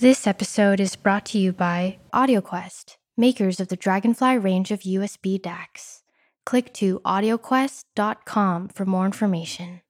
This 0.00 0.28
episode 0.28 0.78
is 0.78 0.94
brought 0.94 1.26
to 1.26 1.38
you 1.38 1.52
by 1.52 1.98
AudioQuest, 2.14 2.98
makers 3.16 3.58
of 3.58 3.66
the 3.66 3.74
Dragonfly 3.74 4.38
range 4.38 4.70
of 4.70 4.82
USB 4.82 5.40
DACs. 5.40 6.02
Click 6.46 6.72
to 6.74 7.00
audioquest.com 7.00 8.68
for 8.68 8.86
more 8.86 9.06
information. 9.06 9.80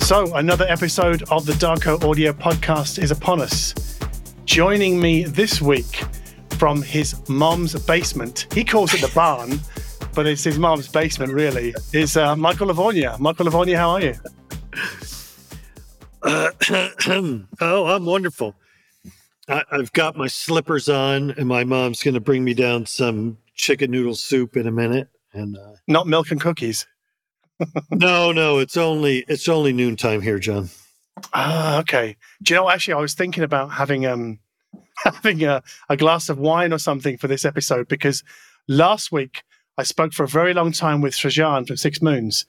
So, 0.00 0.34
another 0.36 0.64
episode 0.70 1.22
of 1.30 1.44
the 1.44 1.52
Darko 1.52 2.02
Audio 2.02 2.32
podcast 2.32 2.98
is 2.98 3.10
upon 3.10 3.42
us. 3.42 3.97
Joining 4.48 4.98
me 4.98 5.24
this 5.24 5.60
week 5.60 6.02
from 6.56 6.80
his 6.80 7.14
mom's 7.28 7.74
basement, 7.84 8.46
he 8.50 8.64
calls 8.64 8.94
it 8.94 9.02
the 9.02 9.12
barn, 9.14 9.60
but 10.14 10.26
it's 10.26 10.42
his 10.42 10.58
mom's 10.58 10.88
basement, 10.88 11.34
really, 11.34 11.74
is 11.92 12.16
uh, 12.16 12.34
Michael 12.34 12.68
Lavorgna. 12.68 13.18
Michael 13.18 13.44
Lavorgna, 13.44 13.76
how 13.76 13.90
are 13.90 14.00
you? 14.00 14.14
Uh, 16.22 16.50
oh, 17.60 17.84
I'm 17.94 18.06
wonderful. 18.06 18.54
I, 19.48 19.64
I've 19.70 19.92
got 19.92 20.16
my 20.16 20.28
slippers 20.28 20.88
on, 20.88 21.32
and 21.32 21.46
my 21.46 21.64
mom's 21.64 22.02
going 22.02 22.14
to 22.14 22.20
bring 22.20 22.42
me 22.42 22.54
down 22.54 22.86
some 22.86 23.36
chicken 23.54 23.90
noodle 23.90 24.14
soup 24.14 24.56
in 24.56 24.66
a 24.66 24.72
minute. 24.72 25.10
And 25.34 25.58
uh, 25.58 25.72
Not 25.86 26.06
milk 26.06 26.30
and 26.30 26.40
cookies. 26.40 26.86
no, 27.90 28.32
no, 28.32 28.60
it's 28.60 28.78
only 28.78 29.26
it's 29.28 29.46
only 29.46 29.74
noontime 29.74 30.22
here, 30.22 30.38
John. 30.38 30.70
Ah, 31.32 31.78
okay. 31.80 32.16
Do 32.42 32.54
you 32.54 32.60
know? 32.60 32.70
Actually, 32.70 32.94
I 32.94 33.00
was 33.00 33.14
thinking 33.14 33.44
about 33.44 33.72
having 33.72 34.06
um 34.06 34.38
having 35.04 35.44
a, 35.44 35.62
a 35.88 35.96
glass 35.96 36.28
of 36.28 36.38
wine 36.38 36.72
or 36.72 36.78
something 36.78 37.16
for 37.16 37.28
this 37.28 37.44
episode 37.44 37.88
because 37.88 38.22
last 38.66 39.12
week 39.12 39.42
I 39.76 39.84
spoke 39.84 40.12
for 40.12 40.24
a 40.24 40.28
very 40.28 40.54
long 40.54 40.72
time 40.72 41.00
with 41.00 41.14
Srajan 41.14 41.66
from 41.66 41.76
Six 41.76 42.02
Moons, 42.02 42.46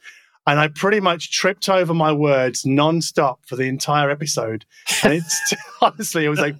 and 0.47 0.59
I 0.59 0.67
pretty 0.67 0.99
much 0.99 1.31
tripped 1.31 1.69
over 1.69 1.93
my 1.93 2.11
words 2.11 2.65
non-stop 2.65 3.45
for 3.45 3.55
the 3.55 3.65
entire 3.65 4.09
episode. 4.09 4.65
And 5.03 5.13
it's 5.13 5.53
honestly, 5.81 6.25
it 6.25 6.29
was 6.29 6.39
like. 6.39 6.55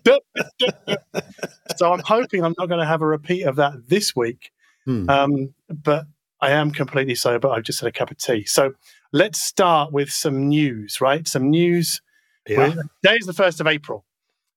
So 1.78 1.92
I'm 1.92 2.00
hoping 2.00 2.44
I'm 2.44 2.56
not 2.58 2.68
going 2.68 2.80
to 2.80 2.86
have 2.86 3.02
a 3.02 3.08
repeat 3.08 3.44
of 3.44 3.56
that 3.58 3.88
this 3.88 4.16
week. 4.16 4.52
Hmm. 4.86 5.10
Um, 5.10 5.54
but 5.70 6.06
I 6.42 6.52
am 6.52 6.72
completely 6.72 7.16
sober. 7.16 7.50
I've 7.50 7.64
just 7.64 7.80
had 7.80 7.88
a 7.88 7.92
cup 7.92 8.12
of 8.12 8.18
tea. 8.18 8.46
So 8.46 8.74
let's 9.12 9.42
start 9.42 9.92
with 9.92 10.10
some 10.12 10.48
news, 10.48 11.02
right? 11.02 11.28
Some 11.28 11.50
news. 11.50 12.02
Yeah. 12.48 12.70
Today 13.04 13.16
is 13.20 13.26
the 13.26 13.34
first 13.34 13.60
of 13.60 13.68
April, 13.68 14.06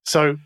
so 0.05 0.37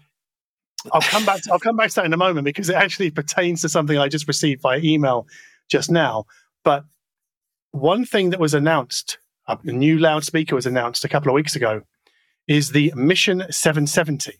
I'll 0.92 1.00
come 1.00 1.24
back. 1.24 1.42
To, 1.42 1.52
I'll 1.52 1.58
come 1.58 1.76
back 1.76 1.90
to 1.90 1.96
that 1.96 2.06
in 2.06 2.12
a 2.12 2.16
moment 2.16 2.44
because 2.44 2.68
it 2.68 2.76
actually 2.76 3.10
pertains 3.10 3.62
to 3.62 3.68
something 3.68 3.98
I 3.98 4.08
just 4.08 4.26
received 4.26 4.62
via 4.62 4.80
email 4.82 5.26
just 5.68 5.90
now. 5.90 6.26
But 6.64 6.84
one 7.70 8.04
thing 8.04 8.30
that 8.30 8.40
was 8.40 8.54
announced, 8.54 9.18
a 9.46 9.58
new 9.64 9.98
loudspeaker 9.98 10.54
was 10.54 10.66
announced 10.66 11.04
a 11.04 11.08
couple 11.08 11.30
of 11.30 11.34
weeks 11.34 11.54
ago, 11.54 11.82
is 12.48 12.70
the 12.70 12.92
Mission 12.96 13.44
770. 13.50 14.32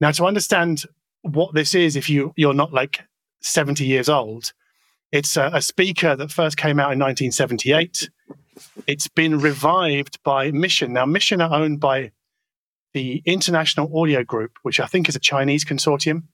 Now, 0.00 0.10
to 0.12 0.24
understand 0.24 0.84
what 1.22 1.54
this 1.54 1.74
is, 1.74 1.96
if 1.96 2.08
you 2.08 2.32
you're 2.36 2.54
not 2.54 2.72
like 2.72 3.02
70 3.40 3.84
years 3.84 4.08
old, 4.08 4.52
it's 5.12 5.36
a, 5.36 5.50
a 5.52 5.62
speaker 5.62 6.16
that 6.16 6.30
first 6.30 6.56
came 6.56 6.78
out 6.80 6.92
in 6.92 6.98
1978. 6.98 8.10
It's 8.86 9.08
been 9.08 9.38
revived 9.40 10.22
by 10.22 10.50
Mission. 10.50 10.92
Now, 10.92 11.06
Mission 11.06 11.40
are 11.40 11.52
owned 11.52 11.80
by 11.80 12.12
the 12.92 13.22
International 13.24 14.00
Audio 14.00 14.22
Group, 14.22 14.52
which 14.62 14.80
I 14.80 14.86
think 14.86 15.08
is 15.08 15.16
a 15.16 15.20
Chinese 15.20 15.64
consortium. 15.64 16.24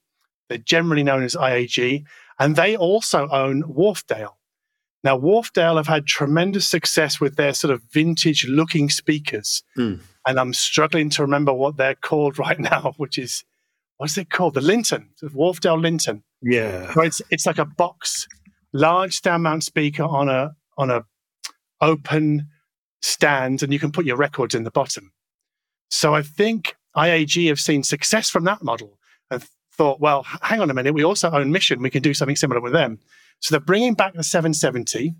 They're 0.49 0.59
generally 0.59 1.03
known 1.03 1.23
as 1.23 1.35
IAG, 1.35 2.05
and 2.39 2.57
they 2.57 2.77
also 2.77 3.29
own 3.31 3.63
Wharfedale. 3.63 4.35
Now, 5.03 5.19
Wharfedale 5.19 5.77
have 5.77 5.87
had 5.87 6.07
tremendous 6.07 6.69
success 6.69 7.21
with 7.21 7.37
their 7.37 7.55
sort 7.55 7.73
of 7.73 7.83
vintage 7.91 8.47
looking 8.47 8.91
speakers. 8.91 9.63
Hmm. 9.75 9.95
And 10.27 10.39
I'm 10.39 10.53
struggling 10.53 11.09
to 11.11 11.23
remember 11.23 11.55
what 11.55 11.77
they're 11.79 11.95
called 11.95 12.39
right 12.47 12.59
now, 12.59 12.93
which 12.99 13.17
is, 13.17 13.45
what's 13.97 14.19
it 14.19 14.31
called? 14.31 14.55
The 14.55 14.61
Linton, 14.61 15.11
the 15.23 15.29
Wharfedale 15.29 15.81
Linton. 15.81 16.23
Yeah. 16.43 16.93
So 16.93 17.03
it's 17.03 17.21
it's 17.31 17.47
like 17.47 17.59
a 17.59 17.65
box, 17.65 18.27
large 18.73 19.15
stand 19.15 19.43
mount 19.43 19.63
speaker 19.63 20.05
on 20.05 20.29
a 20.29 20.53
on 20.79 20.91
a 20.91 21.05
open 21.81 22.49
stand, 23.03 23.63
and 23.63 23.73
you 23.73 23.79
can 23.79 23.93
put 23.93 24.05
your 24.05 24.17
records 24.17 24.55
in 24.55 24.65
the 24.65 24.71
bottom. 24.71 25.13
So 25.89 26.15
I 26.15 26.23
think 26.23 26.77
IAG 26.97 27.49
have 27.49 27.61
seen 27.61 27.83
success 27.83 28.31
from 28.31 28.45
that 28.45 28.63
model 28.63 28.99
and 29.31 29.45
thought, 29.73 30.01
well, 30.01 30.25
hang 30.43 30.61
on 30.61 30.71
a 30.71 30.75
minute, 30.75 30.95
we 30.95 31.05
also 31.05 31.31
own 31.31 31.53
Mission, 31.53 31.83
we 31.83 31.91
can 31.91 32.03
do 32.03 32.15
something 32.15 32.37
similar 32.37 32.61
with 32.61 32.73
them. 32.73 32.99
So 33.41 33.53
they're 33.53 33.61
bringing 33.61 33.95
back 33.95 34.15
the 34.15 34.23
770. 34.23 35.15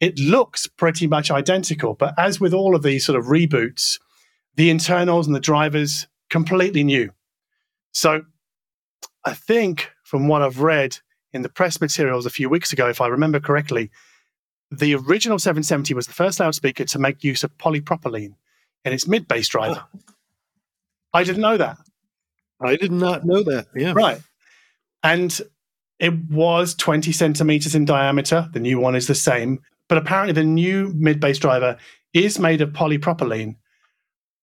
It 0.00 0.18
looks 0.18 0.66
pretty 0.66 1.06
much 1.06 1.30
identical, 1.30 1.94
but 1.94 2.14
as 2.18 2.40
with 2.40 2.52
all 2.52 2.74
of 2.74 2.82
these 2.82 3.06
sort 3.06 3.18
of 3.18 3.26
reboots, 3.26 3.98
the 4.56 4.68
internals 4.68 5.26
and 5.26 5.34
the 5.34 5.40
drivers 5.40 6.06
completely 6.28 6.84
new. 6.84 7.10
So 7.92 8.22
I 9.24 9.34
think 9.34 9.90
from 10.04 10.28
what 10.28 10.42
I've 10.42 10.60
read 10.60 10.98
in 11.32 11.42
the 11.42 11.48
press 11.48 11.80
materials 11.80 12.26
a 12.26 12.30
few 12.30 12.48
weeks 12.48 12.72
ago, 12.72 12.88
if 12.88 13.00
I 13.00 13.06
remember 13.06 13.40
correctly, 13.40 13.90
the 14.72 14.94
original 14.94 15.38
770 15.38 15.94
was 15.94 16.06
the 16.06 16.12
first 16.12 16.40
loudspeaker 16.40 16.84
to 16.84 16.98
make 16.98 17.22
use 17.22 17.44
of 17.44 17.56
polypropylene 17.58 18.34
in 18.84 18.92
its 18.92 19.06
mid 19.06 19.28
bass 19.28 19.48
driver. 19.48 19.84
Oh. 19.94 20.00
I 21.14 21.24
didn't 21.24 21.42
know 21.42 21.56
that. 21.56 21.78
I 22.60 22.76
did 22.76 22.92
not 22.92 23.24
know 23.24 23.42
that. 23.42 23.66
Yeah. 23.74 23.92
Right. 23.94 24.20
And 25.02 25.38
it 25.98 26.14
was 26.30 26.74
20 26.74 27.12
centimeters 27.12 27.74
in 27.74 27.84
diameter. 27.84 28.48
The 28.52 28.60
new 28.60 28.78
one 28.78 28.94
is 28.94 29.08
the 29.08 29.14
same. 29.14 29.60
But 29.88 29.98
apparently, 29.98 30.32
the 30.32 30.44
new 30.44 30.92
mid 30.96 31.20
bass 31.20 31.38
driver 31.38 31.76
is 32.14 32.38
made 32.38 32.60
of 32.60 32.70
polypropylene, 32.70 33.56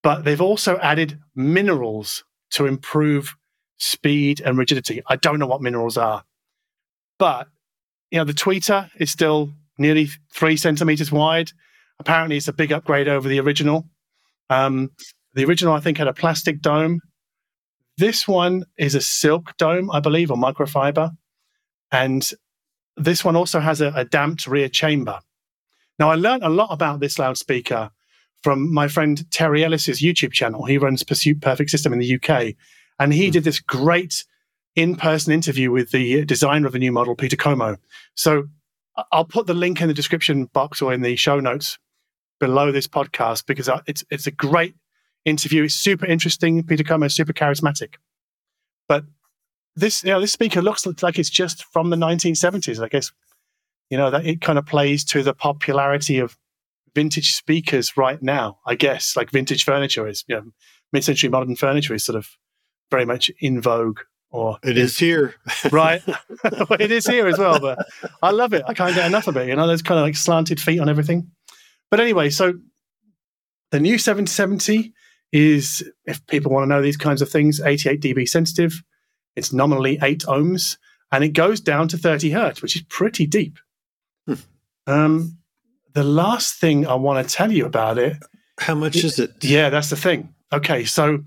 but 0.02 0.24
they've 0.24 0.40
also 0.40 0.78
added 0.78 1.18
minerals 1.34 2.24
to 2.50 2.66
improve 2.66 3.34
speed 3.78 4.40
and 4.40 4.58
rigidity. 4.58 5.02
I 5.08 5.16
don't 5.16 5.38
know 5.38 5.46
what 5.46 5.62
minerals 5.62 5.96
are, 5.96 6.24
but 7.18 7.48
you 8.10 8.18
know, 8.18 8.24
the 8.24 8.32
tweeter 8.32 8.90
is 8.96 9.10
still 9.10 9.52
nearly 9.80 10.08
three 10.32 10.56
centimeters 10.56 11.10
wide. 11.10 11.50
Apparently, 11.98 12.36
it's 12.36 12.48
a 12.48 12.52
big 12.52 12.70
upgrade 12.70 13.08
over 13.08 13.28
the 13.28 13.40
original. 13.40 13.88
Um, 14.50 14.90
the 15.34 15.44
original, 15.44 15.74
I 15.74 15.80
think, 15.80 15.98
had 15.98 16.06
a 16.06 16.12
plastic 16.12 16.60
dome. 16.60 17.00
This 17.96 18.28
one 18.28 18.64
is 18.78 18.94
a 18.94 19.00
silk 19.00 19.56
dome, 19.56 19.90
I 19.90 20.00
believe, 20.00 20.30
or 20.30 20.36
microfiber. 20.36 21.10
And 21.90 22.28
this 22.96 23.24
one 23.24 23.36
also 23.36 23.60
has 23.60 23.80
a, 23.80 23.92
a 23.96 24.04
damped 24.04 24.46
rear 24.46 24.68
chamber. 24.68 25.18
Now, 25.98 26.10
I 26.10 26.14
learned 26.14 26.44
a 26.44 26.48
lot 26.48 26.68
about 26.70 27.00
this 27.00 27.18
loudspeaker 27.18 27.90
from 28.42 28.72
my 28.72 28.88
friend 28.88 29.30
Terry 29.30 29.64
Ellis's 29.64 30.00
YouTube 30.00 30.32
channel. 30.32 30.64
He 30.64 30.78
runs 30.78 31.02
Pursuit 31.02 31.40
Perfect 31.40 31.70
System 31.70 31.92
in 31.92 31.98
the 31.98 32.14
UK. 32.14 32.54
And 32.98 33.12
he 33.12 33.30
did 33.30 33.44
this 33.44 33.60
great 33.60 34.24
in 34.76 34.96
person 34.96 35.32
interview 35.32 35.70
with 35.70 35.90
the 35.90 36.24
designer 36.24 36.66
of 36.66 36.72
the 36.72 36.78
new 36.78 36.92
model, 36.92 37.14
Peter 37.14 37.36
Comeau. 37.36 37.76
So 38.14 38.44
I'll 39.12 39.24
put 39.24 39.46
the 39.46 39.54
link 39.54 39.80
in 39.80 39.88
the 39.88 39.94
description 39.94 40.46
box 40.46 40.82
or 40.82 40.92
in 40.92 41.02
the 41.02 41.16
show 41.16 41.40
notes 41.40 41.78
below 42.38 42.72
this 42.72 42.86
podcast 42.86 43.46
because 43.46 43.68
it's, 43.86 44.04
it's 44.10 44.26
a 44.26 44.30
great 44.30 44.74
interview. 45.24 45.64
It's 45.64 45.74
super 45.74 46.06
interesting. 46.06 46.62
Peter 46.64 46.84
Comeau 46.84 47.06
is 47.06 47.14
super 47.14 47.32
charismatic. 47.32 47.94
But 48.88 49.04
this, 49.76 50.02
you 50.02 50.10
know, 50.10 50.20
this 50.20 50.32
speaker 50.32 50.62
looks 50.62 50.86
like 51.02 51.18
it's 51.18 51.30
just 51.30 51.64
from 51.64 51.90
the 51.90 51.96
1970s. 51.96 52.82
I 52.82 52.88
guess, 52.88 53.12
you 53.90 53.98
know, 53.98 54.10
that 54.10 54.26
it 54.26 54.40
kind 54.40 54.58
of 54.58 54.66
plays 54.66 55.04
to 55.06 55.22
the 55.22 55.34
popularity 55.34 56.18
of 56.18 56.36
vintage 56.94 57.34
speakers 57.34 57.96
right 57.96 58.20
now. 58.22 58.58
I 58.66 58.74
guess, 58.74 59.16
like 59.16 59.30
vintage 59.30 59.64
furniture 59.64 60.08
is, 60.08 60.24
you 60.26 60.36
know, 60.36 60.44
mid-century 60.92 61.30
modern 61.30 61.56
furniture 61.56 61.94
is 61.94 62.04
sort 62.04 62.16
of 62.16 62.28
very 62.90 63.04
much 63.04 63.30
in 63.40 63.60
vogue. 63.60 64.00
Or 64.32 64.58
It 64.62 64.78
is 64.78 64.96
here. 64.98 65.34
right. 65.72 66.02
Well, 66.42 66.80
it 66.80 66.90
is 66.90 67.06
here 67.06 67.26
as 67.26 67.36
well, 67.38 67.60
but 67.60 67.78
I 68.22 68.30
love 68.30 68.54
it. 68.54 68.62
I 68.66 68.72
can't 68.72 68.94
get 68.94 69.06
enough 69.06 69.26
of 69.26 69.36
it. 69.36 69.48
You 69.48 69.56
know, 69.56 69.66
there's 69.66 69.82
kind 69.82 69.98
of 69.98 70.06
like 70.06 70.16
slanted 70.16 70.58
feet 70.60 70.80
on 70.80 70.88
everything. 70.88 71.30
But 71.90 72.00
anyway, 72.00 72.30
so 72.30 72.54
the 73.72 73.80
new 73.80 73.98
770 73.98 74.94
is, 75.32 75.84
if 76.06 76.24
people 76.28 76.50
want 76.50 76.64
to 76.64 76.68
know 76.68 76.80
these 76.80 76.96
kinds 76.96 77.20
of 77.20 77.28
things, 77.28 77.60
88 77.60 78.00
dB 78.00 78.28
sensitive. 78.28 78.82
It's 79.36 79.52
nominally 79.52 79.98
eight 80.02 80.20
ohms, 80.20 80.76
and 81.12 81.22
it 81.22 81.30
goes 81.34 81.60
down 81.60 81.88
to 81.88 81.98
30 81.98 82.30
hertz, 82.30 82.62
which 82.62 82.74
is 82.74 82.82
pretty 82.88 83.26
deep. 83.26 83.58
Hmm. 84.26 84.34
Um, 84.86 85.38
the 85.92 86.04
last 86.04 86.54
thing 86.60 86.86
I 86.86 86.94
want 86.94 87.26
to 87.28 87.34
tell 87.34 87.52
you 87.52 87.66
about 87.66 87.98
it 87.98 88.16
How 88.58 88.74
much 88.74 88.96
is 88.96 89.18
it? 89.18 89.32
yeah, 89.44 89.68
that's 89.70 89.90
the 89.90 89.96
thing. 89.96 90.34
Okay, 90.52 90.84
so 90.84 91.22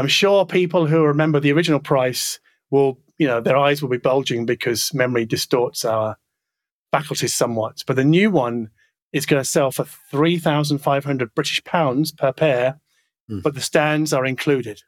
I'm 0.00 0.08
sure 0.08 0.46
people 0.46 0.86
who 0.86 1.04
remember 1.04 1.40
the 1.40 1.52
original 1.52 1.78
price 1.78 2.40
will, 2.70 2.98
you 3.18 3.26
know, 3.26 3.40
their 3.42 3.58
eyes 3.58 3.82
will 3.82 3.90
be 3.90 3.98
bulging 3.98 4.46
because 4.46 4.94
memory 4.94 5.26
distorts 5.26 5.84
our 5.84 6.16
faculties 6.90 7.34
somewhat. 7.34 7.84
But 7.86 7.96
the 7.96 8.04
new 8.04 8.30
one 8.30 8.70
is 9.12 9.26
going 9.26 9.42
to 9.42 9.48
sell 9.48 9.70
for 9.70 9.84
3,500 9.84 11.34
British 11.34 11.62
pounds 11.64 12.12
per 12.12 12.32
pair, 12.32 12.80
Hmm. 13.28 13.40
but 13.40 13.54
the 13.54 13.60
stands 13.60 14.14
are 14.14 14.24
included. 14.24 14.82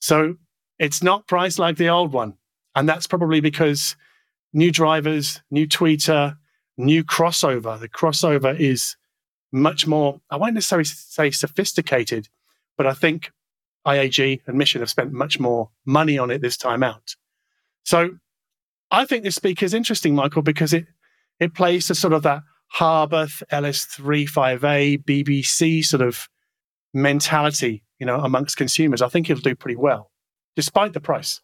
So 0.00 0.36
it's 0.78 1.02
not 1.02 1.26
priced 1.28 1.58
like 1.58 1.76
the 1.76 1.90
old 1.90 2.14
one. 2.14 2.38
And 2.74 2.88
that's 2.88 3.06
probably 3.06 3.40
because 3.40 3.96
new 4.54 4.72
drivers, 4.72 5.42
new 5.50 5.68
tweeter, 5.68 6.38
new 6.78 7.04
crossover. 7.04 7.78
The 7.78 7.88
crossover 7.88 8.58
is 8.58 8.96
much 9.52 9.86
more, 9.86 10.22
I 10.30 10.36
won't 10.36 10.54
necessarily 10.54 10.86
say 10.86 11.30
sophisticated, 11.30 12.30
but 12.78 12.86
I 12.86 12.94
think 12.94 13.30
IAG 13.86 14.40
and 14.46 14.56
Mission 14.56 14.80
have 14.80 14.90
spent 14.90 15.12
much 15.12 15.40
more 15.40 15.70
money 15.84 16.18
on 16.18 16.30
it 16.30 16.40
this 16.40 16.56
time 16.56 16.82
out. 16.82 17.14
So 17.84 18.10
I 18.90 19.04
think 19.04 19.24
this 19.24 19.34
speaker 19.34 19.64
is 19.64 19.74
interesting, 19.74 20.14
Michael, 20.14 20.42
because 20.42 20.72
it 20.72 20.86
it 21.40 21.54
plays 21.54 21.86
to 21.88 21.94
sort 21.94 22.12
of 22.12 22.22
that 22.22 22.42
Harbeth 22.68 23.42
LS35A 23.50 25.04
BBC 25.04 25.84
sort 25.84 26.02
of 26.02 26.28
mentality, 26.94 27.82
you 27.98 28.06
know, 28.06 28.20
amongst 28.20 28.56
consumers. 28.56 29.02
I 29.02 29.08
think 29.08 29.28
it'll 29.28 29.42
do 29.42 29.54
pretty 29.54 29.76
well, 29.76 30.10
despite 30.56 30.92
the 30.92 31.00
price. 31.00 31.40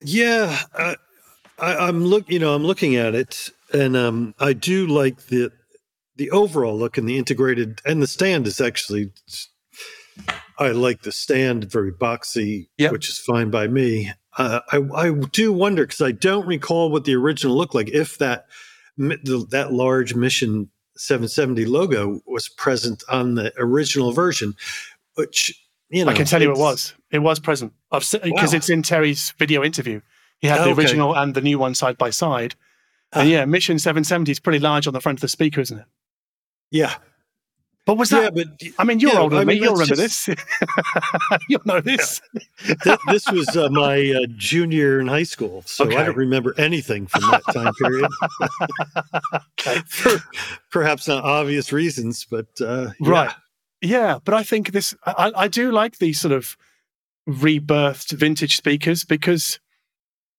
Yeah, 0.00 0.58
I, 0.74 0.96
I, 1.58 1.88
am 1.88 2.04
look. 2.04 2.28
You 2.28 2.38
know, 2.38 2.54
I'm 2.54 2.64
looking 2.64 2.96
at 2.96 3.14
it, 3.14 3.50
and 3.72 3.96
um, 3.96 4.34
I 4.38 4.52
do 4.52 4.86
like 4.86 5.26
the 5.26 5.50
the 6.16 6.30
overall 6.30 6.76
look 6.76 6.98
and 6.98 7.08
the 7.08 7.18
integrated, 7.18 7.80
and 7.84 8.02
the 8.02 8.06
stand 8.06 8.46
is 8.46 8.60
actually. 8.60 9.10
I 10.58 10.68
like 10.68 11.02
the 11.02 11.12
stand, 11.12 11.70
very 11.70 11.92
boxy, 11.92 12.68
yep. 12.78 12.92
which 12.92 13.08
is 13.08 13.18
fine 13.18 13.50
by 13.50 13.66
me. 13.66 14.12
Uh, 14.36 14.60
I, 14.70 14.80
I 14.94 15.12
do 15.32 15.52
wonder 15.52 15.84
because 15.84 16.00
I 16.00 16.12
don't 16.12 16.46
recall 16.46 16.90
what 16.90 17.04
the 17.04 17.14
original 17.14 17.56
looked 17.56 17.74
like. 17.74 17.88
If 17.88 18.18
that 18.18 18.46
that 18.96 19.68
large 19.72 20.14
Mission 20.14 20.70
770 20.96 21.64
logo 21.66 22.20
was 22.26 22.48
present 22.48 23.02
on 23.08 23.34
the 23.34 23.52
original 23.58 24.12
version, 24.12 24.54
which 25.14 25.60
you 25.90 26.04
know, 26.04 26.12
I 26.12 26.14
can 26.14 26.26
tell 26.26 26.42
you 26.42 26.52
it 26.52 26.58
was. 26.58 26.94
It 27.10 27.18
was 27.20 27.40
present 27.40 27.72
because 27.90 28.14
wow. 28.14 28.50
it's 28.52 28.68
in 28.68 28.82
Terry's 28.82 29.34
video 29.38 29.62
interview. 29.62 30.00
He 30.38 30.48
had 30.48 30.64
the 30.64 30.72
original 30.72 31.16
and 31.16 31.34
the 31.34 31.40
new 31.40 31.58
one 31.58 31.74
side 31.74 31.96
by 31.96 32.10
side. 32.10 32.54
And 33.12 33.28
yeah, 33.28 33.44
Mission 33.44 33.78
770 33.78 34.32
is 34.32 34.40
pretty 34.40 34.58
large 34.58 34.86
on 34.86 34.92
the 34.92 35.00
front 35.00 35.18
of 35.18 35.20
the 35.20 35.28
speaker, 35.28 35.60
isn't 35.60 35.78
it? 35.78 35.84
Yeah. 36.70 36.94
But 37.86 37.98
was 37.98 38.08
that? 38.10 38.34
Yeah, 38.34 38.44
but 38.44 38.62
I 38.78 38.84
mean, 38.84 38.98
you're 38.98 39.12
yeah, 39.12 39.20
older 39.20 39.36
than 39.36 39.42
I 39.42 39.52
mean, 39.52 39.60
me. 39.60 39.64
You'll 39.64 39.74
remember 39.74 39.94
just, 39.94 40.26
this. 40.26 40.36
You'll 41.50 41.60
know 41.66 41.82
this. 41.82 42.22
Yeah. 42.86 42.96
this 43.08 43.30
was 43.30 43.54
uh, 43.56 43.68
my 43.68 44.10
uh, 44.10 44.26
junior 44.36 45.00
in 45.00 45.06
high 45.06 45.24
school, 45.24 45.62
so 45.66 45.84
okay. 45.84 45.96
I 45.96 46.04
don't 46.06 46.16
remember 46.16 46.54
anything 46.56 47.06
from 47.06 47.20
that 47.30 47.42
time 47.52 47.74
period. 47.74 48.10
okay. 49.60 49.80
For 49.86 50.18
perhaps 50.70 51.08
not 51.08 51.24
obvious 51.24 51.72
reasons, 51.72 52.26
but 52.30 52.46
uh, 52.60 52.90
right. 53.00 53.34
Yeah, 53.82 54.18
but 54.24 54.32
I 54.32 54.44
think 54.44 54.72
this. 54.72 54.94
I, 55.04 55.32
I 55.36 55.48
do 55.48 55.70
like 55.70 55.98
these 55.98 56.18
sort 56.18 56.32
of 56.32 56.56
rebirthed 57.28 58.12
vintage 58.12 58.56
speakers 58.56 59.04
because 59.04 59.60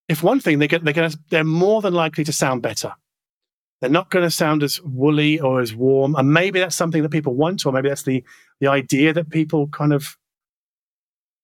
if 0.08 0.24
one 0.24 0.40
thing 0.40 0.60
they 0.60 0.68
get 0.68 0.84
they're 0.84 0.94
to 0.94 1.20
they're 1.30 1.44
more 1.44 1.82
than 1.82 1.94
likely 1.94 2.24
to 2.24 2.34
sound 2.34 2.64
better. 2.64 2.94
They're 3.82 3.90
not 3.90 4.10
going 4.10 4.24
to 4.24 4.32
sound 4.32 4.64
as 4.64 4.82
woolly 4.82 5.40
or 5.40 5.60
as 5.60 5.76
warm, 5.76 6.16
and 6.16 6.34
maybe 6.34 6.60
that's 6.60 6.76
something 6.76 7.04
that 7.04 7.10
people 7.10 7.36
want, 7.36 7.66
or 7.66 7.74
maybe 7.74 7.90
that's 7.90 8.04
the 8.04 8.24
the 8.60 8.68
idea 8.68 9.14
that 9.14 9.30
people 9.30 9.68
kind 9.68 9.94
of 9.94 10.18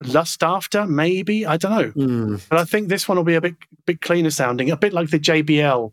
lust 0.03 0.41
after. 0.41 0.85
Maybe 0.85 1.45
I 1.45 1.57
don't 1.57 1.71
know, 1.71 1.91
mm. 1.91 2.45
but 2.49 2.59
I 2.59 2.63
think 2.63 2.87
this 2.87 3.07
one 3.07 3.17
will 3.17 3.25
be 3.25 3.35
a 3.35 3.41
bit 3.41 3.55
bit 3.85 4.01
cleaner 4.01 4.31
sounding, 4.31 4.71
a 4.71 4.77
bit 4.77 4.93
like 4.93 5.09
the 5.09 5.19
JBL 5.19 5.91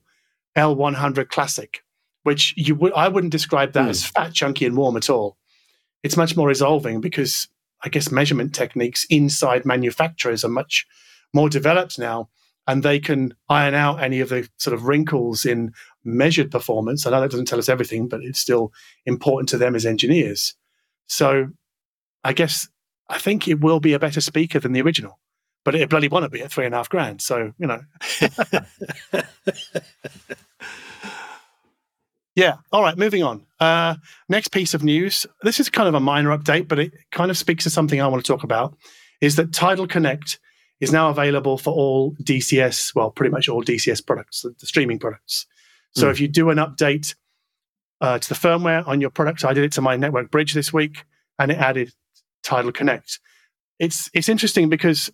L100 0.57 1.29
Classic, 1.29 1.83
which 2.23 2.55
you 2.57 2.75
would 2.77 2.93
I 2.93 3.09
wouldn't 3.09 3.33
describe 3.33 3.73
that 3.73 3.87
mm. 3.87 3.91
as 3.91 4.07
fat, 4.07 4.33
chunky, 4.33 4.65
and 4.65 4.77
warm 4.77 4.97
at 4.97 5.11
all. 5.11 5.37
It's 6.05 6.17
much 6.17 6.37
more 6.37 6.47
resolving 6.47 7.01
because 7.01 7.49
I 7.83 7.89
guess 7.89 8.11
measurement 8.13 8.55
techniques 8.55 9.05
inside 9.11 9.65
manufacturers 9.65 10.45
are 10.45 10.49
much 10.49 10.87
more 11.35 11.49
developed 11.49 11.99
now 11.99 12.29
and 12.69 12.83
they 12.83 13.01
can 13.01 13.35
iron 13.49 13.75
out 13.75 14.01
any 14.03 14.21
of 14.21 14.29
the 14.29 14.47
sort 14.59 14.75
of 14.75 14.85
wrinkles 14.85 15.47
in 15.47 15.73
measured 16.05 16.51
performance. 16.51 17.07
I 17.07 17.11
know 17.11 17.23
that 17.23 17.31
doesn't 17.31 17.47
tell 17.47 17.59
us 17.59 17.71
everything, 17.71 18.09
but 18.09 18.23
it's 18.23 18.39
still 18.39 18.73
important 19.07 19.49
to 19.49 19.59
them 19.59 19.75
as 19.75 19.87
engineers. 19.87 20.55
So 21.07 21.49
I 22.23 22.35
guess 22.35 22.69
I 23.09 23.19
think 23.19 23.49
it 23.49 23.61
will 23.61 23.81
be 23.81 23.95
a 23.95 23.99
better 23.99 24.21
speaker 24.21 24.61
than 24.61 24.73
the 24.73 24.83
original, 24.83 25.19
but 25.65 25.75
it 25.75 25.89
bloody 25.89 26.09
want 26.09 26.25
to 26.25 26.29
be 26.29 26.43
at 26.43 26.53
three 26.53 26.67
and 26.67 26.75
a 26.75 26.77
half 26.77 26.91
grand. 26.91 27.23
So, 27.23 27.55
you 27.59 27.67
know. 27.67 27.81
yeah. 32.37 32.57
All 32.71 32.83
right. 32.83 32.99
Moving 32.99 33.23
on. 33.23 33.47
Uh, 33.59 33.95
next 34.29 34.49
piece 34.49 34.75
of 34.75 34.85
news. 34.85 35.25
This 35.43 35.59
is 35.59 35.71
kind 35.71 35.89
of 35.89 35.95
a 35.95 36.01
minor 36.01 36.37
update, 36.37 36.69
but 36.69 36.79
it 36.79 36.93
kind 37.13 37.31
of 37.31 37.39
speaks 37.39 37.65
to 37.65 37.71
something 37.71 37.99
I 37.99 38.09
want 38.09 38.23
to 38.23 38.31
talk 38.31 38.45
about 38.45 38.77
is 39.23 39.37
that 39.37 39.55
Tidal 39.55 39.87
Connect 39.87 40.39
is 40.81 40.93
now 40.93 41.11
available 41.11 41.59
for 41.59 41.73
all 41.73 42.15
DCS, 42.23 42.95
well, 42.95 43.11
pretty 43.11 43.31
much 43.31 43.49
all 43.49 43.63
DCS 43.63 44.05
products, 44.05 44.43
the, 44.43 44.55
the 44.59 44.67
streaming 44.67 44.99
products. 44.99 45.47
So 45.95 46.07
mm. 46.07 46.11
if 46.11 46.21
you 46.21 46.29
do 46.29 46.51
an 46.51 46.59
update 46.59 47.15
uh, 48.01 48.19
to 48.19 48.29
the 48.29 48.35
firmware 48.35 48.87
on 48.87 49.01
your 49.01 49.11
product, 49.11 49.45
I 49.45 49.53
did 49.53 49.65
it 49.65 49.73
to 49.73 49.81
my 49.81 49.97
network 49.97 50.31
bridge 50.31 50.55
this 50.55 50.73
week, 50.73 51.05
and 51.39 51.51
it 51.51 51.59
added 51.59 51.93
Tidal 52.43 52.73
Connect. 52.73 53.19
It's 53.79 54.11
it's 54.13 54.29
interesting 54.29 54.69
because 54.69 55.11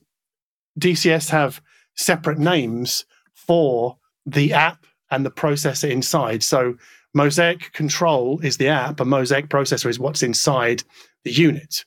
DCS 0.79 1.31
have 1.31 1.63
separate 1.97 2.39
names 2.39 3.05
for 3.33 3.99
the 4.27 4.53
app 4.53 4.87
and 5.11 5.25
the 5.25 5.31
processor 5.31 5.91
inside. 5.91 6.43
So 6.43 6.77
Mosaic 7.15 7.73
Control 7.73 8.41
is 8.41 8.57
the 8.57 8.69
app, 8.69 9.01
and 9.01 9.09
Mosaic 9.09 9.49
Processor 9.49 9.87
is 9.87 9.99
what's 9.99 10.23
inside 10.23 10.83
the 11.25 11.33
unit. 11.33 11.85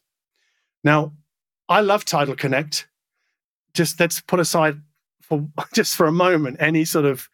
Now, 0.83 1.13
I 1.67 1.81
love 1.81 2.05
Tidal 2.05 2.35
Connect 2.35 2.87
just 3.77 3.99
let's 3.99 4.19
put 4.19 4.39
aside 4.39 4.81
for 5.21 5.47
just 5.73 5.95
for 5.95 6.07
a 6.07 6.11
moment 6.11 6.57
any 6.59 6.83
sort 6.83 7.05
of 7.05 7.29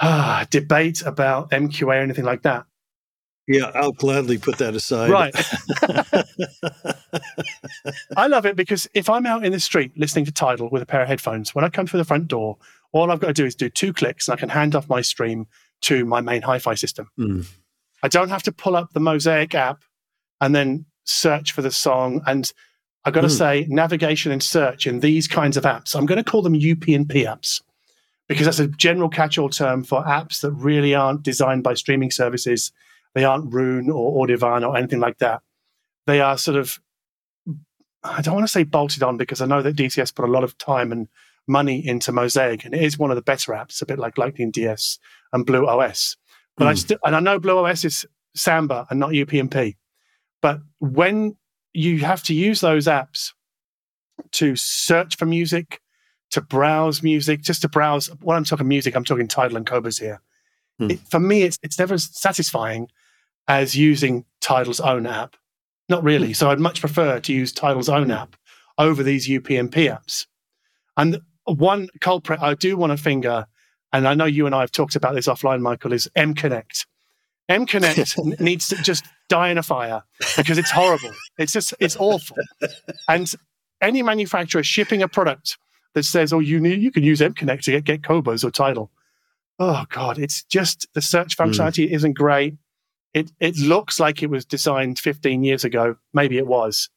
uh, 0.00 0.44
debate 0.50 1.02
about 1.06 1.50
MQA 1.50 1.86
or 1.86 1.92
anything 1.94 2.24
like 2.24 2.42
that. 2.42 2.66
Yeah, 3.48 3.70
I'll 3.74 3.92
gladly 3.92 4.38
put 4.38 4.58
that 4.58 4.74
aside. 4.74 5.10
Right. 5.10 5.34
I 8.16 8.28
love 8.28 8.46
it 8.46 8.54
because 8.56 8.88
if 8.94 9.10
I'm 9.10 9.26
out 9.26 9.44
in 9.44 9.52
the 9.52 9.58
street 9.60 9.92
listening 9.96 10.24
to 10.26 10.32
Tidal 10.32 10.70
with 10.70 10.80
a 10.80 10.86
pair 10.86 11.02
of 11.02 11.08
headphones, 11.08 11.54
when 11.54 11.64
I 11.64 11.68
come 11.68 11.86
through 11.86 11.98
the 11.98 12.04
front 12.04 12.28
door, 12.28 12.56
all 12.92 13.10
I've 13.10 13.18
got 13.18 13.28
to 13.28 13.32
do 13.32 13.44
is 13.44 13.56
do 13.56 13.68
two 13.68 13.92
clicks 13.92 14.28
and 14.28 14.34
I 14.34 14.38
can 14.38 14.48
hand 14.48 14.76
off 14.76 14.88
my 14.88 15.00
stream 15.00 15.46
to 15.82 16.04
my 16.04 16.20
main 16.20 16.42
hi 16.42 16.58
fi 16.60 16.74
system. 16.74 17.10
Mm. 17.18 17.48
I 18.02 18.08
don't 18.08 18.28
have 18.28 18.44
to 18.44 18.52
pull 18.52 18.76
up 18.76 18.92
the 18.92 19.00
Mosaic 19.00 19.54
app 19.54 19.82
and 20.40 20.54
then 20.54 20.86
search 21.04 21.52
for 21.52 21.62
the 21.62 21.70
song 21.72 22.22
and 22.26 22.52
I've 23.04 23.12
got 23.12 23.22
to 23.22 23.26
mm. 23.28 23.38
say, 23.38 23.66
navigation 23.68 24.30
and 24.32 24.42
search 24.42 24.86
in 24.86 25.00
these 25.00 25.26
kinds 25.26 25.56
of 25.56 25.64
apps, 25.64 25.94
I'm 25.94 26.06
going 26.06 26.22
to 26.22 26.30
call 26.30 26.42
them 26.42 26.54
UPnP 26.54 27.08
apps 27.08 27.60
because 28.28 28.46
that's 28.46 28.60
a 28.60 28.68
general 28.68 29.08
catch-all 29.08 29.50
term 29.50 29.82
for 29.82 30.04
apps 30.04 30.40
that 30.40 30.52
really 30.52 30.94
aren't 30.94 31.22
designed 31.22 31.64
by 31.64 31.74
streaming 31.74 32.10
services. 32.10 32.72
They 33.14 33.24
aren't 33.24 33.52
Roon 33.52 33.90
or 33.90 34.24
Audirvana 34.24 34.68
or 34.68 34.76
anything 34.76 35.00
like 35.00 35.18
that. 35.18 35.42
They 36.06 36.20
are 36.20 36.38
sort 36.38 36.56
of, 36.56 36.80
I 38.04 38.22
don't 38.22 38.34
want 38.34 38.46
to 38.46 38.52
say 38.52 38.62
bolted 38.64 39.02
on 39.02 39.16
because 39.16 39.40
I 39.40 39.46
know 39.46 39.62
that 39.62 39.76
DCS 39.76 40.14
put 40.14 40.24
a 40.24 40.32
lot 40.32 40.44
of 40.44 40.56
time 40.58 40.92
and 40.92 41.08
money 41.46 41.86
into 41.86 42.12
Mosaic, 42.12 42.64
and 42.64 42.74
it 42.74 42.82
is 42.82 42.98
one 42.98 43.10
of 43.10 43.16
the 43.16 43.22
better 43.22 43.52
apps, 43.52 43.82
a 43.82 43.86
bit 43.86 43.98
like 43.98 44.16
Lightning 44.16 44.50
DS 44.50 44.98
and 45.32 45.44
Blue 45.44 45.66
OS. 45.66 46.16
But 46.56 46.64
mm. 46.64 46.68
I 46.68 46.70
hmm. 46.70 46.76
still, 46.76 46.98
and 47.04 47.16
I 47.16 47.20
know 47.20 47.38
Blue 47.38 47.58
OS 47.58 47.84
is 47.84 48.06
Samba 48.34 48.86
and 48.90 49.00
not 49.00 49.10
UPnP. 49.10 49.76
But 50.40 50.60
when 50.80 51.36
you 51.74 52.00
have 52.00 52.22
to 52.24 52.34
use 52.34 52.60
those 52.60 52.86
apps 52.86 53.32
to 54.32 54.56
search 54.56 55.16
for 55.16 55.26
music, 55.26 55.80
to 56.30 56.40
browse 56.40 57.02
music, 57.02 57.42
just 57.42 57.62
to 57.62 57.68
browse. 57.68 58.08
When 58.20 58.36
I'm 58.36 58.44
talking 58.44 58.68
music, 58.68 58.94
I'm 58.94 59.04
talking 59.04 59.28
Tidal 59.28 59.56
and 59.56 59.66
Qobuz 59.66 60.00
here. 60.00 60.20
Hmm. 60.78 60.92
It, 60.92 61.00
for 61.00 61.20
me, 61.20 61.42
it's 61.42 61.58
it's 61.62 61.78
never 61.78 61.94
as 61.94 62.08
satisfying 62.12 62.88
as 63.48 63.76
using 63.76 64.24
Tidal's 64.40 64.80
own 64.80 65.06
app. 65.06 65.36
Not 65.88 66.02
really. 66.02 66.28
Hmm. 66.28 66.32
So 66.34 66.50
I'd 66.50 66.60
much 66.60 66.80
prefer 66.80 67.20
to 67.20 67.32
use 67.32 67.52
Tidal's 67.52 67.88
own 67.88 68.06
hmm. 68.06 68.12
app 68.12 68.36
over 68.78 69.02
these 69.02 69.28
UPnP 69.28 69.74
apps. 69.74 70.26
And 70.96 71.20
one 71.44 71.88
culprit 72.00 72.40
I 72.40 72.54
do 72.54 72.76
want 72.76 72.92
to 72.92 73.02
finger, 73.02 73.46
and 73.92 74.06
I 74.06 74.14
know 74.14 74.24
you 74.24 74.46
and 74.46 74.54
I 74.54 74.60
have 74.60 74.72
talked 74.72 74.96
about 74.96 75.14
this 75.14 75.26
offline, 75.26 75.60
Michael, 75.60 75.92
is 75.92 76.08
M 76.14 76.34
Connect. 77.66 77.98
M 77.98 78.06
Connect 78.06 78.40
needs 78.40 78.68
to 78.68 78.76
just 78.76 79.04
die 79.28 79.48
in 79.48 79.58
a 79.58 79.62
fire 79.62 80.02
because 80.36 80.58
it's 80.58 80.70
horrible. 80.70 81.12
It's 81.38 81.52
just 81.52 81.74
it's 81.80 81.96
awful. 81.96 82.36
And 83.08 83.30
any 83.80 84.02
manufacturer 84.02 84.62
shipping 84.62 85.02
a 85.02 85.08
product 85.08 85.58
that 85.94 86.04
says, 86.04 86.32
"Oh, 86.32 86.40
you 86.40 86.60
need 86.60 86.80
you 86.80 86.92
can 86.92 87.02
use 87.02 87.20
MConnect 87.20 87.62
to 87.62 87.70
get 87.72 87.84
get 87.84 88.02
Qobuz 88.02 88.44
or 88.44 88.50
Tidal," 88.50 88.90
oh 89.58 89.84
god, 89.90 90.18
it's 90.18 90.44
just 90.44 90.86
the 90.94 91.02
search 91.02 91.36
hmm. 91.36 91.42
functionality 91.42 91.88
mm. 91.88 91.92
isn't 91.92 92.14
great. 92.14 92.54
It 93.14 93.32
it 93.40 93.58
looks 93.58 94.00
like 94.00 94.22
it 94.22 94.30
was 94.30 94.44
designed 94.44 94.98
15 94.98 95.44
years 95.44 95.64
ago. 95.64 95.96
Maybe 96.12 96.38
it 96.38 96.46
was. 96.46 96.88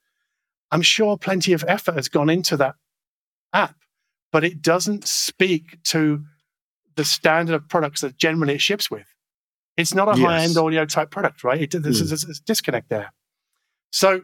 I'm 0.72 0.82
sure 0.82 1.18
plenty 1.18 1.54
of 1.54 1.64
effort 1.68 1.96
has 1.96 2.10
gone 2.10 2.30
into 2.30 2.58
that 2.58 2.76
app, 3.54 3.76
but 4.32 4.44
it 4.44 4.62
doesn't 4.62 5.08
speak 5.08 5.82
to 5.86 6.24
the 6.96 7.06
standard 7.06 7.56
of 7.56 7.70
products 7.70 8.02
that 8.02 8.18
generally 8.18 8.56
it 8.56 8.62
ships 8.62 8.90
with. 8.90 9.15
It's 9.78 9.94
not 9.94 10.08
a 10.08 10.20
yes. 10.20 10.28
high 10.28 10.44
end 10.44 10.58
audio 10.58 10.86
type 10.86 11.12
product, 11.12 11.44
right? 11.44 11.62
It, 11.62 11.72
there's, 11.72 12.02
mm. 12.02 12.08
there's, 12.08 12.24
a 12.24 12.44
disconnect 12.44 12.90
there. 12.90 13.12
So 13.92 14.22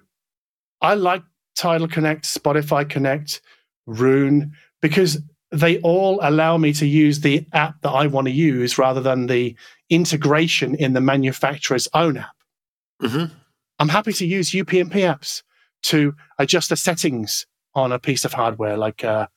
I 0.81 0.96
like 0.96 1.24
Tidal 1.55 1.88
Connect, 1.88 2.24
Spotify 2.24 2.88
Connect, 2.88 3.41
Roon, 3.86 4.53
because 4.81 5.20
they 5.51 5.79
all 5.79 6.20
allow 6.22 6.58
me 6.58 6.74
to 6.74 6.86
use 6.86 7.20
the 7.20 7.46
app 7.51 7.81
that 7.81 7.89
I 7.89 8.08
want 8.08 8.27
to 8.27 8.34
use 8.34 8.77
rather 8.77 9.01
than 9.01 9.27
the 9.27 9.55
integration 9.89 10.75
in 10.75 10.93
the 10.93 11.01
manufacturer's 11.01 11.88
own 11.93 12.17
app. 12.17 12.36
Mm-hmm. 13.01 13.34
I'm 13.79 13.89
happy 13.89 14.13
to 14.13 14.25
use 14.25 14.51
UPnP 14.51 14.93
apps 14.93 15.43
to 15.84 16.15
adjust 16.38 16.70
the 16.70 16.77
settings 16.77 17.46
on 17.74 17.91
a 17.91 18.00
piece 18.00 18.24
of 18.24 18.34
hardware, 18.34 18.77
like, 18.77 19.03
uh, 19.03 19.27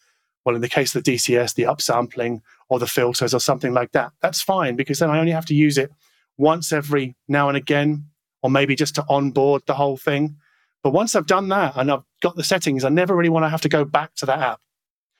well, 0.44 0.54
in 0.54 0.61
the 0.61 0.68
case 0.68 0.94
of 0.94 1.02
the 1.02 1.14
DCS, 1.14 1.54
the 1.54 1.62
upsampling 1.64 2.42
or 2.68 2.78
the 2.78 2.87
filters 2.87 3.35
or 3.35 3.40
something 3.40 3.73
like 3.73 3.92
that. 3.92 4.12
That's 4.21 4.42
fine 4.42 4.76
because 4.76 4.99
then 4.99 5.11
I 5.11 5.18
only 5.18 5.33
have 5.33 5.47
to 5.47 5.54
use 5.54 5.78
it 5.78 5.90
once 6.36 6.72
every 6.72 7.16
now 7.28 7.48
and 7.48 7.56
again, 7.56 8.06
or 8.42 8.50
maybe 8.50 8.74
just 8.74 8.94
to 8.96 9.04
onboard 9.08 9.62
the 9.66 9.74
whole 9.74 9.96
thing. 9.96 10.36
But 10.82 10.92
once 10.92 11.14
I've 11.14 11.26
done 11.26 11.48
that 11.48 11.76
and 11.76 11.90
I've 11.90 12.02
got 12.20 12.36
the 12.36 12.44
settings, 12.44 12.84
I 12.84 12.90
never 12.90 13.16
really 13.16 13.30
want 13.30 13.44
to 13.44 13.48
have 13.48 13.62
to 13.62 13.68
go 13.68 13.84
back 13.84 14.14
to 14.16 14.26
that 14.26 14.38
app. 14.38 14.60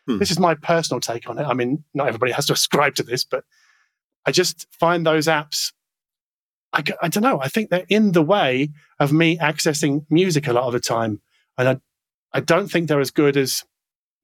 Hmm. 0.06 0.18
This 0.18 0.30
is 0.30 0.38
my 0.38 0.54
personal 0.54 1.00
take 1.00 1.28
on 1.28 1.38
it. 1.38 1.44
I 1.44 1.54
mean, 1.54 1.85
not 1.94 2.09
everybody 2.09 2.33
has 2.33 2.47
to 2.47 2.52
ascribe 2.54 2.97
to 2.97 3.02
this, 3.02 3.25
but 3.25 3.44
I 4.26 4.30
just 4.30 4.66
find 4.71 5.06
those 5.06 5.26
apps, 5.26 5.73
I, 6.73 6.83
I 7.02 7.09
don't 7.09 7.23
know, 7.23 7.40
I 7.40 7.49
think 7.49 7.71
they're 7.71 7.87
in 7.88 8.12
the 8.12 8.23
way 8.23 8.71
of 8.99 9.12
me 9.12 9.38
accessing 9.38 10.04
music 10.11 10.47
a 10.47 10.52
lot 10.52 10.64
of 10.64 10.73
the 10.73 10.80
time. 10.80 11.21
And 11.56 11.68
I, 11.68 11.80
I 12.33 12.40
don't 12.40 12.68
think 12.68 12.88
they're 12.88 13.00
as 13.00 13.11
good 13.11 13.37
as, 13.37 13.64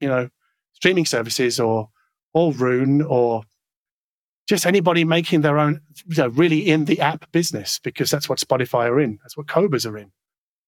you 0.00 0.08
know, 0.08 0.30
streaming 0.72 1.06
services 1.06 1.60
or, 1.60 1.90
or 2.32 2.52
Roon 2.52 3.02
or 3.02 3.44
just 4.50 4.66
anybody 4.66 5.04
making 5.04 5.42
their 5.42 5.58
own, 5.60 5.80
you 6.08 6.16
know, 6.16 6.26
really 6.28 6.68
in 6.68 6.84
the 6.86 6.98
app 7.00 7.30
business 7.30 7.78
because 7.78 8.10
that's 8.10 8.28
what 8.28 8.40
Spotify 8.40 8.90
are 8.90 8.98
in. 8.98 9.16
That's 9.22 9.36
what 9.36 9.46
Qobuz 9.46 9.88
are 9.88 9.96
in. 9.96 10.10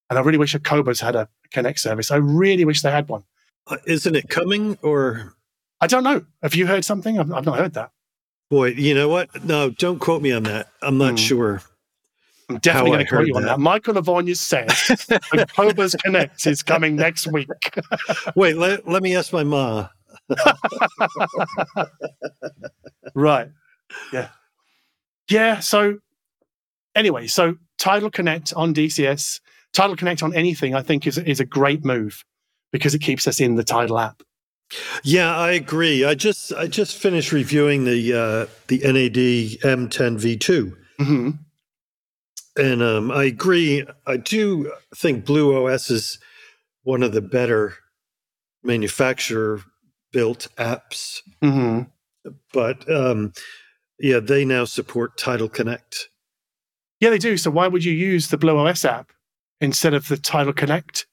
And 0.09 0.19
I 0.21 0.23
really 0.23 0.39
wish 0.39 0.55
a 0.55 0.61
Qobuz 0.61 1.01
had 1.03 1.17
a 1.17 1.29
Connect 1.51 1.81
service. 1.81 2.13
I 2.13 2.17
really 2.17 2.65
wish 2.65 2.83
they 2.83 2.93
had 2.93 3.09
one. 3.09 3.25
Uh, 3.67 3.79
isn't 3.85 4.15
it 4.15 4.29
coming 4.29 4.79
or? 4.83 5.35
I 5.81 5.89
don't 5.89 6.05
know. 6.05 6.25
Have 6.45 6.55
you 6.55 6.69
heard 6.69 6.85
something? 6.85 7.19
I've, 7.19 7.33
I've 7.33 7.45
not 7.45 7.59
heard 7.59 7.75
that. 7.75 7.91
Boy, 8.51 8.69
you 8.69 8.95
know 8.95 9.09
what? 9.09 9.45
No, 9.45 9.71
don't 9.71 9.99
quote 9.99 10.23
me 10.23 10.31
on 10.31 10.45
that. 10.45 10.69
I'm 10.81 10.97
not 10.97 11.11
Hmm. 11.11 11.17
sure. 11.17 11.63
I'm 12.49 12.59
definitely 12.59 12.91
going 12.93 13.05
to 13.05 13.11
quote 13.11 13.27
you 13.27 13.35
on 13.35 13.43
that. 13.47 13.59
Michael 13.59 13.95
Lavorgna 13.95 14.37
says 14.37 14.69
Qobuz 15.57 16.01
Connect 16.05 16.47
is 16.47 16.63
coming 16.63 16.95
next 16.95 17.27
week. 17.33 17.49
Wait, 18.37 18.57
let, 18.57 18.87
let 18.87 19.03
me 19.03 19.17
ask 19.17 19.33
my 19.33 19.43
ma. 19.43 19.89
right. 23.17 23.49
Yeah. 24.13 24.29
Yeah. 25.29 25.61
So, 25.61 25.99
anyway, 26.95 27.27
so 27.27 27.57
Tidal 27.79 28.11
Connect 28.11 28.53
on 28.55 28.75
DCS, 28.75 29.41
Tidal 29.73 29.97
Connect 29.97 30.23
on 30.23 30.35
anything, 30.35 30.75
I 30.75 30.83
think 30.83 31.07
is, 31.07 31.19
is 31.19 31.41
a 31.41 31.45
great 31.45 31.85
move 31.85 32.25
because 32.73 32.95
it 32.95 33.01
keeps 33.01 33.27
us 33.27 33.41
in 33.41 33.57
the 33.57 33.65
Tidal 33.65 33.99
app. 33.99 34.23
Yeah, 35.03 35.37
I 35.37 35.53
agree. 35.53 36.05
I 36.05 36.15
just 36.15 36.53
I 36.55 36.67
just 36.67 36.97
finished 36.97 37.33
reviewing 37.33 37.85
the 37.85 38.13
uh, 38.13 38.47
the 38.69 38.79
NAD 38.79 39.61
M10 39.63 40.19
V2, 40.19 40.77
hmm 40.99 41.31
and 42.57 42.83
um, 42.83 43.11
I 43.11 43.25
agree. 43.25 43.85
I 44.07 44.17
do 44.17 44.73
think 44.95 45.25
Blue 45.25 45.67
OS 45.67 45.91
is 45.91 46.19
one 46.85 47.03
of 47.03 47.13
the 47.13 47.21
better 47.21 47.75
manufacturer 48.63 49.63
built 50.13 50.49
apps, 50.57 51.21
hmm 51.43 51.83
but 52.53 52.91
um, 52.91 53.33
yeah, 54.03 54.19
they 54.19 54.45
now 54.45 54.65
support 54.67 55.17
Tidal 55.17 55.49
Connect. 55.49 56.09
Yeah, 57.01 57.11
they 57.11 57.19
do. 57.19 57.37
So, 57.39 57.51
why 57.51 57.69
would 57.69 57.85
you 57.85 57.93
use 57.93 58.29
the 58.29 58.37
Blue 58.37 58.59
OS 58.59 58.85
app 58.85 59.13
instead 59.61 59.95
of 59.95 60.09
the 60.09 60.17
Tidal 60.19 60.53
Connect? 60.53 61.07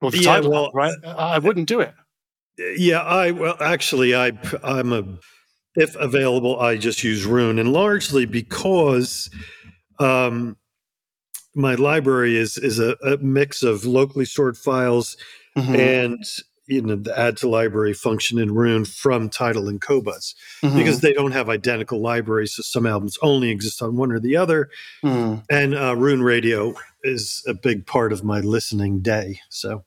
Or 0.00 0.10
the 0.10 0.18
Yeah, 0.18 0.34
Tidal 0.34 0.50
well, 0.50 0.66
app, 0.66 0.74
right? 0.74 0.94
I 1.04 1.38
wouldn't 1.38 1.68
do 1.68 1.80
it. 1.80 1.94
Yeah, 2.76 3.00
I 3.00 3.30
well 3.30 3.56
actually 3.60 4.14
I 4.14 4.32
I'm 4.62 4.92
a 4.92 5.02
if 5.76 5.96
available 5.96 6.60
I 6.60 6.76
just 6.76 7.02
use 7.02 7.24
Roon 7.26 7.58
and 7.58 7.72
largely 7.72 8.26
because 8.26 9.28
um 9.98 10.56
my 11.56 11.74
library 11.74 12.36
is 12.36 12.56
is 12.56 12.78
a, 12.78 12.96
a 13.04 13.16
mix 13.18 13.62
of 13.64 13.84
locally 13.84 14.24
stored 14.24 14.56
files 14.56 15.16
Mhm. 15.56 15.74
and 15.74 16.24
you 16.66 16.80
know 16.82 16.96
the 16.96 17.18
add 17.18 17.36
to 17.38 17.48
library 17.48 17.92
function 17.92 18.38
in 18.38 18.54
Roon 18.54 18.84
from 18.84 19.28
Tidal 19.28 19.68
and 19.68 19.80
Qobuz 19.80 20.34
Mhm. 20.62 20.76
because 20.76 21.00
they 21.00 21.12
don't 21.12 21.32
have 21.32 21.48
identical 21.48 22.00
libraries 22.00 22.54
so 22.54 22.62
some 22.62 22.86
albums 22.86 23.18
only 23.22 23.50
exist 23.50 23.82
on 23.82 23.96
one 23.96 24.10
or 24.12 24.18
the 24.20 24.36
other 24.36 24.70
Mhm. 25.04 25.42
and 25.50 25.74
uh, 25.74 25.94
Roon 25.96 26.22
Radio 26.22 26.74
is 27.02 27.42
a 27.46 27.54
big 27.54 27.86
part 27.86 28.12
of 28.12 28.24
my 28.24 28.40
listening 28.40 29.00
day 29.00 29.40
so 29.50 29.84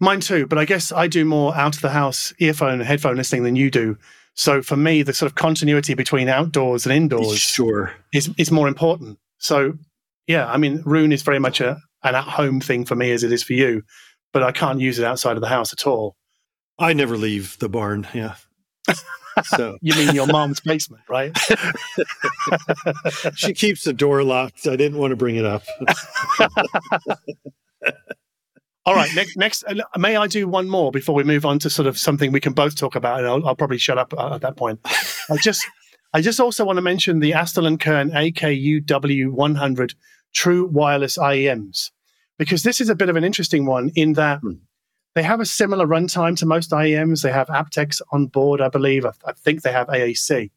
Mine 0.00 0.20
too, 0.20 0.46
but 0.46 0.58
I 0.58 0.64
guess 0.64 0.90
I 0.92 1.06
do 1.06 1.24
more 1.24 1.54
out 1.56 1.76
of 1.76 1.82
the 1.82 1.90
house 1.90 2.32
earphone 2.40 2.74
and 2.74 2.82
headphone 2.82 3.16
listening 3.16 3.44
than 3.44 3.54
you 3.54 3.70
do. 3.70 3.96
So 4.34 4.60
for 4.62 4.76
me, 4.76 5.02
the 5.02 5.12
sort 5.12 5.30
of 5.30 5.36
continuity 5.36 5.94
between 5.94 6.28
outdoors 6.28 6.84
and 6.84 6.92
indoors 6.92 7.38
sure 7.38 7.92
is 8.12 8.28
is 8.38 8.50
more 8.50 8.66
important. 8.66 9.18
So 9.38 9.74
yeah, 10.26 10.50
I 10.50 10.56
mean, 10.56 10.82
Roon 10.84 11.12
is 11.12 11.22
very 11.22 11.38
much 11.38 11.60
a 11.60 11.78
an 12.02 12.14
at 12.14 12.24
home 12.24 12.60
thing 12.60 12.84
for 12.84 12.94
me 12.96 13.10
as 13.12 13.22
it 13.24 13.32
is 13.32 13.42
for 13.42 13.52
you, 13.54 13.82
but 14.32 14.42
I 14.42 14.52
can't 14.52 14.80
use 14.80 14.98
it 14.98 15.04
outside 15.04 15.36
of 15.36 15.40
the 15.40 15.48
house 15.48 15.72
at 15.72 15.86
all. 15.86 16.16
I 16.78 16.92
never 16.92 17.16
leave 17.16 17.58
the 17.58 17.68
barn 17.68 18.06
yeah 18.14 18.36
so 19.44 19.78
You 19.80 19.94
mean 19.94 20.14
your 20.14 20.26
mom's 20.26 20.60
basement, 20.60 21.02
right? 21.08 21.36
she 23.34 23.52
keeps 23.52 23.84
the 23.84 23.92
door 23.92 24.22
locked. 24.22 24.66
I 24.66 24.76
didn't 24.76 24.98
want 24.98 25.12
to 25.12 25.16
bring 25.16 25.36
it 25.36 25.44
up. 25.44 25.62
All 28.86 28.94
right, 28.94 29.10
next, 29.14 29.36
next, 29.36 29.64
uh, 29.64 29.74
may 29.98 30.16
I 30.16 30.26
do 30.26 30.48
one 30.48 30.66
more 30.68 30.90
before 30.90 31.14
we 31.14 31.22
move 31.22 31.44
on 31.44 31.58
to 31.58 31.68
sort 31.68 31.86
of 31.86 31.98
something 31.98 32.32
we 32.32 32.40
can 32.40 32.54
both 32.54 32.74
talk 32.74 32.94
about, 32.96 33.18
and 33.18 33.28
I'll, 33.28 33.46
I'll 33.48 33.54
probably 33.54 33.76
shut 33.76 33.98
up 33.98 34.14
uh, 34.16 34.36
at 34.36 34.40
that 34.40 34.56
point. 34.56 34.80
I 35.30 35.36
just, 35.36 35.66
I 36.14 36.22
just 36.22 36.40
also 36.40 36.64
want 36.64 36.78
to 36.78 36.82
mention 36.82 37.18
the 37.20 37.32
Astell 37.32 37.66
and 37.66 37.78
Kern 37.78 38.10
AKUW 38.12 39.30
100 39.30 39.94
True 40.32 40.66
Wireless 40.66 41.18
IEMs 41.18 41.90
because 42.38 42.62
this 42.62 42.80
is 42.80 42.88
a 42.88 42.94
bit 42.94 43.08
of 43.08 43.16
an 43.16 43.24
interesting 43.24 43.66
one 43.66 43.90
in 43.94 44.14
that 44.14 44.40
Hmm. 44.40 44.52
they 45.14 45.22
have 45.22 45.40
a 45.40 45.46
similar 45.46 45.86
runtime 45.86 46.36
to 46.38 46.46
most 46.46 46.70
IEMs. 46.70 47.22
They 47.22 47.32
have 47.32 47.48
aptX 47.48 48.00
on 48.12 48.26
board, 48.26 48.60
I 48.60 48.68
believe. 48.68 49.04
I, 49.04 49.12
I 49.26 49.32
think 49.32 49.62
they 49.62 49.72
have 49.72 49.88
AAC. 49.88 50.50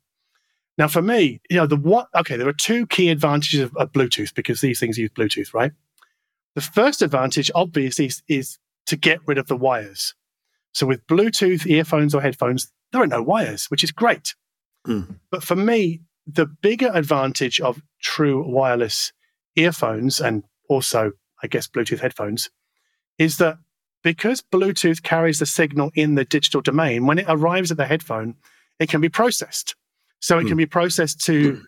Now, 0.78 0.88
for 0.88 1.02
me, 1.02 1.42
you 1.50 1.58
know, 1.58 1.68
the 1.68 1.76
what? 1.76 2.08
Okay, 2.16 2.38
there 2.38 2.48
are 2.48 2.54
two 2.54 2.88
key 2.88 3.10
advantages 3.10 3.60
of, 3.60 3.76
of 3.78 3.92
Bluetooth 3.92 4.34
because 4.34 4.62
these 4.62 4.80
things 4.80 4.98
use 4.98 5.10
Bluetooth, 5.12 5.54
right? 5.54 5.72
The 6.56 6.62
first 6.62 7.02
advantage, 7.02 7.52
obviously, 7.56 8.06
is, 8.06 8.24
is 8.28 8.58
to 8.88 8.96
get 8.96 9.20
rid 9.26 9.38
of 9.38 9.48
the 9.48 9.56
wires. 9.58 10.16
So 10.74 10.86
with 10.86 11.06
Bluetooth 11.08 11.66
earphones 11.68 12.16
or 12.16 12.22
headphones, 12.22 12.72
there 12.92 13.02
are 13.02 13.08
no 13.08 13.22
wires, 13.22 13.66
which 13.66 13.84
is 13.84 13.92
great. 13.92 14.36
Hmm. 14.86 15.02
But 15.30 15.44
for 15.44 15.56
me, 15.56 16.02
the 16.26 16.46
bigger 16.46 16.90
advantage 16.94 17.60
of 17.60 17.82
true 18.02 18.44
wireless 18.48 19.12
earphones 19.56 20.20
and 20.20 20.44
also, 20.70 21.12
I 21.44 21.48
guess, 21.48 21.68
Bluetooth 21.68 22.00
headphones 22.00 22.50
is 23.18 23.38
that 23.38 23.58
because 24.04 24.42
Bluetooth 24.42 25.04
carries 25.04 25.40
the 25.40 25.46
signal 25.46 25.92
in 25.96 26.16
the 26.16 26.26
digital 26.26 26.62
domain, 26.62 27.06
when 27.06 27.20
it 27.20 27.26
arrives 27.28 27.72
at 27.72 27.78
the 27.78 27.86
headphone, 27.86 28.36
it 28.80 28.90
can 28.90 29.02
be 29.02 29.10
processed. 29.10 29.76
So 30.20 30.38
it 30.38 30.44
Hmm. 30.44 30.48
can 30.50 30.58
be 30.58 30.66
processed 30.66 31.24
to 31.26 31.64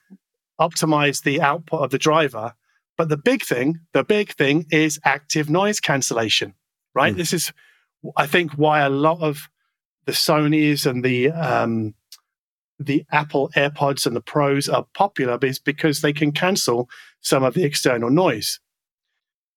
optimize 0.59 1.23
the 1.23 1.41
output 1.41 1.81
of 1.81 1.91
the 1.91 1.97
driver. 1.97 2.53
But 2.97 3.09
the 3.09 3.17
big 3.17 3.43
thing, 3.43 3.79
the 3.93 4.03
big 4.03 4.33
thing 4.33 4.65
is 4.71 4.99
active 5.03 5.49
noise 5.49 5.79
cancellation, 5.79 6.53
right? 6.93 7.13
Hmm. 7.13 7.17
This 7.17 7.33
is, 7.33 7.51
I 8.15 8.27
think, 8.27 8.53
why 8.53 8.81
a 8.81 8.89
lot 8.89 9.21
of 9.21 9.49
the 10.05 10.11
Sony's 10.11 10.85
and 10.85 11.03
the 11.03 11.31
um, 11.31 11.95
the 12.79 13.05
Apple 13.11 13.49
AirPods 13.55 14.05
and 14.05 14.15
the 14.15 14.21
Pros 14.21 14.67
are 14.67 14.85
popular 14.93 15.37
is 15.41 15.59
because 15.59 16.01
they 16.01 16.11
can 16.11 16.31
cancel 16.31 16.89
some 17.21 17.43
of 17.43 17.53
the 17.53 17.63
external 17.63 18.09
noise. 18.09 18.59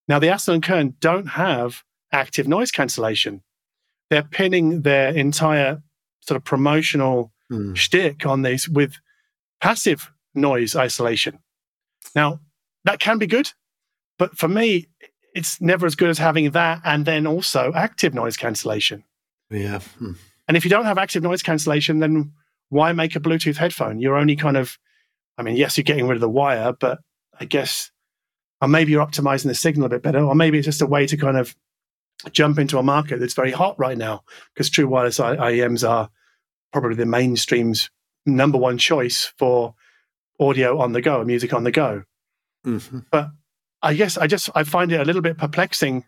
Now, 0.08 0.18
the 0.18 0.28
Astell 0.28 0.54
and 0.54 0.62
Kern 0.62 0.94
don't 1.00 1.26
have 1.28 1.82
active 2.12 2.46
noise 2.48 2.70
cancellation. 2.70 3.42
They're 4.10 4.22
pinning 4.22 4.82
their 4.82 5.08
entire 5.10 5.82
sort 6.20 6.36
of 6.36 6.44
promotional 6.44 7.32
Hmm. 7.48 7.74
shtick 7.74 8.26
on 8.26 8.42
these 8.42 8.68
with 8.68 8.94
passive 9.60 10.10
noise 10.34 10.74
isolation. 10.74 11.38
Now, 12.14 12.40
that 12.84 12.98
can 12.98 13.18
be 13.18 13.26
good, 13.28 13.52
but 14.18 14.36
for 14.36 14.48
me, 14.48 14.88
it's 15.34 15.60
never 15.60 15.86
as 15.86 15.94
good 15.94 16.08
as 16.08 16.18
having 16.18 16.50
that 16.52 16.80
and 16.84 17.04
then 17.04 17.24
also 17.26 17.72
active 17.74 18.14
noise 18.14 18.36
cancellation. 18.36 19.04
Yeah. 19.50 19.78
Hmm. 19.98 20.12
And 20.48 20.56
if 20.56 20.64
you 20.64 20.70
don't 20.70 20.86
have 20.86 20.98
active 20.98 21.22
noise 21.22 21.42
cancellation, 21.42 22.00
then 22.00 22.32
why 22.68 22.92
make 22.92 23.14
a 23.14 23.20
Bluetooth 23.20 23.56
headphone? 23.58 24.00
You're 24.00 24.16
only 24.16 24.34
kind 24.34 24.56
of, 24.56 24.76
I 25.38 25.42
mean, 25.42 25.56
yes, 25.56 25.76
you're 25.76 25.84
getting 25.84 26.08
rid 26.08 26.16
of 26.16 26.20
the 26.20 26.28
wire, 26.28 26.72
but 26.72 26.98
I 27.38 27.44
guess, 27.44 27.90
or 28.60 28.68
maybe 28.68 28.92
you're 28.92 29.06
optimizing 29.06 29.44
the 29.46 29.54
signal 29.54 29.86
a 29.86 29.90
bit 29.90 30.02
better, 30.02 30.20
or 30.20 30.34
maybe 30.34 30.58
it's 30.58 30.64
just 30.66 30.82
a 30.82 30.86
way 30.86 31.06
to 31.06 31.16
kind 31.16 31.36
of 31.36 31.54
jump 32.32 32.58
into 32.58 32.78
a 32.78 32.82
market 32.82 33.20
that's 33.20 33.34
very 33.34 33.52
hot 33.52 33.78
right 33.78 33.98
now 33.98 34.22
because 34.54 34.70
true 34.70 34.88
wireless 34.88 35.20
I- 35.20 35.36
IEMs 35.36 35.88
are 35.88 36.08
probably 36.72 36.96
the 36.96 37.06
mainstream's 37.06 37.90
number 38.24 38.58
one 38.58 38.78
choice 38.78 39.32
for 39.38 39.74
audio 40.40 40.78
on 40.78 40.92
the 40.92 41.02
go, 41.02 41.22
music 41.24 41.52
on 41.52 41.64
the 41.64 41.70
go. 41.70 42.02
Mhm. 42.64 43.04
I 43.82 43.94
guess 43.94 44.18
I 44.18 44.26
just 44.26 44.50
I 44.54 44.64
find 44.64 44.90
it 44.90 45.00
a 45.00 45.04
little 45.04 45.22
bit 45.22 45.38
perplexing 45.38 46.04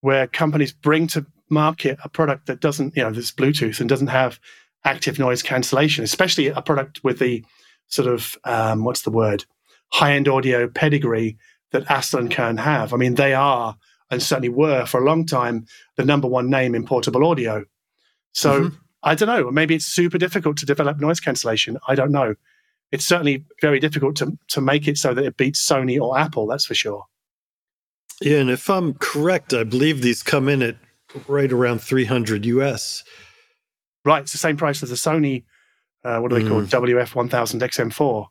where 0.00 0.26
companies 0.26 0.72
bring 0.72 1.06
to 1.08 1.26
market 1.50 1.98
a 2.04 2.08
product 2.08 2.46
that 2.46 2.60
doesn't, 2.60 2.96
you 2.96 3.02
know, 3.02 3.10
this 3.10 3.32
Bluetooth 3.32 3.80
and 3.80 3.88
doesn't 3.88 4.06
have 4.08 4.38
active 4.84 5.18
noise 5.18 5.42
cancellation, 5.42 6.04
especially 6.04 6.46
a 6.46 6.62
product 6.62 7.02
with 7.02 7.18
the 7.18 7.44
sort 7.88 8.08
of 8.08 8.36
um, 8.44 8.84
what's 8.84 9.02
the 9.02 9.10
word 9.10 9.44
high 9.90 10.12
end 10.12 10.28
audio 10.28 10.68
pedigree 10.68 11.36
that 11.72 11.84
Astell 11.86 12.20
and 12.20 12.30
Kern 12.30 12.56
have. 12.56 12.92
I 12.92 12.96
mean, 12.96 13.14
they 13.14 13.34
are 13.34 13.76
and 14.10 14.22
certainly 14.22 14.48
were 14.48 14.86
for 14.86 15.00
a 15.00 15.04
long 15.04 15.26
time 15.26 15.66
the 15.96 16.04
number 16.04 16.28
one 16.28 16.48
name 16.48 16.74
in 16.74 16.84
portable 16.84 17.26
audio. 17.26 17.64
So 18.32 18.62
mm-hmm. 18.62 18.76
I 19.02 19.14
don't 19.14 19.28
know. 19.28 19.50
Maybe 19.50 19.74
it's 19.74 19.84
super 19.84 20.18
difficult 20.18 20.56
to 20.58 20.66
develop 20.66 20.98
noise 20.98 21.20
cancellation. 21.20 21.78
I 21.86 21.94
don't 21.94 22.12
know. 22.12 22.34
It's 22.90 23.04
certainly 23.04 23.44
very 23.60 23.80
difficult 23.80 24.16
to 24.16 24.38
to 24.48 24.60
make 24.60 24.88
it 24.88 24.96
so 24.96 25.12
that 25.14 25.24
it 25.24 25.36
beats 25.36 25.64
Sony 25.66 26.00
or 26.00 26.18
Apple. 26.18 26.46
That's 26.46 26.66
for 26.66 26.74
sure. 26.74 27.04
Yeah, 28.20 28.38
and 28.38 28.50
if 28.50 28.68
I'm 28.68 28.94
correct, 28.94 29.54
I 29.54 29.64
believe 29.64 30.02
these 30.02 30.22
come 30.22 30.48
in 30.48 30.62
at 30.62 30.76
right 31.28 31.52
around 31.52 31.80
300 31.80 32.44
US. 32.46 33.04
Right, 34.04 34.22
it's 34.22 34.32
the 34.32 34.38
same 34.38 34.56
price 34.56 34.82
as 34.82 34.90
the 34.90 34.96
Sony. 34.96 35.44
Uh, 36.04 36.18
what 36.18 36.30
do 36.30 36.38
they 36.38 36.44
mm. 36.44 36.48
call 36.48 36.60
it? 36.60 36.70
WF 36.70 37.14
1000 37.14 37.60
XM4. 37.60 38.26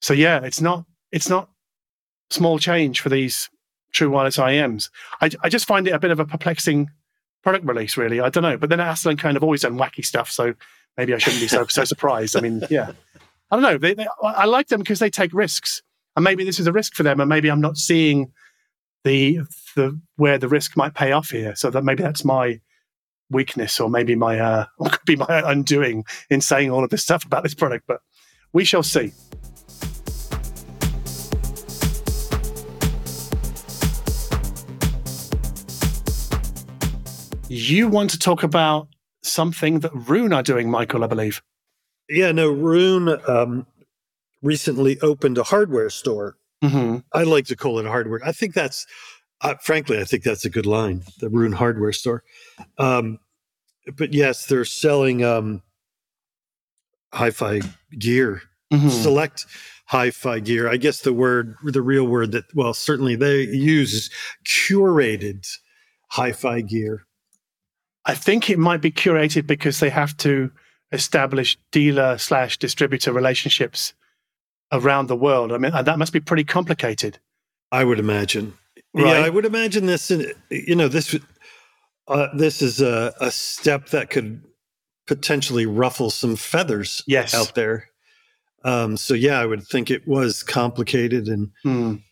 So 0.00 0.14
yeah, 0.14 0.40
it's 0.42 0.60
not 0.60 0.84
it's 1.10 1.28
not 1.28 1.50
small 2.30 2.58
change 2.58 3.00
for 3.00 3.08
these 3.08 3.48
true 3.92 4.10
wireless 4.10 4.36
IEMs. 4.36 4.90
I, 5.20 5.30
I 5.42 5.48
just 5.48 5.66
find 5.66 5.86
it 5.88 5.92
a 5.92 5.98
bit 5.98 6.10
of 6.10 6.20
a 6.20 6.24
perplexing 6.24 6.90
product 7.42 7.64
release, 7.64 7.96
really. 7.96 8.20
I 8.20 8.28
don't 8.28 8.42
know. 8.42 8.56
But 8.56 8.70
then 8.70 8.78
Astell 8.78 9.18
kind 9.18 9.36
of 9.36 9.42
always 9.42 9.62
done 9.62 9.78
wacky 9.78 10.04
stuff, 10.04 10.30
so 10.30 10.54
maybe 10.96 11.14
I 11.14 11.18
shouldn't 11.18 11.40
be 11.40 11.48
so 11.48 11.66
so 11.66 11.84
surprised. 11.84 12.36
I 12.36 12.40
mean, 12.40 12.62
yeah, 12.70 12.92
I 13.50 13.56
don't 13.56 13.62
know. 13.62 13.78
They, 13.78 13.94
they, 13.94 14.06
I 14.22 14.44
like 14.46 14.68
them 14.68 14.80
because 14.80 14.98
they 14.98 15.10
take 15.10 15.32
risks, 15.32 15.82
and 16.16 16.24
maybe 16.24 16.44
this 16.44 16.58
is 16.58 16.66
a 16.66 16.72
risk 16.72 16.94
for 16.94 17.02
them, 17.02 17.20
and 17.20 17.28
maybe 17.28 17.48
I'm 17.48 17.60
not 17.60 17.76
seeing 17.76 18.32
the 19.04 19.40
the 19.76 19.98
where 20.16 20.38
the 20.38 20.48
risk 20.48 20.76
might 20.76 20.94
pay 20.94 21.12
off 21.12 21.30
here. 21.30 21.54
So 21.54 21.70
that 21.70 21.84
maybe 21.84 22.02
that's 22.02 22.24
my 22.24 22.60
weakness, 23.30 23.80
or 23.80 23.88
maybe 23.88 24.16
my 24.16 24.38
uh, 24.38 24.66
or 24.78 24.88
could 24.90 25.06
be 25.06 25.16
my 25.16 25.42
undoing 25.50 26.04
in 26.28 26.40
saying 26.40 26.70
all 26.70 26.84
of 26.84 26.90
this 26.90 27.02
stuff 27.02 27.24
about 27.24 27.42
this 27.42 27.54
product. 27.54 27.84
But 27.86 28.00
we 28.52 28.64
shall 28.64 28.82
see. 28.82 29.12
You 37.56 37.88
want 37.88 38.10
to 38.10 38.18
talk 38.18 38.42
about 38.42 38.88
something 39.22 39.80
that 39.80 39.90
Roon 39.94 40.32
are 40.32 40.42
doing, 40.42 40.70
Michael, 40.70 41.02
I 41.02 41.06
believe. 41.06 41.42
Yeah, 42.08 42.30
no, 42.32 42.50
Roon 42.50 43.18
um, 43.26 43.66
recently 44.42 45.00
opened 45.00 45.38
a 45.38 45.42
hardware 45.42 45.90
store. 45.90 46.36
Mm-hmm. 46.62 46.98
I 47.12 47.22
like 47.22 47.46
to 47.46 47.56
call 47.56 47.78
it 47.78 47.86
a 47.86 47.88
hardware. 47.88 48.20
I 48.24 48.32
think 48.32 48.54
that's, 48.54 48.86
uh, 49.40 49.54
frankly, 49.62 49.98
I 49.98 50.04
think 50.04 50.22
that's 50.22 50.44
a 50.44 50.50
good 50.50 50.66
line, 50.66 51.02
the 51.20 51.30
Roon 51.30 51.52
hardware 51.52 51.92
store. 51.92 52.22
Um, 52.78 53.18
but 53.96 54.12
yes, 54.12 54.46
they're 54.46 54.64
selling 54.64 55.24
um, 55.24 55.62
hi 57.14 57.30
fi 57.30 57.60
gear, 57.98 58.42
mm-hmm. 58.72 58.88
select 58.88 59.46
hi 59.86 60.10
fi 60.10 60.40
gear. 60.40 60.68
I 60.68 60.76
guess 60.76 61.00
the 61.00 61.12
word, 61.12 61.56
the 61.64 61.82
real 61.82 62.04
word 62.04 62.32
that, 62.32 62.44
well, 62.54 62.74
certainly 62.74 63.16
they 63.16 63.42
use 63.42 63.94
is 63.94 64.10
curated 64.44 65.46
hi 66.08 66.32
fi 66.32 66.60
gear. 66.60 67.06
I 68.06 68.14
think 68.14 68.48
it 68.48 68.58
might 68.58 68.80
be 68.80 68.92
curated 68.92 69.46
because 69.46 69.80
they 69.80 69.90
have 69.90 70.16
to 70.18 70.50
establish 70.92 71.58
dealer 71.72 72.16
slash 72.18 72.56
distributor 72.56 73.12
relationships 73.12 73.92
around 74.72 75.08
the 75.08 75.16
world. 75.16 75.52
I 75.52 75.58
mean, 75.58 75.72
that 75.72 75.98
must 75.98 76.12
be 76.12 76.20
pretty 76.20 76.44
complicated. 76.44 77.18
I 77.72 77.84
would 77.84 77.98
imagine. 77.98 78.54
Right? 78.94 79.06
Yeah, 79.06 79.24
I 79.24 79.28
would 79.28 79.44
imagine 79.44 79.86
this. 79.86 80.10
You 80.50 80.76
know, 80.76 80.88
this 80.88 81.14
uh, 82.08 82.28
this 82.34 82.62
is 82.62 82.80
a, 82.80 83.12
a 83.20 83.30
step 83.30 83.88
that 83.88 84.10
could 84.10 84.42
potentially 85.06 85.66
ruffle 85.66 86.10
some 86.10 86.36
feathers 86.36 87.02
yes. 87.06 87.34
out 87.34 87.54
there. 87.54 87.88
Um, 88.64 88.96
so 88.96 89.14
yeah, 89.14 89.40
I 89.40 89.46
would 89.46 89.64
think 89.64 89.90
it 89.90 90.06
was 90.06 90.42
complicated 90.42 91.28
and 91.28 91.50
mm. 91.64 92.02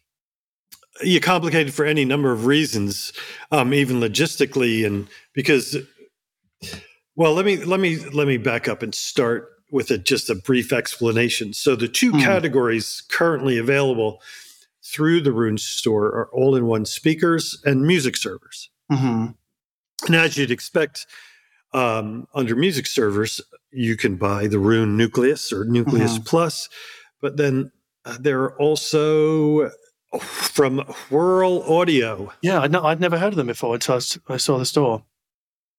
You 1.02 1.20
complicated 1.20 1.74
for 1.74 1.85
any 1.85 2.04
number 2.04 2.30
of 2.30 2.46
reasons, 2.46 3.12
um, 3.50 3.74
even 3.74 3.98
logistically, 3.98 4.87
and 4.87 5.09
because 5.33 5.76
well, 7.16 7.35
let 7.35 7.44
me 7.44 7.57
let 7.64 7.80
me 7.80 7.98
let 8.11 8.26
me 8.26 8.37
back 8.37 8.68
up 8.68 8.83
and 8.83 8.94
start 8.94 9.48
with 9.70 9.90
a, 9.90 9.98
just 9.98 10.30
a 10.30 10.35
brief 10.35 10.72
explanation. 10.72 11.52
So 11.52 11.74
the 11.74 11.88
two 11.88 12.12
mm. 12.12 12.22
categories 12.22 13.02
currently 13.11 13.59
available 13.59 14.20
through 14.85 15.22
the 15.22 15.33
Roon 15.33 15.59
store 15.59 16.07
are 16.07 16.28
all-in-one 16.33 16.85
speakers 16.85 17.61
and 17.64 17.87
music 17.87 18.16
servers. 18.16 18.70
Mm-hmm. 18.92 19.33
And 20.07 20.14
as 20.14 20.37
you'd 20.37 20.50
expect, 20.50 21.07
um, 21.72 22.28
under 22.35 22.54
music 22.54 22.87
servers, 22.87 23.40
you 23.72 23.96
can 23.96 24.16
buy 24.16 24.46
the 24.46 24.59
Roon 24.59 24.96
Nucleus 24.96 25.52
or 25.52 25.64
Nucleus 25.64 26.14
mm-hmm. 26.14 26.24
Plus, 26.24 26.68
but 27.20 27.37
then 27.37 27.72
uh, 28.04 28.16
there 28.20 28.42
are 28.42 28.61
also 28.61 29.70
from 30.18 30.79
Whirl 31.11 31.62
Audio. 31.62 32.33
Yeah, 32.42 32.61
I'd, 32.61 32.74
I'd 32.74 33.00
never 33.00 33.18
heard 33.18 33.33
of 33.33 33.37
them 33.37 33.46
before 33.46 33.74
until 33.74 34.00
I 34.29 34.37
saw 34.37 34.59
the 34.59 34.66
store. 34.66 35.05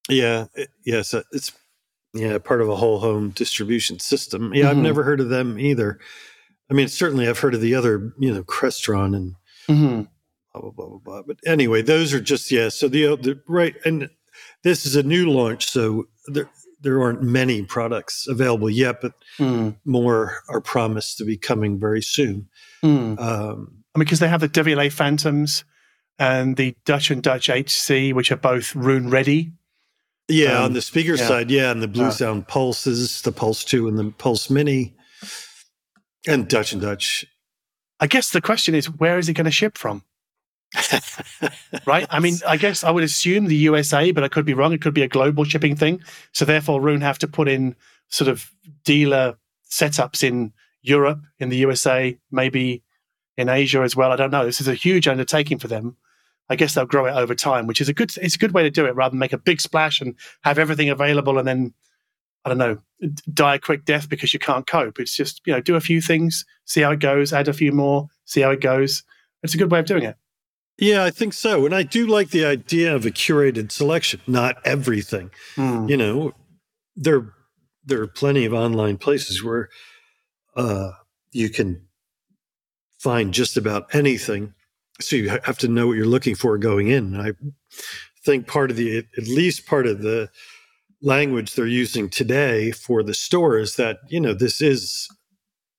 Yeah, 0.09 0.45
it, 0.53 0.69
yes, 0.85 1.13
uh, 1.13 1.23
it's 1.31 1.51
yeah 2.13 2.37
part 2.37 2.61
of 2.61 2.69
a 2.69 2.75
whole 2.75 2.99
home 2.99 3.29
distribution 3.31 3.99
system. 3.99 4.53
Yeah, 4.53 4.65
mm-hmm. 4.65 4.71
I've 4.71 4.83
never 4.83 5.03
heard 5.03 5.19
of 5.19 5.29
them 5.29 5.59
either. 5.59 5.99
I 6.69 6.73
mean, 6.73 6.87
certainly 6.87 7.27
I've 7.27 7.39
heard 7.39 7.53
of 7.53 7.61
the 7.61 7.75
other, 7.75 8.13
you 8.19 8.33
know, 8.33 8.43
Crestron 8.43 9.15
and 9.15 9.35
mm-hmm. 9.67 10.01
blah 10.53 10.61
blah 10.61 10.71
blah 10.71 10.87
blah 10.87 10.99
blah. 10.99 11.21
But 11.23 11.37
anyway, 11.45 11.81
those 11.81 12.13
are 12.13 12.21
just 12.21 12.51
yeah. 12.51 12.69
So 12.69 12.87
the, 12.87 13.07
uh, 13.07 13.15
the 13.15 13.41
right, 13.47 13.75
and 13.85 14.09
this 14.63 14.85
is 14.85 14.95
a 14.95 15.03
new 15.03 15.29
launch, 15.29 15.67
so 15.67 16.07
there 16.27 16.49
there 16.81 17.01
aren't 17.01 17.23
many 17.23 17.63
products 17.63 18.27
available 18.27 18.69
yet, 18.69 19.01
but 19.01 19.13
mm. 19.39 19.75
more 19.85 20.43
are 20.49 20.61
promised 20.61 21.17
to 21.17 21.25
be 21.25 21.37
coming 21.37 21.79
very 21.79 22.01
soon. 22.01 22.47
Mm. 22.83 23.19
Um, 23.19 23.84
because 23.99 24.19
they 24.19 24.27
have 24.27 24.41
the 24.41 24.49
WLA 24.49 24.91
Phantoms 24.91 25.63
and 26.17 26.57
the 26.57 26.75
Dutch 26.85 27.11
and 27.11 27.21
Dutch 27.21 27.47
8C, 27.47 28.13
which 28.13 28.31
are 28.31 28.37
both 28.37 28.75
Roon 28.75 29.09
ready. 29.09 29.51
Yeah, 30.27 30.57
um, 30.57 30.65
on 30.65 30.73
the 30.73 30.81
speaker 30.81 31.15
yeah. 31.15 31.27
side, 31.27 31.51
yeah, 31.51 31.71
and 31.71 31.81
the 31.81 31.87
Blue 31.87 32.05
uh, 32.05 32.11
Sound 32.11 32.47
Pulses, 32.47 33.21
the 33.21 33.31
Pulse 33.31 33.63
2 33.63 33.87
and 33.87 33.97
the 33.99 34.11
Pulse 34.11 34.49
Mini, 34.49 34.93
and 36.27 36.47
Dutch 36.47 36.73
and 36.73 36.81
Dutch. 36.81 37.25
I 37.99 38.07
guess 38.07 38.31
the 38.31 38.41
question 38.41 38.75
is, 38.75 38.89
where 38.89 39.19
is 39.19 39.29
it 39.29 39.33
going 39.33 39.45
to 39.45 39.51
ship 39.51 39.77
from? 39.77 40.03
right? 41.85 42.07
I 42.09 42.19
mean, 42.19 42.35
I 42.47 42.57
guess 42.57 42.83
I 42.83 42.91
would 42.91 43.03
assume 43.03 43.45
the 43.45 43.55
USA, 43.55 44.11
but 44.11 44.23
I 44.23 44.27
could 44.27 44.45
be 44.45 44.53
wrong. 44.53 44.73
It 44.73 44.81
could 44.81 44.93
be 44.93 45.03
a 45.03 45.07
global 45.07 45.43
shipping 45.43 45.75
thing. 45.75 46.01
So 46.33 46.43
therefore, 46.43 46.81
Roon 46.81 47.01
have 47.01 47.19
to 47.19 47.27
put 47.27 47.47
in 47.47 47.75
sort 48.09 48.27
of 48.27 48.51
dealer 48.83 49.37
setups 49.69 50.23
in 50.23 50.53
Europe, 50.81 51.21
in 51.39 51.49
the 51.49 51.57
USA, 51.57 52.17
maybe 52.31 52.83
in 53.37 53.49
Asia 53.49 53.81
as 53.81 53.95
well. 53.95 54.11
I 54.11 54.15
don't 54.15 54.31
know. 54.31 54.45
This 54.45 54.61
is 54.61 54.67
a 54.67 54.73
huge 54.73 55.07
undertaking 55.07 55.59
for 55.59 55.67
them. 55.67 55.97
I 56.49 56.55
guess 56.55 56.75
they'll 56.75 56.85
grow 56.85 57.05
it 57.05 57.13
over 57.13 57.33
time, 57.33 57.67
which 57.67 57.81
is 57.81 57.89
a 57.89 57.93
good 57.93 58.11
it's 58.17 58.35
a 58.35 58.39
good 58.39 58.53
way 58.53 58.63
to 58.63 58.71
do 58.71 58.85
it 58.85 58.95
rather 58.95 59.11
than 59.11 59.19
make 59.19 59.33
a 59.33 59.37
big 59.37 59.61
splash 59.61 59.99
and 59.99 60.15
have 60.41 60.59
everything 60.59 60.89
available 60.89 61.37
and 61.39 61.47
then 61.47 61.73
I 62.43 62.49
don't 62.49 62.57
know 62.59 62.77
die 63.33 63.55
a 63.55 63.59
quick 63.59 63.85
death 63.85 64.07
because 64.07 64.33
you 64.33 64.39
can't 64.39 64.67
cope. 64.67 64.99
It's 64.99 65.15
just 65.15 65.41
you 65.45 65.53
know 65.53 65.61
do 65.61 65.75
a 65.75 65.81
few 65.81 66.01
things, 66.01 66.45
see 66.65 66.81
how 66.81 66.91
it 66.91 66.99
goes, 66.99 67.33
add 67.33 67.47
a 67.47 67.53
few 67.53 67.71
more, 67.71 68.07
see 68.25 68.41
how 68.41 68.51
it 68.51 68.61
goes. 68.61 69.03
It's 69.41 69.55
a 69.55 69.57
good 69.57 69.71
way 69.71 69.79
of 69.79 69.85
doing 69.85 70.03
it. 70.03 70.17
Yeah, 70.77 71.03
I 71.03 71.09
think 71.09 71.33
so, 71.33 71.65
and 71.65 71.73
I 71.73 71.83
do 71.83 72.05
like 72.05 72.31
the 72.31 72.45
idea 72.45 72.93
of 72.93 73.05
a 73.05 73.11
curated 73.11 73.71
selection, 73.71 74.19
not 74.27 74.57
everything. 74.65 75.31
Mm. 75.55 75.89
You 75.89 75.97
know, 75.97 76.33
there 76.95 77.33
there 77.83 78.01
are 78.01 78.07
plenty 78.07 78.45
of 78.45 78.53
online 78.53 78.97
places 78.97 79.43
where 79.43 79.69
uh, 80.55 80.91
you 81.31 81.49
can 81.49 81.84
find 83.05 83.33
just 83.33 83.55
about 83.55 83.93
anything 83.93 84.53
so 85.01 85.15
you 85.15 85.29
have 85.29 85.57
to 85.59 85.67
know 85.67 85.87
what 85.87 85.97
you're 85.97 86.05
looking 86.05 86.35
for 86.35 86.57
going 86.57 86.87
in. 86.87 87.19
I 87.19 87.33
think 88.23 88.47
part 88.47 88.71
of 88.71 88.77
the, 88.77 88.99
at 89.17 89.27
least 89.27 89.67
part 89.67 89.87
of 89.87 90.01
the 90.01 90.29
language 91.01 91.53
they're 91.53 91.67
using 91.67 92.09
today 92.09 92.71
for 92.71 93.03
the 93.03 93.13
store 93.13 93.57
is 93.57 93.75
that, 93.75 93.97
you 94.07 94.19
know, 94.19 94.33
this 94.33 94.61
is 94.61 95.09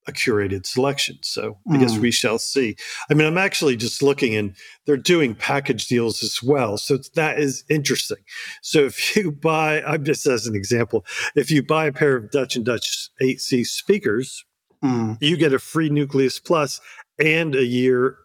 a 0.07 0.13
curated 0.13 0.67
selection. 0.67 1.19
So 1.23 1.59
I 1.69 1.79
guess 1.79 1.97
hmm. 1.97 2.03
we 2.03 2.13
shall 2.13 2.39
see. 2.39 2.77
I 3.11 3.15
mean, 3.15 3.27
I'm 3.27 3.39
actually 3.39 3.75
just 3.75 4.03
looking 4.05 4.37
and 4.37 4.55
they're 4.85 4.97
doing 4.97 5.35
package 5.35 5.89
deals 5.89 6.23
as 6.23 6.41
well. 6.41 6.77
So 6.79 6.99
that 7.17 7.41
is 7.41 7.65
interesting. 7.69 8.19
So 8.63 8.81
if 8.85 9.17
you 9.17 9.33
buy, 9.43 9.83
I'm 9.83 10.05
just 10.05 10.27
as 10.27 10.47
an 10.47 10.55
example, 10.55 11.05
if 11.35 11.51
you 11.51 11.63
buy 11.63 11.87
a 11.87 11.93
pair 11.93 12.15
of 12.15 12.31
Dutch 12.31 12.55
and 12.55 12.65
Dutch 12.65 13.11
8C 13.21 13.67
speakers, 13.67 14.45
mm. 14.85 15.17
you 15.21 15.37
get 15.37 15.53
a 15.53 15.59
free 15.59 15.89
Nucleus 15.89 16.39
Plus 16.39 16.81
and 17.19 17.55
a 17.55 17.65
year 17.65 18.17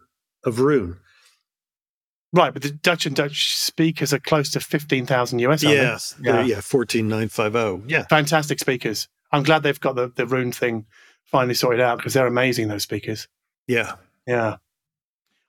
of 0.44 0.60
Roon. 0.60 0.98
Right, 2.34 2.52
but 2.52 2.62
the 2.62 2.70
Dutch 2.70 3.04
and 3.04 3.14
Dutch 3.14 3.56
speakers 3.58 4.12
are 4.14 4.18
close 4.18 4.50
to 4.52 4.60
15,000 4.60 5.38
US. 5.40 5.62
Yes, 5.62 6.14
yeah, 6.22 6.42
yeah 6.42 6.60
14950. 6.60 7.92
Yeah. 7.92 8.06
Fantastic 8.08 8.58
speakers. 8.58 9.08
I'm 9.32 9.42
glad 9.42 9.62
they've 9.62 9.78
got 9.78 9.96
the, 9.96 10.08
the 10.14 10.26
Roon 10.26 10.50
thing 10.50 10.86
finally 11.24 11.54
sorted 11.54 11.80
out 11.80 11.98
because 11.98 12.14
they're 12.14 12.26
amazing, 12.26 12.68
those 12.68 12.82
speakers. 12.82 13.28
Yeah. 13.66 13.96
Yeah. 14.26 14.56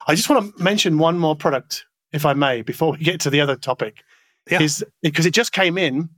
I 0.08 0.16
just 0.16 0.30
want 0.30 0.56
to 0.58 0.64
mention 0.64 0.98
one 0.98 1.18
more 1.18 1.36
product 1.36 1.86
if 2.12 2.26
I 2.26 2.34
may, 2.34 2.62
before 2.62 2.92
we 2.92 2.98
get 3.00 3.20
to 3.22 3.30
the 3.30 3.42
other 3.42 3.56
topic, 3.56 4.04
Yeah. 4.52 4.62
is 4.62 4.86
because 5.02 5.26
it 5.26 5.34
just 5.34 5.52
came 5.52 5.78
in 5.78 6.10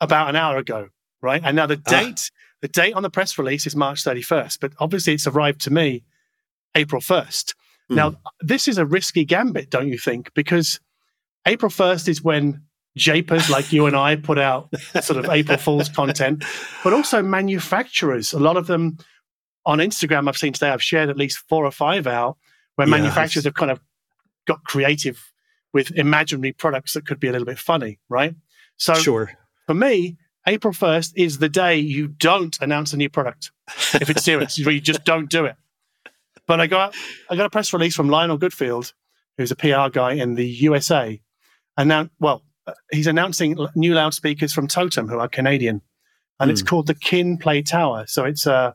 about 0.00 0.28
an 0.28 0.36
hour 0.36 0.56
ago, 0.58 0.88
right? 1.20 1.40
And 1.44 1.56
now 1.56 1.66
the 1.66 1.80
Ah. 1.86 1.90
date, 1.90 2.30
the 2.60 2.68
date 2.68 2.92
on 2.94 3.02
the 3.02 3.10
press 3.10 3.36
release 3.38 3.66
is 3.66 3.74
March 3.74 4.04
31st, 4.04 4.60
but 4.60 4.72
obviously 4.78 5.14
it's 5.14 5.26
arrived 5.26 5.60
to 5.62 5.70
me 5.72 6.04
April 6.74 7.00
1st. 7.00 7.54
Hmm. 7.88 7.94
Now, 7.94 8.14
this 8.40 8.68
is 8.68 8.78
a 8.78 8.86
risky 8.86 9.24
gambit, 9.24 9.70
don't 9.70 9.88
you 9.88 9.98
think? 9.98 10.32
Because 10.34 10.80
April 11.46 11.70
1st 11.70 12.08
is 12.08 12.22
when 12.22 12.62
japers 12.96 13.48
like 13.48 13.72
you 13.72 13.86
and 13.86 13.96
I 13.96 14.16
put 14.16 14.38
out 14.38 14.68
sort 15.02 15.24
of 15.24 15.30
April 15.30 15.58
Fool's 15.58 15.88
content, 15.88 16.44
but 16.84 16.92
also 16.92 17.22
manufacturers. 17.22 18.32
A 18.32 18.38
lot 18.38 18.56
of 18.56 18.66
them 18.66 18.98
on 19.64 19.78
Instagram, 19.78 20.28
I've 20.28 20.36
seen 20.36 20.52
today, 20.52 20.70
I've 20.70 20.82
shared 20.82 21.08
at 21.08 21.16
least 21.16 21.38
four 21.48 21.64
or 21.64 21.70
five 21.70 22.06
out 22.06 22.36
where 22.76 22.86
Yes. 22.88 22.98
manufacturers 22.98 23.44
have 23.44 23.54
kind 23.54 23.70
of 23.70 23.80
got 24.46 24.64
creative 24.64 25.32
with 25.72 25.90
imaginary 25.92 26.52
products 26.52 26.92
that 26.94 27.06
could 27.06 27.18
be 27.20 27.28
a 27.28 27.32
little 27.32 27.46
bit 27.46 27.58
funny, 27.58 27.98
right? 28.08 28.34
So 28.76 28.94
sure. 28.94 29.32
for 29.66 29.74
me, 29.74 30.16
April 30.46 30.74
1st 30.74 31.12
is 31.16 31.38
the 31.38 31.48
day 31.48 31.76
you 31.76 32.08
don't 32.08 32.58
announce 32.60 32.92
a 32.92 32.96
new 32.96 33.08
product 33.08 33.52
if 33.94 34.10
it's 34.10 34.24
serious. 34.24 34.58
you 34.58 34.80
just 34.80 35.04
don't 35.04 35.30
do 35.30 35.44
it. 35.44 35.54
But 36.52 36.60
I 36.60 36.66
got 36.66 36.94
I 37.30 37.36
got 37.36 37.46
a 37.46 37.50
press 37.50 37.72
release 37.72 37.96
from 37.96 38.10
Lionel 38.10 38.38
Goodfield, 38.38 38.92
who's 39.38 39.50
a 39.50 39.56
PR 39.56 39.88
guy 39.90 40.12
in 40.12 40.34
the 40.34 40.46
USA. 40.46 41.18
And 41.78 41.88
now, 41.88 42.10
well, 42.20 42.42
he's 42.90 43.06
announcing 43.06 43.56
new 43.74 43.94
loudspeakers 43.94 44.52
from 44.52 44.68
Totem, 44.68 45.08
who 45.08 45.18
are 45.18 45.28
Canadian, 45.28 45.80
and 46.38 46.50
it's 46.50 46.60
Hmm. 46.60 46.66
called 46.66 46.88
the 46.88 46.94
Kin 46.94 47.38
Play 47.38 47.62
Tower. 47.62 48.04
So 48.06 48.26
it's 48.26 48.44
a 48.44 48.74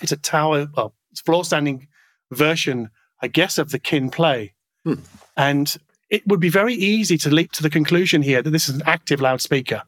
it's 0.00 0.12
a 0.12 0.16
tower, 0.16 0.66
well, 0.74 0.94
it's 1.10 1.20
floor 1.20 1.44
standing 1.44 1.88
version, 2.32 2.88
I 3.20 3.28
guess, 3.28 3.58
of 3.58 3.70
the 3.70 3.78
Kin 3.78 4.08
Play. 4.08 4.54
Hmm. 4.84 4.94
And 5.36 5.76
it 6.08 6.26
would 6.26 6.40
be 6.40 6.48
very 6.48 6.72
easy 6.72 7.18
to 7.18 7.28
leap 7.28 7.52
to 7.52 7.62
the 7.62 7.68
conclusion 7.68 8.22
here 8.22 8.40
that 8.40 8.50
this 8.50 8.66
is 8.66 8.76
an 8.76 8.82
active 8.86 9.20
loudspeaker, 9.20 9.82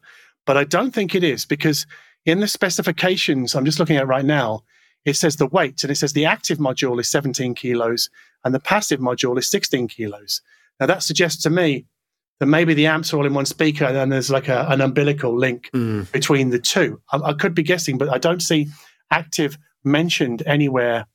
but 0.45 0.55
I 0.55 0.65
don't 0.65 0.91
think 0.91 1.15
it 1.15 1.23
is 1.23 1.47
because 1.47 1.87
in 2.27 2.41
the 2.41 2.47
specifications 2.47 3.55
I'm 3.55 3.65
just 3.65 3.79
looking 3.79 3.97
at 3.97 4.05
right 4.05 4.23
now, 4.41 4.61
it 5.05 5.15
says 5.15 5.35
the 5.37 5.47
weight 5.47 5.83
and 5.83 5.91
it 5.91 5.95
says 5.95 6.13
the 6.13 6.25
active 6.25 6.57
module 6.59 6.99
is 6.99 7.09
17 7.09 7.55
kilos 7.55 8.09
and 8.43 8.53
the 8.53 8.59
passive 8.59 8.99
module 8.99 9.37
is 9.37 9.49
16 9.49 9.87
kilos. 9.87 10.41
Now 10.79 10.85
that 10.87 11.03
suggests 11.03 11.41
to 11.43 11.49
me 11.49 11.85
that 12.39 12.45
maybe 12.47 12.73
the 12.73 12.87
amps 12.87 13.13
are 13.13 13.17
all 13.17 13.25
in 13.25 13.33
one 13.33 13.45
speaker 13.45 13.85
and 13.85 13.95
then 13.95 14.09
there's 14.09 14.31
like 14.31 14.47
a, 14.47 14.65
an 14.69 14.81
umbilical 14.81 15.35
link 15.35 15.69
Hmm. 15.73 16.03
between 16.11 16.49
the 16.49 16.59
two. 16.59 17.01
I, 17.11 17.17
I 17.17 17.33
could 17.33 17.53
be 17.55 17.63
guessing, 17.63 17.97
but 17.97 18.09
I 18.09 18.17
don't 18.17 18.41
see 18.41 18.67
active 19.11 19.57
mentioned 19.83 20.43
anywhere 20.45 21.05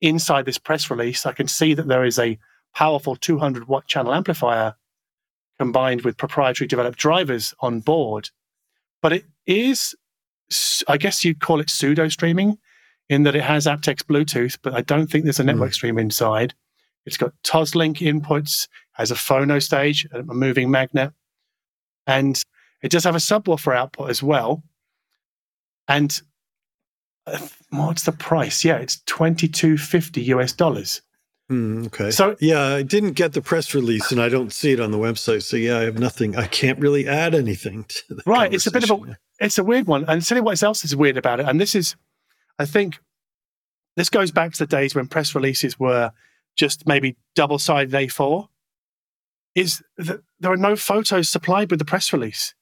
inside 0.00 0.44
this 0.44 0.58
press 0.58 0.90
release. 0.90 1.26
I 1.26 1.32
can 1.32 1.48
see 1.48 1.74
that 1.74 1.86
there 1.88 2.04
is 2.04 2.18
a 2.18 2.38
powerful 2.74 3.14
200 3.16 3.68
watt 3.68 3.86
channel 3.86 4.14
amplifier 4.14 4.74
combined 5.58 6.02
with 6.02 6.16
proprietary 6.16 6.66
developed 6.66 6.98
drivers 6.98 7.54
on 7.60 7.80
board. 7.80 8.30
But 9.02 9.12
it 9.12 9.24
is, 9.46 9.94
I 10.88 10.96
guess 10.96 11.24
you'd 11.24 11.40
call 11.40 11.60
it 11.60 11.70
pseudo 11.70 12.08
streaming 12.08 12.58
in 13.12 13.22
that 13.24 13.36
it 13.36 13.42
has 13.42 13.66
aptX 13.66 13.98
Bluetooth, 14.02 14.58
but 14.62 14.74
I 14.74 14.80
don't 14.80 15.06
think 15.08 15.24
there's 15.24 15.40
a 15.40 15.44
network 15.44 15.74
stream 15.74 15.98
inside. 15.98 16.54
It's 17.04 17.16
got 17.16 17.32
Toslink 17.44 17.98
inputs, 17.98 18.68
has 18.92 19.10
a 19.10 19.14
phono 19.14 19.62
stage, 19.62 20.06
a 20.12 20.22
moving 20.22 20.70
magnet, 20.70 21.12
and 22.06 22.42
it 22.82 22.90
does 22.90 23.04
have 23.04 23.14
a 23.14 23.18
subwoofer 23.18 23.76
output 23.76 24.10
as 24.10 24.22
well. 24.22 24.62
And 25.88 26.20
uh, 27.26 27.38
what's 27.70 28.04
the 28.04 28.12
price? 28.12 28.64
Yeah, 28.64 28.76
it's 28.76 29.00
twenty 29.06 29.48
two 29.48 29.76
fifty 29.76 30.22
US 30.34 30.52
dollars. 30.52 31.02
Hmm, 31.48 31.86
okay. 31.86 32.10
So 32.10 32.36
yeah, 32.40 32.62
I 32.66 32.82
didn't 32.82 33.12
get 33.12 33.32
the 33.32 33.42
press 33.42 33.74
release 33.74 34.10
and 34.12 34.22
I 34.22 34.28
don't 34.28 34.52
see 34.52 34.72
it 34.72 34.80
on 34.80 34.90
the 34.92 34.98
website. 34.98 35.42
So 35.42 35.56
yeah, 35.56 35.78
I 35.78 35.82
have 35.82 35.98
nothing. 35.98 36.36
I 36.36 36.46
can't 36.46 36.78
really 36.78 37.06
add 37.08 37.34
anything 37.34 37.84
to 37.88 38.14
the 38.14 38.22
Right, 38.26 38.52
it's 38.54 38.66
a 38.66 38.70
bit 38.70 38.88
of 38.88 38.90
a- 39.02 39.18
it's 39.40 39.58
a 39.58 39.64
weird 39.64 39.86
one. 39.88 40.04
And 40.06 40.24
tell 40.24 40.38
you 40.38 40.44
what 40.44 40.62
else 40.62 40.84
is 40.84 40.94
weird 40.94 41.16
about 41.16 41.40
it. 41.40 41.46
And 41.48 41.60
this 41.60 41.74
is, 41.74 41.96
I 42.62 42.66
think, 42.66 42.98
this 43.96 44.08
goes 44.08 44.30
back 44.30 44.52
to 44.52 44.58
the 44.58 44.66
days 44.66 44.94
when 44.94 45.06
press 45.06 45.34
releases 45.34 45.78
were 45.78 46.12
just 46.56 46.86
maybe 46.86 47.16
double 47.34 47.58
sided 47.58 47.92
A4. 47.92 48.48
Is 49.54 49.82
that 49.98 50.20
there 50.40 50.52
are 50.52 50.56
no 50.56 50.76
photos 50.76 51.28
supplied 51.28 51.70
with 51.70 51.78
the 51.78 51.84
press 51.84 52.12
release? 52.12 52.54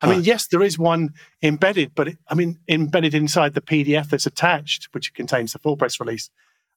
I 0.00 0.08
mean, 0.08 0.24
yes, 0.24 0.48
there 0.48 0.62
is 0.62 0.76
one 0.76 1.10
embedded, 1.40 1.94
but 1.94 2.08
it, 2.08 2.18
I 2.28 2.34
mean, 2.34 2.58
embedded 2.68 3.14
inside 3.14 3.54
the 3.54 3.60
PDF 3.60 4.08
that's 4.10 4.26
attached, 4.26 4.88
which 4.90 5.14
contains 5.14 5.52
the 5.52 5.60
full 5.60 5.76
press 5.76 6.00
release. 6.00 6.28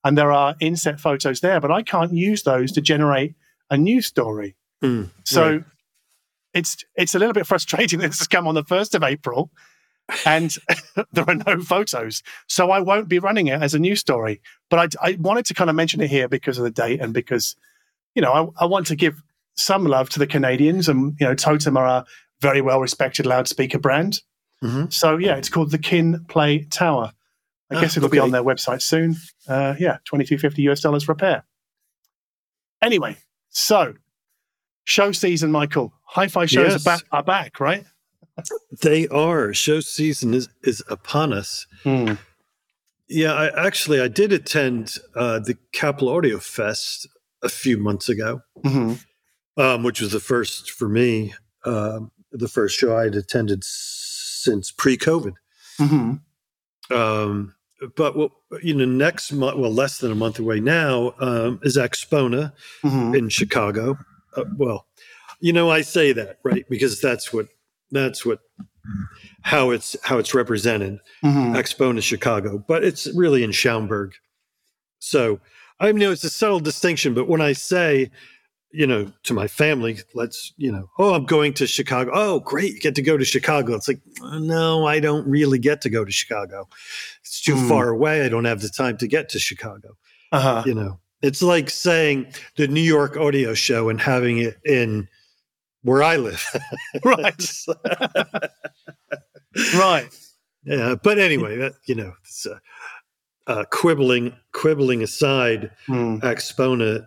And 0.04 0.16
there 0.16 0.32
are 0.32 0.54
inset 0.60 1.00
photos 1.00 1.40
there, 1.40 1.60
but 1.60 1.72
I 1.72 1.82
can't 1.82 2.14
use 2.14 2.44
those 2.44 2.72
to 2.74 2.82
generate 2.82 3.34
a 3.72 3.78
news 3.78 4.06
story. 4.06 4.56
Hmm, 4.82 5.06
So 5.24 5.64
it's 6.54 6.78
it's 6.96 7.16
a 7.16 7.20
little 7.20 7.34
bit 7.34 7.48
frustrating 7.48 7.98
that 8.02 8.10
this 8.10 8.20
has 8.20 8.28
come 8.28 8.48
on 8.48 8.54
the 8.54 8.64
first 8.64 8.94
of 8.94 9.02
April, 9.02 9.50
and 10.26 10.56
there 11.12 11.26
are 11.28 11.36
no 11.36 11.62
photos. 11.62 12.22
So 12.48 12.72
I 12.72 12.80
won't 12.80 13.08
be 13.10 13.20
running 13.20 13.48
it 13.48 13.62
as 13.62 13.74
a 13.74 13.80
news 13.80 14.00
story. 14.00 14.42
But 14.70 14.96
I, 15.02 15.10
I 15.10 15.18
wanted 15.20 15.46
to 15.46 15.54
kind 15.54 15.70
of 15.70 15.76
mention 15.76 16.02
it 16.02 16.10
here 16.10 16.28
because 16.28 16.58
of 16.58 16.64
the 16.64 16.72
date 16.72 17.00
and 17.02 17.14
because 17.14 17.56
you 18.16 18.22
know 18.22 18.32
I, 18.60 18.64
I 18.64 18.66
want 18.66 18.88
to 18.88 18.96
give 18.96 19.22
some 19.56 19.86
love 19.86 20.10
to 20.10 20.20
the 20.20 20.28
Canadians, 20.28 20.90
and 20.90 21.16
you 21.20 21.26
know 21.28 21.34
Totem 21.36 21.78
are 21.78 21.86
a 21.88 22.06
very 22.42 22.62
well 22.62 22.80
respected 22.82 23.26
loudspeaker 23.26 23.80
brand. 23.80 24.22
Mhm. 24.64 24.92
So 24.92 25.18
yeah, 25.18 25.36
it's 25.36 25.50
called 25.50 25.72
the 25.72 25.78
Kin 25.78 26.26
Play 26.28 26.66
Tower. 26.66 27.12
I 27.72 27.76
Ah, 27.78 27.82
guess 27.82 27.98
it'll 27.98 28.10
be 28.10 28.20
on 28.20 28.32
their 28.32 28.44
website 28.44 28.82
soon. 28.82 29.16
Uh, 29.48 29.74
yeah, 29.80 29.98
twenty 30.06 30.26
two 30.26 30.38
fifty 30.38 30.62
US 30.70 30.82
dollars 30.82 31.04
for 31.04 31.14
a 31.14 31.16
pair. 31.16 31.46
Anyway, 32.82 33.18
so 33.50 33.94
show 34.84 35.12
season, 35.12 35.52
Michael. 35.52 35.94
Hi-fi 36.10 36.46
shows 36.46 36.72
Yes. 36.74 36.82
are 36.82 36.84
back. 36.86 37.04
Are 37.12 37.24
back, 37.24 37.60
right? 37.60 37.86
They 38.82 39.08
are. 39.08 39.54
Show 39.54 39.80
season 39.80 40.34
is, 40.34 40.50
is 40.64 40.84
upon 40.90 41.34
us. 41.34 41.68
Hmm. 41.84 42.14
Yeah, 43.08 43.34
I 43.34 43.68
actually 43.68 44.02
I 44.02 44.08
did 44.08 44.34
attend 44.34 44.98
uh, 45.16 45.40
the 45.40 45.58
Capitol 45.74 46.10
Audio 46.10 46.40
Fest 46.40 47.08
a 47.44 47.50
few 47.50 47.78
months 47.78 48.10
ago, 48.10 48.42
hmm 48.64 48.94
um, 49.58 49.84
which 49.84 50.02
was 50.02 50.12
the 50.12 50.20
first 50.20 50.72
for 50.72 50.90
me, 50.90 51.34
um, 51.66 52.12
the 52.32 52.48
first 52.48 52.78
show 52.78 52.98
I 52.98 53.04
had 53.06 53.16
attended 53.16 53.64
since 53.64 54.72
pre-COVID. 54.72 55.34
hmm 55.78 56.14
Um, 56.92 57.56
but 57.96 58.18
well, 58.18 58.32
you 58.64 58.74
know, 58.74 58.86
next 58.86 59.32
month, 59.32 59.58
well, 59.58 59.72
less 59.72 60.00
than 60.00 60.12
a 60.12 60.16
month 60.16 60.40
away 60.40 60.60
now, 60.60 61.14
um, 61.20 61.60
is 61.64 61.78
Axpona 61.78 62.54
hmm 62.82 63.14
in 63.14 63.30
Chicago. 63.30 63.98
Uh, 64.36 64.46
well, 64.58 64.88
you 65.40 65.54
know, 65.54 65.70
I 65.70 65.82
say 65.82 66.12
that 66.14 66.40
right 66.44 66.66
because 66.70 67.00
that's 67.00 67.32
what 67.32 67.48
that's 67.92 68.26
what 68.26 68.40
how 69.42 69.72
it's 69.72 69.96
how 70.04 70.18
it's 70.18 70.34
represented. 70.34 71.00
hmm 71.22 71.56
Axpona 71.56 72.02
Chicago, 72.02 72.64
but 72.68 72.84
it's 72.84 73.08
really 73.16 73.44
in 73.44 73.52
Schaumburg. 73.52 74.14
So 75.00 75.40
I 75.80 75.92
know 75.92 76.12
it's 76.12 76.24
a 76.24 76.30
subtle 76.30 76.60
distinction, 76.60 77.14
but 77.14 77.28
when 77.28 77.42
I 77.42 77.54
say, 77.54 78.10
you 78.72 78.88
know, 78.88 79.12
to 79.24 79.34
my 79.34 79.48
family, 79.48 80.00
let's, 80.14 80.54
you 80.58 80.72
know, 80.72 80.90
oh, 80.98 81.14
I'm 81.14 81.26
going 81.26 81.54
to 81.56 81.68
Chicago. 81.68 82.12
Oh, 82.14 82.40
great, 82.40 82.74
you 82.74 82.80
get 82.80 82.96
to 82.96 83.02
go 83.02 83.18
to 83.18 83.26
Chicago. 83.26 83.76
It's 83.76 83.88
like, 83.88 84.00
"Uh, 84.22 84.40
no, 84.40 84.86
I 84.86 85.00
don't 85.00 85.28
really 85.28 85.60
get 85.60 85.82
to 85.82 85.90
go 85.90 86.04
to 86.04 86.12
Chicago. 86.12 86.68
It's 87.22 87.42
too 87.42 87.56
Hmm. 87.56 87.68
far 87.70 87.90
away. 87.90 88.26
I 88.26 88.30
don't 88.30 88.46
have 88.46 88.62
the 88.62 88.70
time 88.70 88.98
to 88.98 89.08
get 89.08 89.30
to 89.30 89.40
Chicago. 89.40 89.96
Uh-huh. 90.32 90.64
You 90.66 90.74
know, 90.74 91.00
it's 91.22 91.42
like 91.42 91.70
saying 91.70 92.34
the 92.58 92.68
New 92.68 92.82
York 92.82 93.16
audio 93.18 93.54
show 93.54 93.90
and 93.90 94.00
having 94.02 94.40
it 94.40 94.58
in 94.66 95.08
where 95.86 96.04
I 96.04 96.18
live. 96.18 96.44
Right. 97.06 97.50
Right. 99.76 100.10
Yeah, 100.66 100.96
but 101.02 101.18
anyway, 101.18 101.58
that 101.58 101.74
you 101.86 101.96
know, 101.96 102.14
it's, 102.24 102.46
uh, 102.46 102.60
uh, 103.48 103.64
quibbling 103.72 104.34
quibbling 104.52 105.02
aside, 105.04 105.72
Hmm. 105.86 106.18
Axpona, 106.18 107.06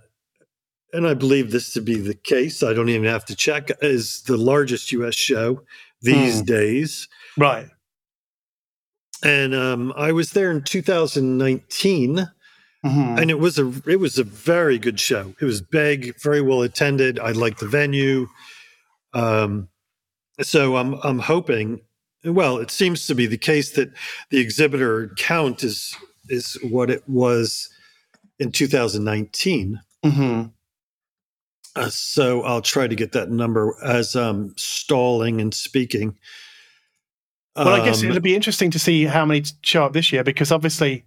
and 0.93 1.07
I 1.07 1.15
believe 1.15 1.51
this 1.51 1.73
to 1.75 1.81
be 1.83 1.97
the 1.97 2.15
case. 2.15 2.63
I 2.63 2.73
don't 2.73 2.89
even 2.89 3.05
have 3.05 3.25
to 3.27 3.37
check. 3.37 3.71
Is 3.83 4.23
the 4.23 4.37
largest 4.39 4.93
U.S. 4.93 5.15
show 5.15 5.63
these 6.01 6.39
Hmm. 6.41 6.47
days, 6.47 7.09
Right. 7.37 7.69
and 9.23 9.55
um, 9.55 9.93
I 9.97 10.13
was 10.13 10.31
there 10.31 10.51
in 10.51 10.63
2019, 10.63 12.29
hmm 12.85 13.17
and 13.19 13.31
it 13.31 13.39
was 13.41 13.59
a 13.59 13.73
it 13.87 13.99
was 14.01 14.19
a 14.19 14.25
very 14.25 14.79
good 14.79 15.01
show. 15.01 15.35
It 15.41 15.45
was 15.45 15.61
big, 15.61 16.15
very 16.23 16.41
well 16.41 16.63
attended. 16.63 17.19
I 17.19 17.33
liked 17.33 17.59
the 17.61 17.67
venue. 17.69 18.29
Um, 19.15 19.69
so 20.41 20.77
I'm 20.77 20.95
I'm 21.03 21.19
hoping. 21.19 21.81
Well, 22.25 22.59
it 22.59 22.71
seems 22.71 23.07
to 23.07 23.15
be 23.15 23.27
the 23.27 23.39
case 23.39 23.73
that 23.73 23.91
the 24.31 24.39
exhibitor 24.39 25.13
count 25.17 25.63
is 25.65 25.97
is 26.29 26.59
what 26.63 26.91
it 26.91 27.03
was 27.09 27.69
in 28.39 28.53
2019. 28.53 29.81
hmm 30.05 30.43
Uh, 31.77 31.89
so 31.89 32.43
I'll 32.43 32.61
try 32.63 32.87
to 32.87 32.95
get 32.97 33.13
that 33.13 33.31
number 33.31 33.77
as 33.83 34.15
I'm 34.17 34.53
stalling 34.57 35.41
and 35.41 35.55
speaking. 35.55 36.17
Well, 37.57 37.69
I 37.69 37.85
guess 37.85 38.03
Um, 38.03 38.11
it'll 38.11 38.21
be 38.23 38.37
interesting 38.37 38.71
to 38.73 38.79
see 38.79 39.05
how 39.07 39.25
many 39.25 39.45
show 39.63 39.85
up 39.85 39.93
this 39.93 40.13
year 40.13 40.23
because 40.25 40.53
obviously 40.53 41.05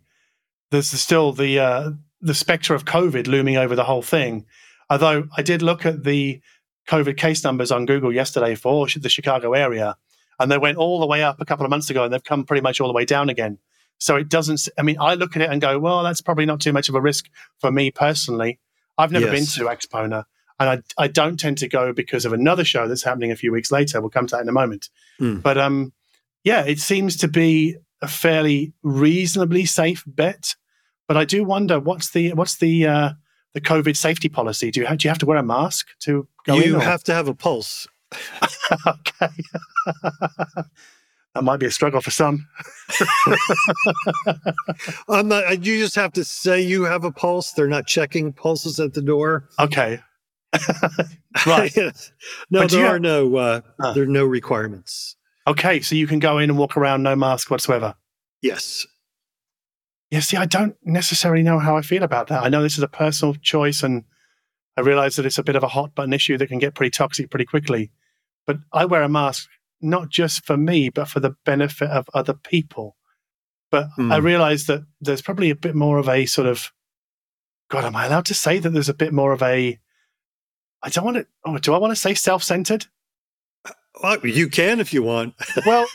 there's 0.71 0.89
still 0.89 1.31
the 1.33 1.59
uh, 1.59 1.91
the 2.21 2.33
spectre 2.33 2.73
of 2.73 2.85
COVID 2.85 3.27
looming 3.27 3.57
over 3.57 3.75
the 3.75 3.85
whole 3.85 4.01
thing. 4.01 4.45
Although 4.89 5.27
I 5.37 5.41
did 5.41 5.61
look 5.61 5.85
at 5.85 6.03
the 6.03 6.41
COVID 6.87 7.17
case 7.17 7.43
numbers 7.43 7.71
on 7.71 7.85
Google 7.85 8.13
yesterday 8.13 8.55
for 8.55 8.87
the 8.95 9.09
Chicago 9.09 9.53
area, 9.53 9.95
and 10.39 10.51
they 10.51 10.57
went 10.57 10.77
all 10.77 10.99
the 10.99 11.05
way 11.07 11.23
up 11.23 11.39
a 11.39 11.45
couple 11.45 11.65
of 11.65 11.69
months 11.69 11.89
ago, 11.89 12.03
and 12.03 12.13
they've 12.13 12.23
come 12.23 12.43
pretty 12.43 12.61
much 12.61 12.81
all 12.81 12.87
the 12.87 12.93
way 12.93 13.05
down 13.05 13.29
again. 13.29 13.57
So 13.99 14.15
it 14.15 14.29
doesn't. 14.29 14.67
I 14.77 14.81
mean, 14.81 14.97
I 14.99 15.13
look 15.13 15.35
at 15.35 15.41
it 15.43 15.49
and 15.51 15.61
go, 15.61 15.77
well, 15.77 16.03
that's 16.03 16.21
probably 16.21 16.45
not 16.45 16.59
too 16.59 16.73
much 16.73 16.89
of 16.89 16.95
a 16.95 17.01
risk 17.01 17.29
for 17.59 17.71
me 17.71 17.91
personally. 17.91 18.59
I've 18.97 19.11
never 19.11 19.27
Yes. 19.27 19.55
been 19.55 19.65
to 19.65 19.71
Axpona, 19.71 20.25
and 20.59 20.69
I, 20.97 21.03
I 21.03 21.07
don't 21.07 21.39
tend 21.39 21.59
to 21.59 21.67
go 21.67 21.93
because 21.93 22.25
of 22.25 22.33
another 22.33 22.63
show 22.63 22.87
that's 22.87 23.03
happening 23.03 23.31
a 23.31 23.35
few 23.35 23.51
weeks 23.51 23.71
later. 23.71 24.01
We'll 24.01 24.09
come 24.09 24.27
to 24.27 24.35
that 24.35 24.41
in 24.41 24.49
a 24.49 24.53
moment. 24.53 24.89
Hmm. 25.19 25.37
But 25.39 25.57
um, 25.57 25.93
yeah, 26.43 26.63
it 26.65 26.79
seems 26.79 27.15
to 27.17 27.27
be 27.27 27.77
a 28.01 28.07
fairly 28.07 28.73
reasonably 28.81 29.65
safe 29.65 30.03
bet. 30.07 30.55
But 31.07 31.17
I 31.17 31.25
do 31.25 31.43
wonder 31.43 31.79
what's 31.79 32.11
the 32.11 32.33
what's 32.33 32.57
the 32.57 32.87
uh, 32.87 33.09
the 33.53 33.61
COVID 33.61 33.97
safety 33.97 34.29
policy? 34.29 34.71
Do 34.71 34.79
you 34.79 34.85
have, 34.85 34.97
do 34.99 35.07
you 35.07 35.09
have 35.09 35.17
to 35.19 35.25
wear 35.25 35.37
a 35.37 35.43
mask 35.43 35.87
to 36.01 36.27
go 36.45 36.55
in? 36.55 36.63
you 36.63 36.79
have 36.79 37.03
to 37.03 37.13
have 37.13 37.27
a 37.27 37.33
pulse. 37.33 37.87
okay. 38.87 39.29
that 41.33 41.43
might 41.43 41.57
be 41.57 41.65
a 41.65 41.71
struggle 41.71 42.01
for 42.01 42.11
some. 42.11 42.47
I'm 45.09 45.27
not. 45.27 45.65
You 45.65 45.79
just 45.79 45.95
have 45.95 46.13
to 46.13 46.23
say 46.23 46.61
you 46.61 46.83
have 46.83 47.03
a 47.03 47.11
pulse. 47.11 47.51
They're 47.53 47.67
not 47.67 47.87
checking 47.87 48.33
pulses 48.33 48.79
at 48.79 48.93
the 48.93 49.01
door. 49.01 49.49
Okay. 49.59 49.99
right. 51.45 51.71
no, 51.77 51.91
But 52.51 52.71
there 52.71 52.85
are 52.85 52.93
have- 52.93 53.01
no. 53.01 53.35
Uh, 53.35 53.61
Ah. 53.81 53.93
There 53.93 54.03
are 54.03 54.07
no 54.07 54.25
requirements. 54.25 55.15
Okay. 55.47 55.79
So 55.81 55.95
you 55.95 56.07
can 56.07 56.19
go 56.19 56.37
in 56.37 56.49
and 56.49 56.59
walk 56.59 56.77
around 56.77 57.03
no 57.03 57.15
mask 57.15 57.49
whatsoever. 57.49 57.95
Yes. 58.41 58.85
Yeah. 60.11 60.19
See, 60.19 60.37
I 60.37 60.45
don't 60.45 60.75
necessarily 60.83 61.41
know 61.41 61.57
how 61.59 61.75
I 61.77 61.81
feel 61.81 62.03
about 62.03 62.27
that. 62.27 62.43
I 62.43 62.49
know 62.49 62.61
this 62.61 62.77
is 62.77 62.83
a 62.83 62.87
personal 62.87 63.33
choice, 63.35 63.81
and 63.81 64.03
I 64.77 64.81
realize 64.81 65.15
that 65.15 65.25
it's 65.25 65.37
a 65.39 65.43
bit 65.43 65.55
of 65.55 65.63
a 65.63 65.69
hot 65.69 65.95
button 65.95 66.13
issue 66.13 66.37
that 66.37 66.47
can 66.47 66.59
get 66.59 66.75
pretty 66.75 66.91
toxic 66.91 67.29
pretty 67.29 67.45
quickly. 67.45 67.91
But 68.45 68.57
I 68.71 68.85
wear 68.85 69.01
a 69.03 69.09
mask 69.09 69.49
not 69.81 70.09
just 70.09 70.45
for 70.45 70.57
me, 70.57 70.89
but 70.89 71.07
for 71.07 71.19
the 71.19 71.35
benefit 71.45 71.89
of 71.89 72.07
other 72.13 72.33
people. 72.33 72.95
But 73.71 73.87
Hmm. 73.95 74.11
I 74.11 74.17
realize 74.17 74.65
that 74.65 74.85
there's 74.99 75.21
probably 75.21 75.49
a 75.49 75.55
bit 75.55 75.75
more 75.75 75.97
of 75.97 76.07
a 76.09 76.25
sort 76.25 76.47
of, 76.47 76.71
God, 77.69 77.85
am 77.85 77.95
I 77.95 78.05
allowed 78.05 78.25
to 78.25 78.33
say 78.33 78.59
that 78.59 78.69
there's 78.71 78.89
a 78.89 78.93
bit 78.93 79.13
more 79.13 79.31
of 79.31 79.41
a, 79.41 79.79
I 80.83 80.89
don't 80.89 81.05
want 81.05 81.17
to, 81.17 81.27
oh, 81.45 81.57
do 81.57 81.73
I 81.73 81.77
want 81.77 81.91
to 81.91 81.99
say 81.99 82.13
self 82.13 82.43
centered? 82.43 82.85
Well, 84.03 84.25
you 84.25 84.49
can 84.49 84.79
if 84.79 84.93
you 84.93 85.03
want. 85.03 85.35
Well, 85.65 85.87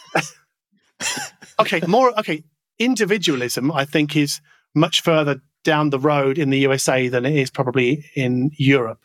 okay, 1.60 1.80
more, 1.86 2.18
okay. 2.20 2.44
Individualism, 2.78 3.72
I 3.72 3.84
think, 3.84 4.16
is 4.16 4.40
much 4.74 5.00
further 5.00 5.40
down 5.64 5.90
the 5.90 5.98
road 5.98 6.38
in 6.38 6.50
the 6.50 6.58
USA 6.58 7.08
than 7.08 7.24
it 7.24 7.34
is 7.34 7.50
probably 7.50 8.04
in 8.14 8.50
Europe. 8.56 9.00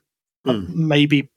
Hmm. 0.46 0.66
Maybe 0.68 1.30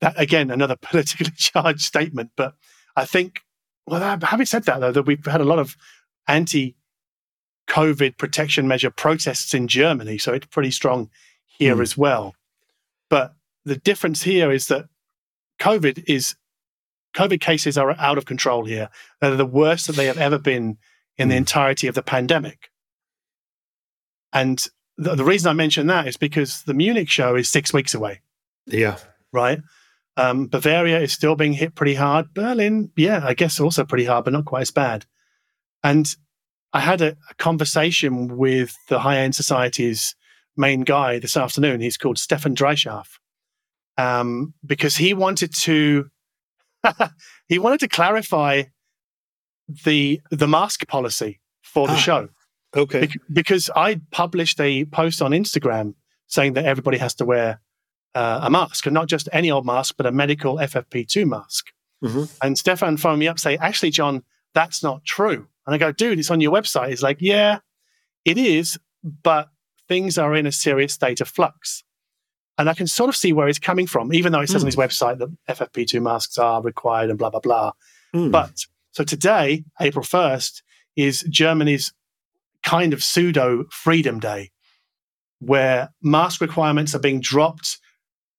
that, 0.00 0.18
again, 0.20 0.50
another 0.50 0.76
politically 0.80 1.30
charged 1.36 1.82
statement. 1.82 2.30
But 2.36 2.54
I 2.96 3.04
think, 3.04 3.40
well, 3.86 4.18
having 4.22 4.46
said 4.46 4.64
that, 4.64 4.80
though, 4.80 4.92
that 4.92 5.02
we've 5.06 5.24
had 5.24 5.40
a 5.40 5.44
lot 5.44 5.58
of 5.58 5.76
anti 6.26 6.76
COVID 7.68 8.16
protection 8.16 8.68
measure 8.68 8.90
protests 8.90 9.52
in 9.52 9.68
Germany. 9.68 10.18
So 10.18 10.32
it's 10.32 10.46
pretty 10.46 10.70
strong 10.70 11.10
here 11.46 11.76
Hmm. 11.76 11.82
as 11.82 11.96
well. 11.96 12.34
But 13.10 13.34
the 13.64 13.76
difference 13.76 14.22
here 14.22 14.50
is 14.50 14.66
that 14.68 14.86
COVID 15.60 16.04
is 16.08 16.36
COVID 17.16 17.40
cases 17.40 17.78
are 17.78 17.92
out 17.92 18.18
of 18.18 18.26
control 18.26 18.66
here. 18.66 18.90
They're 19.20 19.36
the 19.36 19.46
worst 19.46 19.86
that 19.86 19.96
they 19.96 20.04
have 20.06 20.18
ever 20.18 20.38
been 20.38 20.76
in 21.18 21.28
the 21.28 21.34
Hmm. 21.34 21.38
entirety 21.38 21.86
of 21.86 21.94
the 21.94 22.02
pandemic. 22.02 22.70
And 24.32 24.62
the, 24.96 25.14
the 25.14 25.24
reason 25.24 25.48
I 25.48 25.52
mention 25.52 25.86
that 25.88 26.06
is 26.08 26.16
because 26.16 26.62
the 26.62 26.74
Munich 26.74 27.08
show 27.10 27.36
is 27.36 27.48
six 27.50 27.72
weeks 27.72 27.94
away, 27.94 28.20
Yeah. 28.66 28.98
right? 29.32 29.60
Um, 30.16 30.46
Bavaria 30.46 31.00
is 31.00 31.12
still 31.12 31.36
being 31.36 31.52
hit 31.52 31.74
pretty 31.74 31.94
hard. 31.94 32.32
Berlin, 32.32 32.90
yeah, 32.96 33.20
I 33.24 33.34
guess 33.34 33.60
also 33.60 33.84
pretty 33.84 34.04
hard, 34.06 34.24
but 34.24 34.32
not 34.32 34.46
quite 34.46 34.62
as 34.62 34.70
bad. 34.70 35.04
And 35.82 36.06
I 36.72 36.80
had 36.80 37.00
a, 37.02 37.16
a 37.30 37.34
conversation 37.38 38.36
with 38.36 38.74
the 38.88 39.00
High 39.00 39.18
End 39.18 39.34
Society's 39.34 40.14
main 40.56 40.82
guy 40.82 41.18
this 41.18 41.36
afternoon. 41.36 41.80
He's 41.80 41.98
called 41.98 42.18
Stefan 42.18 42.54
Dreischärf, 42.54 43.06
um, 43.98 44.54
because 44.64 44.96
he 44.96 45.12
wanted 45.14 45.54
to 45.54 46.10
he 47.48 47.58
wanted 47.58 47.80
to 47.80 47.88
clarify 47.88 48.64
the 49.68 50.20
the 50.30 50.46
mask 50.48 50.86
policy 50.88 51.40
for 51.62 51.86
the 51.86 51.94
Ah. 51.94 51.96
show 51.96 52.28
Okay. 52.76 53.00
Bec- 53.06 53.16
because 53.32 53.70
I 53.74 54.00
published 54.10 54.60
a 54.60 54.84
post 54.86 55.22
on 55.22 55.30
Instagram 55.30 55.94
saying 56.26 56.52
that 56.54 56.64
everybody 56.66 56.98
has 56.98 57.14
to 57.14 57.24
wear 57.24 57.60
uh, 58.14 58.40
a 58.44 58.50
mask, 58.50 58.86
and 58.86 58.94
not 58.94 59.08
just 59.08 59.28
any 59.32 59.50
old 59.50 59.66
mask, 59.66 59.94
but 59.98 60.06
a 60.06 60.10
medical 60.12 60.56
FFP2 60.58 61.26
mask. 61.26 61.66
Mhm. 62.02 62.30
And 62.42 62.56
Stefan 62.58 62.96
phoned 62.96 63.18
me 63.20 63.28
up, 63.28 63.38
say, 63.38 63.56
"Actually, 63.58 63.90
John, 63.90 64.22
that's 64.54 64.82
not 64.82 65.04
true." 65.04 65.48
And 65.66 65.74
I 65.74 65.78
go, 65.78 65.92
"Dude, 65.92 66.18
it's 66.18 66.30
on 66.30 66.40
your 66.40 66.50
website." 66.52 66.88
He's 66.88 67.02
like, 67.02 67.18
"Yeah, 67.20 67.58
it 68.24 68.38
is, 68.38 68.78
but 69.02 69.50
things 69.88 70.16
are 70.18 70.34
in 70.34 70.46
a 70.46 70.52
serious 70.52 70.92
state 70.94 71.20
of 71.20 71.28
flux." 71.28 71.84
And 72.58 72.70
I 72.70 72.74
can 72.74 72.86
sort 72.86 73.10
of 73.10 73.16
see 73.16 73.34
where 73.34 73.46
he's 73.48 73.58
coming 73.58 73.86
from, 73.86 74.14
even 74.14 74.32
though 74.32 74.40
it 74.40 74.48
says 74.48 74.62
on 74.62 74.66
his 74.66 74.76
website 74.76 75.18
that 75.18 75.28
FFP2 75.46 76.00
masks 76.00 76.38
are 76.38 76.62
required 76.62 77.10
and 77.10 77.18
blah 77.18 77.28
blah 77.30 77.40
blah. 77.40 77.72
Hmm. 78.14 78.30
But 78.30 78.64
so 78.96 79.04
today, 79.04 79.62
April 79.78 80.02
1st, 80.02 80.62
is 80.96 81.20
Germany's 81.28 81.92
kind 82.62 82.94
of 82.94 83.02
pseudo 83.02 83.66
freedom 83.70 84.18
day 84.18 84.52
where 85.38 85.90
mask 86.02 86.40
requirements 86.40 86.94
are 86.94 86.98
being 86.98 87.20
dropped 87.20 87.76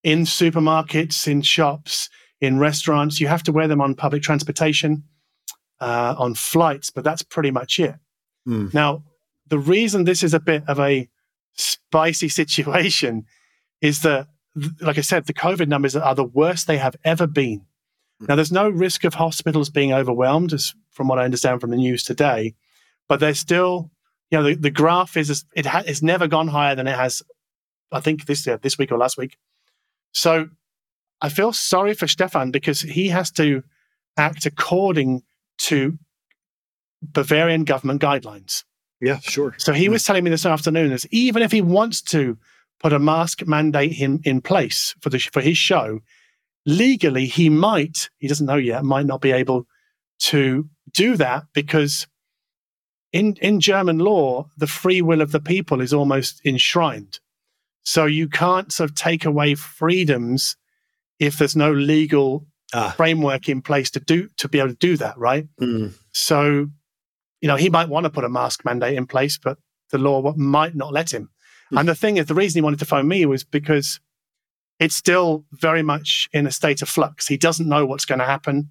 in 0.02 0.22
supermarkets, 0.22 1.28
in 1.28 1.43
shops, 1.43 2.10
in 2.41 2.58
restaurants. 2.58 3.20
You 3.20 3.28
have 3.28 3.43
to 3.43 3.52
wear 3.52 3.67
them 3.67 3.82
on 3.82 3.93
public 3.93 4.24
transportation, 4.24 5.04
uh, 5.80 6.15
on 6.17 6.34
flights, 6.34 6.89
but 6.89 7.04
that's 7.04 7.22
pretty 7.22 7.52
much 7.52 7.78
it. 7.78 7.93
Hmm. 8.48 8.70
Now, 8.74 9.04
the 9.46 9.60
reason 9.60 10.06
this 10.06 10.24
is 10.24 10.34
a 10.34 10.39
bit 10.39 10.63
of 10.67 10.80
a 10.80 11.08
spicy 11.54 12.30
situation 12.41 13.26
is 13.80 14.02
that, 14.02 14.26
like 14.82 14.98
I 14.98 15.02
said, 15.02 15.28
the 15.28 15.36
COVID 15.36 15.67
numbers 15.67 15.96
are 15.96 16.15
the 16.15 16.24
worst 16.24 16.65
they 16.65 16.80
have 16.80 16.96
ever 17.04 17.28
been. 17.28 17.67
Now, 18.19 18.36
there's 18.36 18.51
no 18.51 18.69
risk 18.69 19.03
of 19.03 19.13
hospitals 19.13 19.69
being 19.69 19.93
overwhelmed, 19.93 20.53
as 20.53 20.73
from 20.89 21.08
what 21.08 21.19
I 21.19 21.25
understand 21.25 21.62
from 21.62 21.69
the 21.69 21.77
news 21.77 22.03
today, 22.03 22.56
but 23.08 23.19
there's 23.19 23.39
still, 23.39 23.91
you 24.32 24.38
know, 24.38 24.43
the, 24.43 24.56
the 24.56 24.71
graph 24.71 25.15
is 25.15 25.45
it 25.56 25.65
ha- 25.65 25.84
it's 25.86 26.01
never 26.01 26.27
gone 26.27 26.47
higher 26.47 26.75
than 26.75 26.88
it 26.88 26.95
has, 26.95 27.21
I 27.91 27.99
think 27.99 28.25
this 28.25 28.47
uh, 28.47 28.58
this 28.62 28.77
week 28.77 28.91
or 28.91 28.97
last 28.97 29.17
week. 29.17 29.38
So 30.13 30.49
I 31.21 31.30
feel 31.30 31.53
sorry 31.53 31.93
for 31.93 32.08
Stefan 32.08 32.51
because 32.51 32.82
he 32.82 33.10
has 33.10 33.32
to 33.32 33.63
act 34.17 34.45
according 34.45 35.21
to 35.60 35.97
Bavarian 37.01 37.63
government 37.63 38.01
guidelines. 38.01 38.63
yeah, 38.99 39.19
sure. 39.19 39.53
So 39.60 39.73
he 39.73 39.89
was 39.89 40.03
telling 40.03 40.23
me 40.23 40.32
this 40.32 40.45
afternoon 40.45 40.91
is 40.91 41.08
even 41.12 41.43
if 41.43 41.51
he 41.51 41.62
wants 41.62 42.01
to 42.03 42.38
put 42.80 42.93
a 42.93 42.99
mask 42.99 43.45
mandate 43.45 43.99
in, 43.99 44.21
in 44.23 44.41
place 44.41 44.95
for 45.01 45.10
the 45.10 45.19
for 45.19 45.41
his 45.41 45.58
show, 45.58 46.01
legally 46.67 47.25
he 47.25 47.49
might, 47.49 48.10
he 48.17 48.27
doesn't 48.27 48.45
know 48.45 48.58
yet, 48.58 48.84
might 48.84 49.08
not 49.08 49.21
be 49.21 49.32
able 49.32 49.65
to 50.19 50.69
do 50.93 51.15
that 51.15 51.45
because 51.53 52.06
in 53.12 53.36
in 53.41 53.60
German 53.60 53.97
law, 53.99 54.49
the 54.58 54.67
free 54.67 55.01
will 55.01 55.21
of 55.21 55.32
the 55.32 55.39
people 55.39 55.82
is 55.82 55.93
almost 55.93 56.41
enshrined. 56.45 57.19
So 57.84 58.06
you 58.06 58.27
can't 58.27 58.71
sort 58.71 58.89
of 58.89 58.95
take 58.95 59.25
away 59.25 59.56
freedoms 59.56 60.58
if 61.19 61.38
there's 61.38 61.56
no 61.56 61.71
legal 61.71 62.45
Ah. 62.73 62.93
framework 62.97 63.47
in 63.47 63.62
place 63.62 63.89
to 63.91 64.01
do 64.01 64.27
to 64.36 64.49
be 64.49 64.60
able 64.60 64.71
to 64.71 64.75
do 64.75 64.97
that, 64.97 65.17
right? 65.17 65.47
Hmm. 65.58 65.88
So, 66.12 66.67
you 67.39 67.47
know, 67.47 67.56
he 67.56 67.69
might 67.69 67.88
want 67.88 68.03
to 68.03 68.10
put 68.10 68.25
a 68.25 68.30
mask 68.30 68.65
mandate 68.65 68.97
in 68.97 69.08
place, 69.08 69.38
but 69.38 69.58
the 69.91 69.97
law 69.97 70.34
might 70.36 70.75
not 70.75 70.91
let 70.91 71.13
him. 71.13 71.30
Hmm. 71.69 71.77
And 71.77 71.88
the 71.88 71.95
thing 71.95 72.17
is, 72.17 72.25
the 72.25 72.36
reason 72.36 72.60
he 72.60 72.63
wanted 72.63 72.80
to 72.80 72.86
phone 72.86 73.08
me 73.08 73.25
was 73.25 73.45
because 73.45 74.01
it's 74.79 74.95
still 74.95 75.45
very 75.51 75.81
much 75.81 76.29
in 76.33 76.45
a 76.47 76.51
state 76.51 76.81
of 76.81 76.89
flux. 76.89 77.27
He 77.27 77.37
doesn't 77.37 77.67
know 77.67 77.85
what's 77.85 78.05
going 78.05 78.19
to 78.19 78.25
happen. 78.25 78.69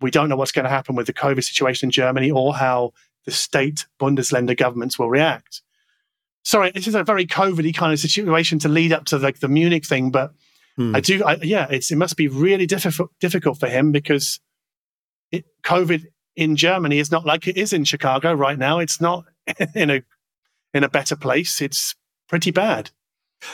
We 0.00 0.10
don't 0.10 0.28
know 0.28 0.36
what's 0.36 0.52
going 0.52 0.64
to 0.64 0.70
happen 0.70 0.94
with 0.94 1.06
the 1.06 1.12
COVID 1.12 1.42
situation 1.42 1.86
in 1.86 1.90
Germany 1.90 2.30
or 2.30 2.54
how 2.54 2.92
the 3.24 3.30
state 3.30 3.86
Bundesländer 3.98 4.56
governments 4.56 4.98
will 4.98 5.08
react. 5.08 5.62
Sorry, 6.44 6.70
this 6.70 6.86
is 6.86 6.94
a 6.94 7.02
very 7.02 7.26
COVID 7.26 7.74
kind 7.74 7.92
of 7.92 7.98
situation 7.98 8.58
to 8.60 8.68
lead 8.68 8.92
up 8.92 9.06
to 9.06 9.18
like 9.18 9.40
the 9.40 9.48
Munich 9.48 9.86
thing, 9.86 10.10
but 10.10 10.32
Hmm. 10.76 10.94
I 10.94 11.00
do, 11.00 11.24
I, 11.24 11.36
yeah, 11.42 11.66
it's, 11.70 11.90
it 11.90 11.96
must 11.96 12.16
be 12.16 12.28
really 12.28 12.66
difficult 12.66 13.10
difficult 13.18 13.58
for 13.58 13.66
him 13.66 13.92
because 13.92 14.40
it, 15.32 15.44
COVID 15.62 16.04
in 16.36 16.56
Germany 16.56 16.98
is 16.98 17.10
not 17.10 17.24
like 17.24 17.48
it 17.48 17.56
is 17.56 17.72
in 17.72 17.84
Chicago 17.84 18.34
right 18.34 18.58
now. 18.58 18.78
It's 18.78 19.00
not 19.00 19.24
in 19.74 19.90
a 19.90 20.02
in 20.74 20.84
a 20.84 20.88
better 20.88 21.16
place. 21.16 21.60
It's 21.62 21.94
pretty 22.28 22.50
bad. 22.50 22.90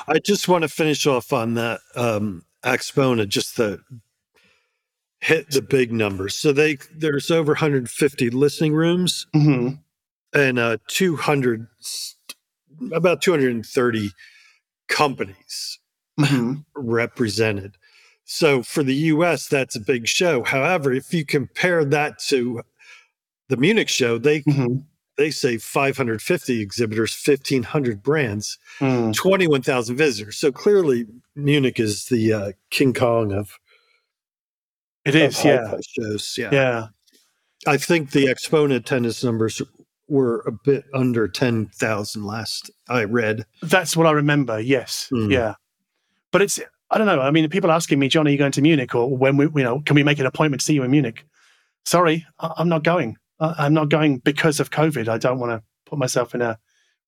I 0.08 0.18
just 0.18 0.48
want 0.48 0.62
to 0.62 0.68
finish 0.68 1.06
off 1.06 1.32
on 1.32 1.54
that 1.54 1.80
um, 1.96 2.44
Axpona, 2.64 3.28
just 3.28 3.56
the 3.56 3.80
hit 5.20 5.50
the 5.50 5.62
big 5.62 5.92
numbers. 5.92 6.34
So 6.34 6.52
they 6.52 6.78
there's 6.94 7.30
over 7.30 7.52
150 7.52 8.30
listening 8.30 8.74
rooms 8.74 9.26
hmm 9.32 9.68
and 10.34 10.58
uh, 10.58 10.78
200, 10.88 11.66
about 12.90 13.20
230 13.20 14.10
companies 14.88 15.78
Mhm. 16.18 16.64
represented. 16.74 17.76
So 18.24 18.62
for 18.62 18.82
the 18.82 18.94
US, 18.94 19.46
that's 19.46 19.76
a 19.76 19.80
big 19.80 20.06
show. 20.08 20.42
However, 20.42 20.90
if 20.90 21.12
you 21.12 21.26
compare 21.26 21.84
that 21.84 22.18
to 22.28 22.62
the 23.48 23.58
Munich 23.58 23.90
show, 23.90 24.16
they 24.16 24.40
Mhm. 24.42 24.86
They 25.18 25.30
say 25.30 25.58
550 25.58 26.60
exhibitors, 26.60 27.12
1500 27.14 28.02
brands, 28.02 28.58
Mm. 28.80 29.14
21,000 29.14 29.96
visitors. 29.96 30.36
So 30.38 30.50
clearly, 30.50 31.06
Munich 31.36 31.78
is 31.78 32.06
the 32.06 32.32
uh, 32.32 32.52
King 32.70 32.94
Kong 32.94 33.32
of, 33.32 33.58
it 35.04 35.14
is, 35.14 35.38
of 35.40 35.44
yeah. 35.44 35.74
shows. 35.98 36.34
Yeah. 36.38 36.48
Yeah. 36.52 36.86
I 37.66 37.76
think 37.76 38.10
the 38.12 38.24
Axpona 38.26 38.76
attendance 38.76 39.22
numbers 39.22 39.60
were 40.08 40.40
a 40.46 40.52
bit 40.52 40.84
under 40.94 41.28
10,000 41.28 42.24
last 42.24 42.70
I 42.88 43.04
read. 43.04 43.44
That's 43.62 43.96
what 43.96 44.06
I 44.06 44.12
remember. 44.12 44.60
Yes. 44.60 45.08
Mm. 45.12 45.30
Yeah. 45.30 45.54
But 46.32 46.42
it's, 46.42 46.58
I 46.90 46.98
don't 46.98 47.06
know. 47.06 47.20
I 47.20 47.30
mean, 47.30 47.48
people 47.50 47.70
are 47.70 47.74
asking 47.74 47.98
me, 47.98 48.08
John, 48.08 48.26
are 48.26 48.30
you 48.30 48.38
going 48.38 48.52
to 48.52 48.62
Munich 48.62 48.94
or 48.94 49.14
when 49.16 49.36
we, 49.36 49.44
you 49.54 49.62
know, 49.62 49.80
can 49.80 49.94
we 49.94 50.02
make 50.02 50.18
an 50.18 50.26
appointment 50.26 50.60
to 50.60 50.64
see 50.64 50.74
you 50.74 50.82
in 50.82 50.90
Munich? 50.90 51.24
Sorry, 51.84 52.26
I- 52.40 52.52
I'm 52.56 52.68
not 52.68 52.82
going. 52.84 53.16
I- 53.42 53.54
I'm 53.66 53.74
not 53.74 53.88
going 53.90 54.18
because 54.18 54.60
of 54.60 54.70
COVID. 54.70 55.08
I 55.08 55.18
don't 55.18 55.38
want 55.38 55.52
to 55.52 55.62
put 55.86 55.98
myself 55.98 56.34
in 56.34 56.40
a 56.42 56.58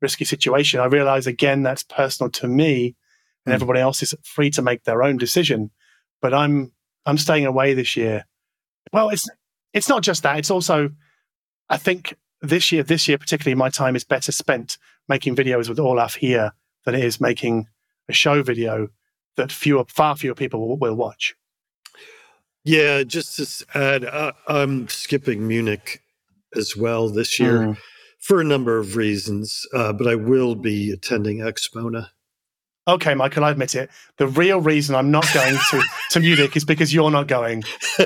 risky 0.03 0.25
situation. 0.25 0.81
I 0.81 0.87
realize 0.87 1.27
again, 1.27 1.63
that's 1.63 1.83
personal 1.85 2.31
to 2.33 2.49
me 2.49 2.95
and 3.47 3.53
Mm. 3.53 3.55
everybody 3.55 3.81
else 3.81 4.03
is 4.03 4.15
free 4.23 4.51
to 4.51 4.63
make 4.63 4.85
their 4.85 5.03
own 5.03 5.17
decision. 5.17 5.71
But 6.21 6.35
I'm, 6.35 6.73
I'm 7.07 7.19
staying 7.19 7.47
away 7.47 7.75
this 7.75 7.97
year. 7.97 8.25
Well, 8.93 9.09
it's, 9.11 9.29
it's 9.73 9.89
not 9.89 10.03
just 10.03 10.23
that. 10.25 10.39
It's 10.39 10.51
also, 10.51 10.91
I 11.71 11.77
think 11.77 12.15
this 12.43 12.71
year, 12.73 12.83
this 12.83 13.09
year 13.09 13.19
particularly, 13.19 13.55
my 13.55 13.71
time 13.71 13.97
is 13.97 14.05
better 14.05 14.33
spent 14.33 14.77
making 15.09 15.37
videos 15.37 15.69
with 15.69 15.79
Olaf 15.79 16.15
here 16.17 16.53
than 16.85 16.95
it 16.95 17.05
is 17.05 17.21
making 17.21 17.69
a 18.09 18.13
show 18.13 18.43
video 18.43 18.89
that 19.37 19.51
fewer, 19.53 19.85
far 19.89 20.17
fewer 20.17 20.35
people 20.35 20.61
will, 20.69 20.77
will 20.79 20.95
watch. 20.95 21.35
Yeah, 22.65 23.03
just 23.03 23.37
to 23.37 23.67
add, 23.79 24.05
uh, 24.05 24.33
I'm 24.49 24.89
skipping 24.89 25.47
Munich 25.47 26.03
as 26.57 26.77
well 26.77 27.09
this 27.09 27.39
year 27.41 27.59
Mm. 27.61 27.77
for 28.21 28.41
a 28.41 28.45
number 28.45 28.79
of 28.79 28.97
reasons, 28.97 29.67
uh, 29.75 29.93
but 29.93 30.07
I 30.07 30.15
will 30.15 30.55
be 30.55 30.91
attending 30.91 31.39
Axpona. 31.39 32.09
Okay, 32.87 33.15
Michael, 33.15 33.45
I 33.45 33.51
admit 33.51 33.75
it. 33.75 33.89
The 34.19 34.27
real 34.27 34.61
reason 34.61 34.95
I'm 34.95 35.11
not 35.11 35.27
going 35.33 35.57
to, 35.71 35.83
to 36.11 36.21
Munich 36.21 36.55
is 36.57 36.65
because 36.67 36.93
you're 36.93 37.11
not 37.11 37.29
going. 37.29 37.63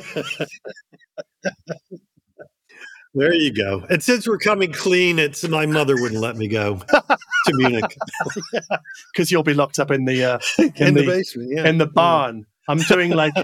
There 3.15 3.33
you 3.35 3.53
go. 3.53 3.85
And 3.89 4.03
since 4.03 4.29
we're 4.29 4.39
coming 4.39 4.71
clean, 4.71 5.19
it's 5.19 5.43
my 5.49 5.67
mother 5.67 5.95
wouldn't 6.01 6.21
let 6.21 6.37
me 6.37 6.47
go 6.47 6.77
to 6.89 7.53
Munich 7.55 7.97
because 9.13 9.33
you'll 9.33 9.43
be 9.43 9.55
locked 9.55 9.79
up 9.79 9.91
in 9.91 10.05
the 10.05 10.23
uh, 10.25 10.39
in, 10.77 10.95
the, 10.95 11.01
the- 11.01 11.07
basement. 11.07 11.51
Yeah, 11.53 11.67
in 11.67 11.79
the 11.79 11.87
barn. 11.87 12.45
I'm 12.69 12.79
doing 12.79 13.13
like 13.13 13.35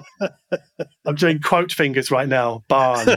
I'm 1.05 1.15
doing 1.15 1.41
quote 1.41 1.73
fingers 1.73 2.11
right 2.11 2.29
now. 2.29 2.63
Barn. 2.69 3.17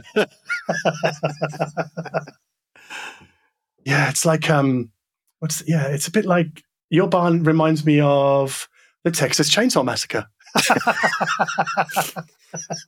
yeah, 3.85 4.09
it's 4.09 4.25
like 4.25 4.49
um, 4.49 4.91
what's 5.39 5.63
yeah, 5.67 5.87
it's 5.87 6.07
a 6.07 6.11
bit 6.11 6.25
like 6.25 6.63
your 6.89 7.07
barn 7.07 7.43
reminds 7.43 7.85
me 7.85 7.99
of 7.99 8.67
the 9.03 9.11
Texas 9.11 9.53
Chainsaw 9.53 9.85
Massacre. 9.85 10.27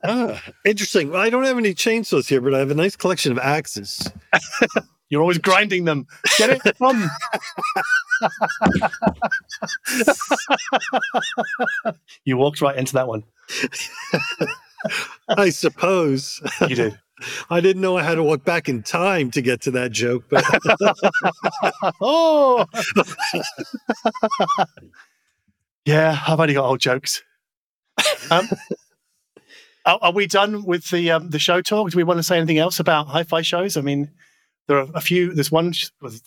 Ah, 0.02 0.42
interesting. 0.64 1.10
Well, 1.10 1.20
I 1.20 1.30
don't 1.30 1.44
have 1.44 1.58
any 1.58 1.74
chainsaws 1.74 2.28
here, 2.28 2.40
but 2.40 2.54
I 2.54 2.58
have 2.60 2.70
a 2.70 2.74
nice 2.74 2.96
collection 2.96 3.30
of 3.30 3.38
axes. 3.38 4.10
You're 5.10 5.20
always 5.20 5.38
grinding 5.38 5.84
them. 5.84 6.06
Get 6.38 6.50
it? 6.50 6.62
Come. 6.78 7.10
you 12.24 12.36
walked 12.36 12.60
right 12.60 12.76
into 12.76 12.94
that 12.94 13.08
one. 13.08 13.24
I 15.28 15.50
suppose. 15.50 16.40
You 16.66 16.76
did. 16.76 16.98
I 17.50 17.60
didn't 17.60 17.82
know 17.82 17.96
I 17.96 18.02
had 18.02 18.14
to 18.14 18.22
walk 18.22 18.44
back 18.44 18.68
in 18.68 18.82
time 18.82 19.30
to 19.32 19.42
get 19.42 19.60
to 19.62 19.70
that 19.72 19.92
joke, 19.92 20.24
but 20.30 20.44
oh. 22.00 22.64
yeah, 25.84 26.18
I've 26.26 26.40
only 26.40 26.54
got 26.54 26.64
old 26.64 26.80
jokes. 26.80 27.22
Um, 28.30 28.48
are, 29.86 29.98
are 30.02 30.12
we 30.12 30.26
done 30.26 30.64
with 30.64 30.88
the 30.90 31.10
um, 31.10 31.30
the 31.30 31.38
show 31.38 31.60
talk? 31.60 31.90
Do 31.90 31.96
we 31.96 32.04
want 32.04 32.18
to 32.18 32.22
say 32.22 32.36
anything 32.36 32.58
else 32.58 32.80
about 32.80 33.08
hi-fi 33.08 33.42
shows? 33.42 33.76
I 33.76 33.82
mean, 33.82 34.10
there 34.70 34.78
are 34.78 34.86
a 34.94 35.00
few. 35.00 35.34
There's 35.34 35.50
one. 35.50 35.72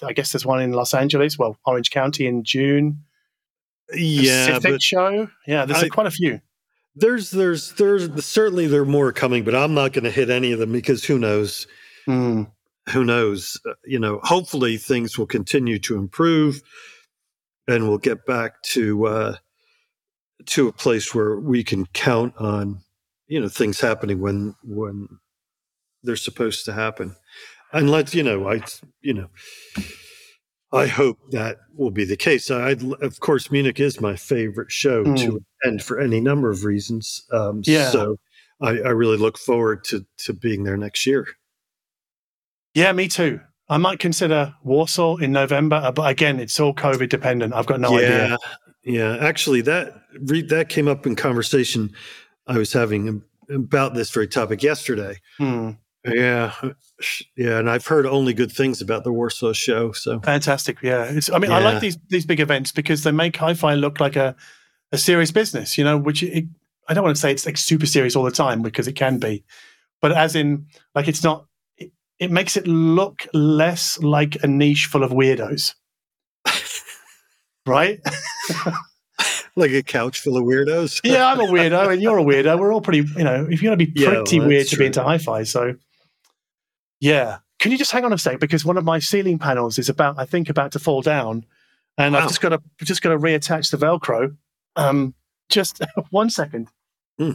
I 0.04 0.12
guess 0.12 0.34
there's 0.34 0.46
one 0.46 0.62
in 0.62 0.74
Los 0.74 0.94
Angeles. 0.94 1.40
Well, 1.40 1.56
Orange 1.66 1.92
County 1.92 2.28
in 2.28 2.44
June. 2.44 3.06
yeah, 3.94 4.48
Pacific 4.58 4.82
show. 4.82 5.30
Yeah, 5.48 5.64
there's 5.66 5.84
I- 5.84 5.88
quite 5.88 6.08
a 6.08 6.12
few. 6.12 6.42
there's 6.94 7.32
there's 7.32 7.72
there's 7.76 8.26
certainly 8.26 8.68
there 8.68 8.82
are 8.82 8.86
more 8.86 9.14
coming, 9.14 9.46
but 9.46 9.56
I'm 9.56 9.74
not 9.74 9.94
going 9.94 10.04
to 10.04 10.12
hit 10.12 10.30
any 10.30 10.52
of 10.52 10.60
them 10.60 10.74
because 10.74 11.06
who 11.06 11.18
knows? 11.18 11.68
Mm. 12.06 12.52
Who 12.90 13.06
knows? 13.06 13.62
Uh, 13.66 13.76
you 13.86 13.98
know, 13.98 14.20
hopefully 14.24 14.76
things 14.76 15.18
will 15.18 15.26
continue 15.26 15.80
to 15.80 15.96
improve, 15.96 16.62
and 17.66 17.88
we'll 17.88 17.98
get 17.98 18.26
back 18.26 18.62
to 18.74 19.06
uh, 19.08 19.36
to 20.48 20.68
a 20.68 20.74
place 20.74 21.16
where 21.16 21.38
we 21.40 21.64
can 21.64 21.86
count 21.94 22.34
on 22.40 22.82
you 23.28 23.40
know 23.40 23.48
things 23.48 23.80
happening 23.80 24.20
when 24.20 24.56
when 24.66 25.08
they're 26.04 26.18
supposed 26.18 26.66
to 26.66 26.74
happen. 26.74 27.16
And 27.74 27.90
let's 27.90 28.14
you 28.16 28.24
know, 28.24 28.48
I 28.50 28.62
you 29.02 29.14
know. 29.14 29.28
I 30.72 30.88
hope 30.88 31.20
that 31.32 31.58
will 31.76 31.92
be 31.92 32.04
the 32.04 32.18
case. 32.18 32.50
I, 32.50 32.76
of 33.02 33.20
course, 33.20 33.52
Munich 33.52 33.80
is 33.80 34.02
my 34.02 34.16
favorite 34.16 34.72
show 34.72 35.04
Mm. 35.04 35.18
to 35.20 35.40
attend 35.64 35.84
for 35.84 36.00
any 36.00 36.20
number 36.20 36.50
of 36.50 36.64
reasons. 36.64 37.24
Um, 37.32 37.62
Yeah. 37.66 37.90
So 37.92 38.18
I, 38.60 38.70
I 38.80 38.90
really 38.90 39.18
look 39.18 39.38
forward 39.38 39.84
to 39.86 40.06
to 40.26 40.34
being 40.34 40.64
there 40.64 40.78
next 40.78 41.06
year. 41.06 41.28
Yeah, 42.74 42.92
me 42.92 43.08
too. 43.08 43.40
I 43.70 43.78
might 43.78 44.00
consider 44.00 44.54
Warsaw 44.64 45.18
in 45.18 45.32
November, 45.32 45.76
uh, 45.78 45.92
but 45.92 46.10
again, 46.10 46.40
it's 46.40 46.60
all 46.60 46.74
COVID 46.74 47.10
dependent. 47.10 47.54
I've 47.54 47.66
got 47.68 47.80
no 47.80 47.98
yeah, 48.00 48.08
idea. 48.08 48.38
yeah. 48.84 49.18
Actually, 49.18 49.62
that 49.62 49.94
re, 50.22 50.42
that 50.44 50.70
came 50.70 50.88
up 50.88 51.06
in 51.06 51.16
conversation 51.16 51.92
I 52.48 52.58
was 52.58 52.74
having 52.74 53.22
about 53.50 53.94
this 53.94 54.10
very 54.10 54.28
topic 54.28 54.64
yesterday. 54.64 55.20
Hmm. 55.38 55.72
Yeah, 56.06 56.54
uh, 56.62 56.70
yeah, 57.38 57.60
and 57.60 57.70
I've 57.70 57.88
heard 57.88 58.06
only 58.06 58.34
good 58.34 58.52
things 58.52 58.82
about 58.82 59.04
the 59.04 59.12
Warsaw 59.14 59.54
show. 59.54 59.94
So 59.94 60.20
Fantastic. 60.20 60.82
Yeah. 60.82 61.06
It's, 61.06 61.32
I 61.32 61.38
mean, 61.40 61.52
I 61.52 61.60
like 61.60 61.80
these 61.82 61.98
these 62.10 62.26
big 62.26 62.40
events 62.42 62.72
because 62.72 63.04
they 63.04 63.12
make 63.12 63.38
hi-fi 63.38 63.76
look 63.76 64.00
like 64.00 64.16
a, 64.18 64.36
a 64.92 64.98
serious 64.98 65.32
business, 65.32 65.78
you 65.78 65.84
know, 65.84 65.98
which 65.98 66.22
it, 66.24 66.46
I 66.90 66.94
don't 66.94 67.04
want 67.06 67.16
to 67.16 67.22
say 67.22 67.32
it's 67.32 67.46
like 67.46 67.58
super 67.58 67.86
serious 67.86 68.16
all 68.16 68.24
the 68.24 68.32
time 68.32 68.62
because 68.62 68.88
it 68.88 68.94
can 68.94 69.18
be, 69.18 69.46
but 70.02 70.12
as 70.12 70.36
in 70.36 70.66
like 70.94 71.08
it's 71.08 71.24
not, 71.24 71.46
it, 71.78 71.92
it 72.20 72.32
makes 72.32 72.58
it 72.58 72.68
look 72.68 73.26
less 73.34 73.98
like 74.02 74.44
a 74.44 74.48
niche 74.48 74.88
full 74.88 75.04
of 75.04 75.12
weirdos. 75.12 75.74
right? 77.66 78.02
like 79.56 79.72
a 79.72 79.84
couch 79.84 80.20
full 80.20 80.36
of 80.36 80.44
weirdos. 80.44 81.00
yeah, 81.04 81.28
I'm 81.32 81.40
a 81.40 81.46
weirdo 81.46 81.94
and 81.94 82.02
you're 82.02 82.18
a 82.20 82.24
weirdo. 82.24 82.60
We're 82.60 82.74
all 82.74 82.82
pretty, 82.82 83.08
you 83.18 83.24
know, 83.24 83.48
if 83.50 83.62
you're 83.62 83.72
to 83.76 83.78
be 83.78 83.92
Yeah, 83.96 84.10
pretty 84.16 84.40
well, 84.40 84.50
weird 84.50 84.68
to 84.68 84.76
true. 84.76 84.80
be 84.84 84.86
into 84.88 85.04
hi-fi. 85.04 85.44
So 85.44 85.76
yeah. 87.04 87.40
Can 87.60 87.72
you 87.72 87.78
just 87.78 87.92
hang 87.92 88.04
on 88.06 88.12
a 88.14 88.18
sec? 88.18 88.40
Because 88.40 88.66
one 88.66 88.78
of 88.78 88.84
my 88.84 89.00
ceiling 89.00 89.38
panels 89.40 89.78
is 89.80 89.88
about, 89.90 90.16
I 90.18 90.26
think, 90.26 90.50
about 90.50 90.72
to 90.74 90.80
fall 90.80 91.02
down. 91.02 91.46
And 91.98 92.16
I've 92.18 92.28
just 92.28 92.42
got 92.42 92.50
to 92.50 92.62
just 92.84 93.02
got 93.02 93.10
to 93.12 93.18
reattach 93.18 93.72
the 93.72 93.78
Velcro. 93.78 94.36
Um, 94.76 95.14
just 95.50 95.82
one 96.10 96.30
second. 96.30 96.70
Hmm. 97.20 97.32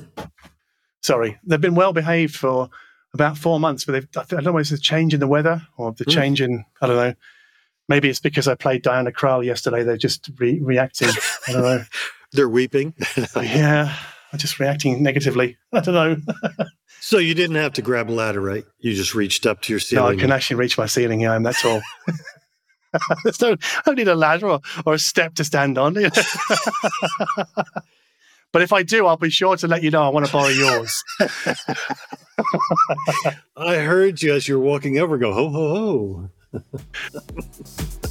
Sorry, 1.02 1.38
they've 1.44 1.60
been 1.60 1.74
well 1.76 1.92
behaved 1.92 2.34
for 2.34 2.68
about 3.14 3.38
four 3.38 3.58
months, 3.60 3.84
but 3.84 3.92
they've, 3.92 4.08
I 4.16 4.24
don't 4.24 4.44
know 4.44 4.58
it's 4.58 4.70
a 4.72 4.78
change 4.78 5.14
in 5.14 5.20
the 5.20 5.28
weather 5.28 5.62
or 5.76 5.92
the 5.92 6.04
Hmm. 6.04 6.10
change 6.10 6.40
in 6.42 6.64
I 6.82 6.86
don't 6.86 6.96
know. 6.96 7.14
Maybe 7.88 8.08
it's 8.10 8.20
because 8.20 8.48
I 8.48 8.54
played 8.54 8.82
Diana 8.82 9.12
Krall 9.12 9.44
yesterday. 9.44 9.82
They're 9.82 9.96
just 9.96 10.28
re- 10.38 10.60
reacting. 10.60 11.08
I 11.46 11.52
don't 11.52 11.62
know. 11.62 11.84
They're 12.32 12.48
weeping. 12.48 12.94
Yeah, 13.36 13.94
I'm 14.32 14.38
just 14.38 14.58
reacting 14.60 15.02
negatively. 15.02 15.56
I 15.72 15.80
don't 15.80 15.94
know. 15.94 16.34
So 17.00 17.18
you 17.18 17.34
didn't 17.34 17.56
have 17.56 17.72
to 17.74 17.82
grab 17.82 18.10
a 18.10 18.12
ladder, 18.12 18.40
right? 18.40 18.64
You 18.78 18.94
just 18.94 19.14
reached 19.14 19.46
up 19.46 19.62
to 19.62 19.72
your 19.72 19.80
ceiling. 19.80 20.04
No, 20.04 20.10
I 20.10 20.16
can 20.20 20.32
actually 20.32 20.56
reach 20.56 20.76
my 20.78 20.86
ceiling. 20.86 21.20
Yeah, 21.20 21.34
and 21.34 21.44
that's 21.44 21.64
all. 21.64 21.80
There's 23.24 23.40
no, 23.40 23.52
I 23.52 23.82
don't 23.84 23.96
need 23.96 24.08
a 24.08 24.14
ladder 24.14 24.48
or, 24.48 24.60
or 24.86 24.94
a 24.94 24.98
step 24.98 25.34
to 25.34 25.44
stand 25.44 25.78
on. 25.78 25.94
you 25.94 26.02
know. 26.02 26.10
but 28.52 28.62
if 28.62 28.72
I 28.72 28.82
do, 28.82 29.06
I'll 29.06 29.16
be 29.16 29.30
sure 29.30 29.56
to 29.56 29.68
let 29.68 29.82
you 29.82 29.90
know. 29.90 30.02
I 30.02 30.08
want 30.08 30.26
to 30.26 30.32
borrow 30.32 30.48
yours. 30.48 31.04
I 33.56 33.76
heard 33.76 34.22
you 34.22 34.34
as 34.34 34.48
you 34.48 34.58
were 34.58 34.64
walking 34.64 34.98
over. 34.98 35.18
Go 35.18 35.32
ho 35.32 35.48
ho 35.48 36.30
ho. 36.52 38.10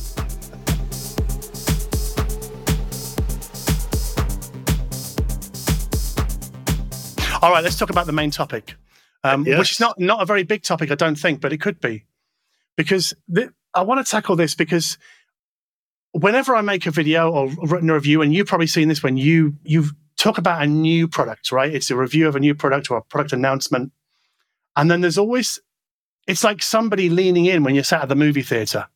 All 7.41 7.51
right, 7.51 7.63
let's 7.63 7.77
talk 7.77 7.89
about 7.89 8.05
the 8.07 8.11
main 8.13 8.31
topic, 8.31 8.75
um, 9.23 9.45
Yes. 9.45 9.59
which 9.59 9.71
is 9.73 9.79
not 9.79 9.99
not 9.99 10.21
a 10.21 10.25
very 10.25 10.43
big 10.43 10.63
topic, 10.63 10.91
I 10.91 10.95
don't 10.95 11.15
think, 11.17 11.39
but 11.41 11.53
it 11.53 11.59
could 11.61 11.79
be, 11.79 12.05
because 12.75 13.13
th- 13.33 13.49
I 13.73 13.81
want 13.83 14.03
to 14.05 14.09
tackle 14.09 14.35
this 14.35 14.55
because 14.55 14.97
whenever 16.13 16.55
I 16.55 16.61
make 16.61 16.85
a 16.87 16.91
video 16.91 17.29
or 17.31 17.47
written 17.67 17.89
a 17.89 17.93
review, 17.93 18.21
and 18.21 18.33
you've 18.33 18.47
probably 18.47 18.67
seen 18.67 18.87
this 18.87 19.03
when 19.03 19.17
you 19.17 19.55
you 19.63 19.85
talk 20.17 20.37
about 20.39 20.63
a 20.63 20.67
new 20.67 21.07
product, 21.07 21.51
right? 21.51 21.73
It's 21.73 21.91
a 21.91 21.95
review 21.95 22.27
of 22.27 22.35
a 22.35 22.39
new 22.39 22.55
product 22.55 22.89
or 22.89 22.97
a 22.97 23.01
product 23.03 23.33
announcement, 23.33 23.91
and 24.75 24.89
then 24.89 25.01
there's 25.01 25.17
always 25.17 25.59
it's 26.27 26.43
like 26.43 26.61
somebody 26.63 27.07
leaning 27.09 27.45
in 27.45 27.63
when 27.63 27.75
you're 27.75 27.83
sat 27.83 28.01
at 28.01 28.09
the 28.09 28.15
movie 28.15 28.41
theater. 28.41 28.87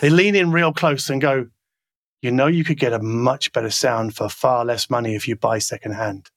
they 0.00 0.10
lean 0.10 0.34
in 0.34 0.50
real 0.50 0.72
close 0.72 1.08
and 1.08 1.20
go, 1.22 1.46
"You 2.20 2.32
know, 2.32 2.48
you 2.48 2.64
could 2.64 2.80
get 2.80 2.92
a 2.92 2.98
much 2.98 3.52
better 3.52 3.70
sound 3.70 4.16
for 4.16 4.28
far 4.28 4.64
less 4.64 4.90
money 4.90 5.14
if 5.14 5.28
you 5.28 5.36
buy 5.36 5.58
secondhand." 5.60 6.30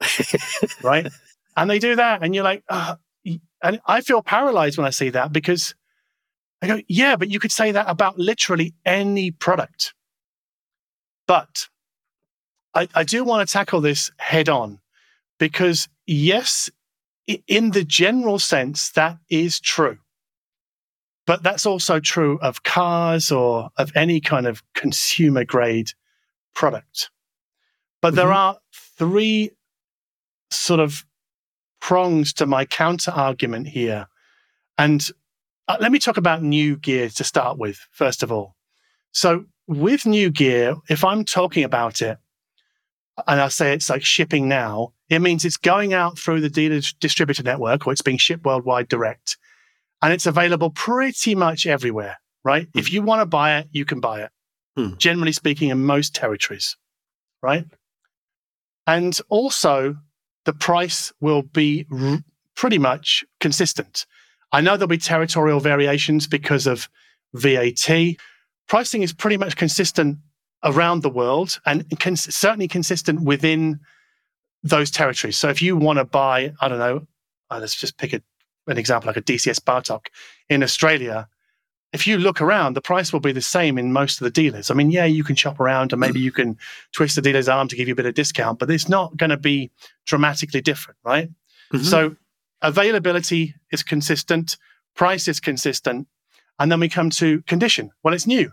right? 0.82 1.08
And 1.56 1.68
they 1.68 1.78
do 1.78 1.96
that, 1.96 2.22
and 2.22 2.34
you're 2.34 2.44
like, 2.44 2.64
oh. 2.68 2.96
and 3.62 3.80
I 3.86 4.00
feel 4.00 4.22
paralyzed 4.22 4.78
when 4.78 4.86
I 4.86 4.90
see 4.90 5.10
that 5.10 5.32
because 5.32 5.74
I 6.62 6.66
go, 6.66 6.80
yeah, 6.88 7.16
but 7.16 7.30
you 7.30 7.40
could 7.40 7.52
say 7.52 7.72
that 7.72 7.88
about 7.88 8.18
literally 8.18 8.74
any 8.84 9.30
product. 9.30 9.94
But 11.26 11.68
I, 12.74 12.88
I 12.94 13.04
do 13.04 13.24
want 13.24 13.48
to 13.48 13.52
tackle 13.52 13.80
this 13.80 14.10
head 14.18 14.48
on 14.48 14.80
because, 15.38 15.88
yes, 16.06 16.70
in 17.46 17.70
the 17.70 17.84
general 17.84 18.38
sense, 18.38 18.90
that 18.92 19.18
is 19.30 19.60
true. 19.60 19.98
But 21.26 21.42
that's 21.42 21.66
also 21.66 22.00
true 22.00 22.38
of 22.42 22.62
cars 22.62 23.30
or 23.30 23.70
of 23.76 23.92
any 23.94 24.20
kind 24.20 24.46
of 24.46 24.62
consumer 24.74 25.44
grade 25.44 25.90
product. 26.54 27.10
But 28.02 28.08
mm-hmm. 28.08 28.16
there 28.16 28.32
are 28.32 28.58
three 28.98 29.52
sort 30.50 30.80
of 30.80 31.04
prongs 31.80 32.32
to 32.34 32.46
my 32.46 32.64
counter 32.64 33.10
argument 33.10 33.68
here. 33.68 34.06
And 34.78 35.06
uh, 35.68 35.76
let 35.80 35.92
me 35.92 35.98
talk 35.98 36.16
about 36.16 36.42
new 36.42 36.76
gear 36.76 37.08
to 37.10 37.24
start 37.24 37.58
with, 37.58 37.78
first 37.90 38.22
of 38.22 38.32
all. 38.32 38.56
So, 39.12 39.44
with 39.66 40.06
new 40.06 40.30
gear, 40.30 40.74
if 40.88 41.04
I'm 41.04 41.24
talking 41.24 41.64
about 41.64 42.02
it 42.02 42.18
and 43.26 43.40
I 43.40 43.48
say 43.48 43.72
it's 43.72 43.88
like 43.88 44.04
shipping 44.04 44.48
now, 44.48 44.92
it 45.08 45.20
means 45.20 45.44
it's 45.44 45.56
going 45.56 45.92
out 45.92 46.18
through 46.18 46.40
the 46.40 46.50
dealer 46.50 46.80
distributor 47.00 47.42
network 47.42 47.86
or 47.86 47.92
it's 47.92 48.02
being 48.02 48.18
shipped 48.18 48.44
worldwide 48.44 48.88
direct 48.88 49.36
and 50.02 50.12
it's 50.12 50.26
available 50.26 50.70
pretty 50.70 51.34
much 51.34 51.66
everywhere, 51.66 52.18
right? 52.44 52.66
Mm. 52.72 52.80
If 52.80 52.92
you 52.92 53.02
want 53.02 53.20
to 53.20 53.26
buy 53.26 53.58
it, 53.58 53.68
you 53.70 53.84
can 53.84 54.00
buy 54.00 54.22
it, 54.22 54.30
mm. 54.78 54.96
generally 54.98 55.32
speaking, 55.32 55.70
in 55.70 55.84
most 55.84 56.14
territories, 56.14 56.76
right? 57.42 57.64
And 58.86 59.16
also, 59.28 59.96
the 60.44 60.52
price 60.52 61.12
will 61.20 61.42
be 61.42 61.86
r- 61.92 62.18
pretty 62.56 62.78
much 62.78 63.24
consistent. 63.40 64.06
I 64.52 64.60
know 64.60 64.76
there'll 64.76 64.88
be 64.88 64.98
territorial 64.98 65.60
variations 65.60 66.26
because 66.26 66.66
of 66.66 66.88
VAT. 67.34 68.16
Pricing 68.68 69.02
is 69.02 69.12
pretty 69.12 69.36
much 69.36 69.56
consistent 69.56 70.18
around 70.64 71.02
the 71.02 71.10
world 71.10 71.60
and 71.66 71.84
cons- 71.98 72.34
certainly 72.34 72.68
consistent 72.68 73.22
within 73.22 73.80
those 74.62 74.90
territories. 74.90 75.38
So 75.38 75.48
if 75.48 75.62
you 75.62 75.76
want 75.76 75.98
to 75.98 76.04
buy, 76.04 76.52
I 76.60 76.68
don't 76.68 76.78
know, 76.78 77.06
uh, 77.50 77.58
let's 77.60 77.74
just 77.74 77.96
pick 77.96 78.12
a, 78.12 78.22
an 78.66 78.78
example 78.78 79.06
like 79.08 79.16
a 79.16 79.22
DCS 79.22 79.60
Bartok 79.60 80.06
in 80.48 80.62
Australia, 80.62 81.28
if 81.92 82.06
you 82.06 82.18
look 82.18 82.40
around, 82.40 82.74
the 82.74 82.80
price 82.80 83.12
will 83.12 83.20
be 83.20 83.32
the 83.32 83.42
same 83.42 83.76
in 83.76 83.92
most 83.92 84.20
of 84.20 84.24
the 84.24 84.30
dealers. 84.30 84.70
I 84.70 84.74
mean, 84.74 84.90
yeah, 84.90 85.06
you 85.06 85.24
can 85.24 85.34
shop 85.34 85.58
around 85.58 85.92
and 85.92 86.00
maybe 86.00 86.20
you 86.20 86.30
can 86.30 86.56
twist 86.92 87.16
the 87.16 87.22
dealer's 87.22 87.48
arm 87.48 87.66
to 87.68 87.76
give 87.76 87.88
you 87.88 87.92
a 87.92 87.96
bit 87.96 88.06
of 88.06 88.14
discount, 88.14 88.58
but 88.58 88.70
it's 88.70 88.88
not 88.88 89.16
going 89.16 89.30
to 89.30 89.36
be 89.36 89.70
dramatically 90.06 90.60
different, 90.60 90.98
right? 91.04 91.28
Mm-hmm. 91.72 91.84
So 91.84 92.16
availability 92.62 93.54
is 93.72 93.82
consistent, 93.82 94.56
price 94.94 95.26
is 95.26 95.40
consistent, 95.40 96.06
and 96.60 96.70
then 96.70 96.78
we 96.78 96.88
come 96.88 97.10
to 97.10 97.42
condition. 97.42 97.90
Well, 98.04 98.14
it's 98.14 98.26
new. 98.26 98.52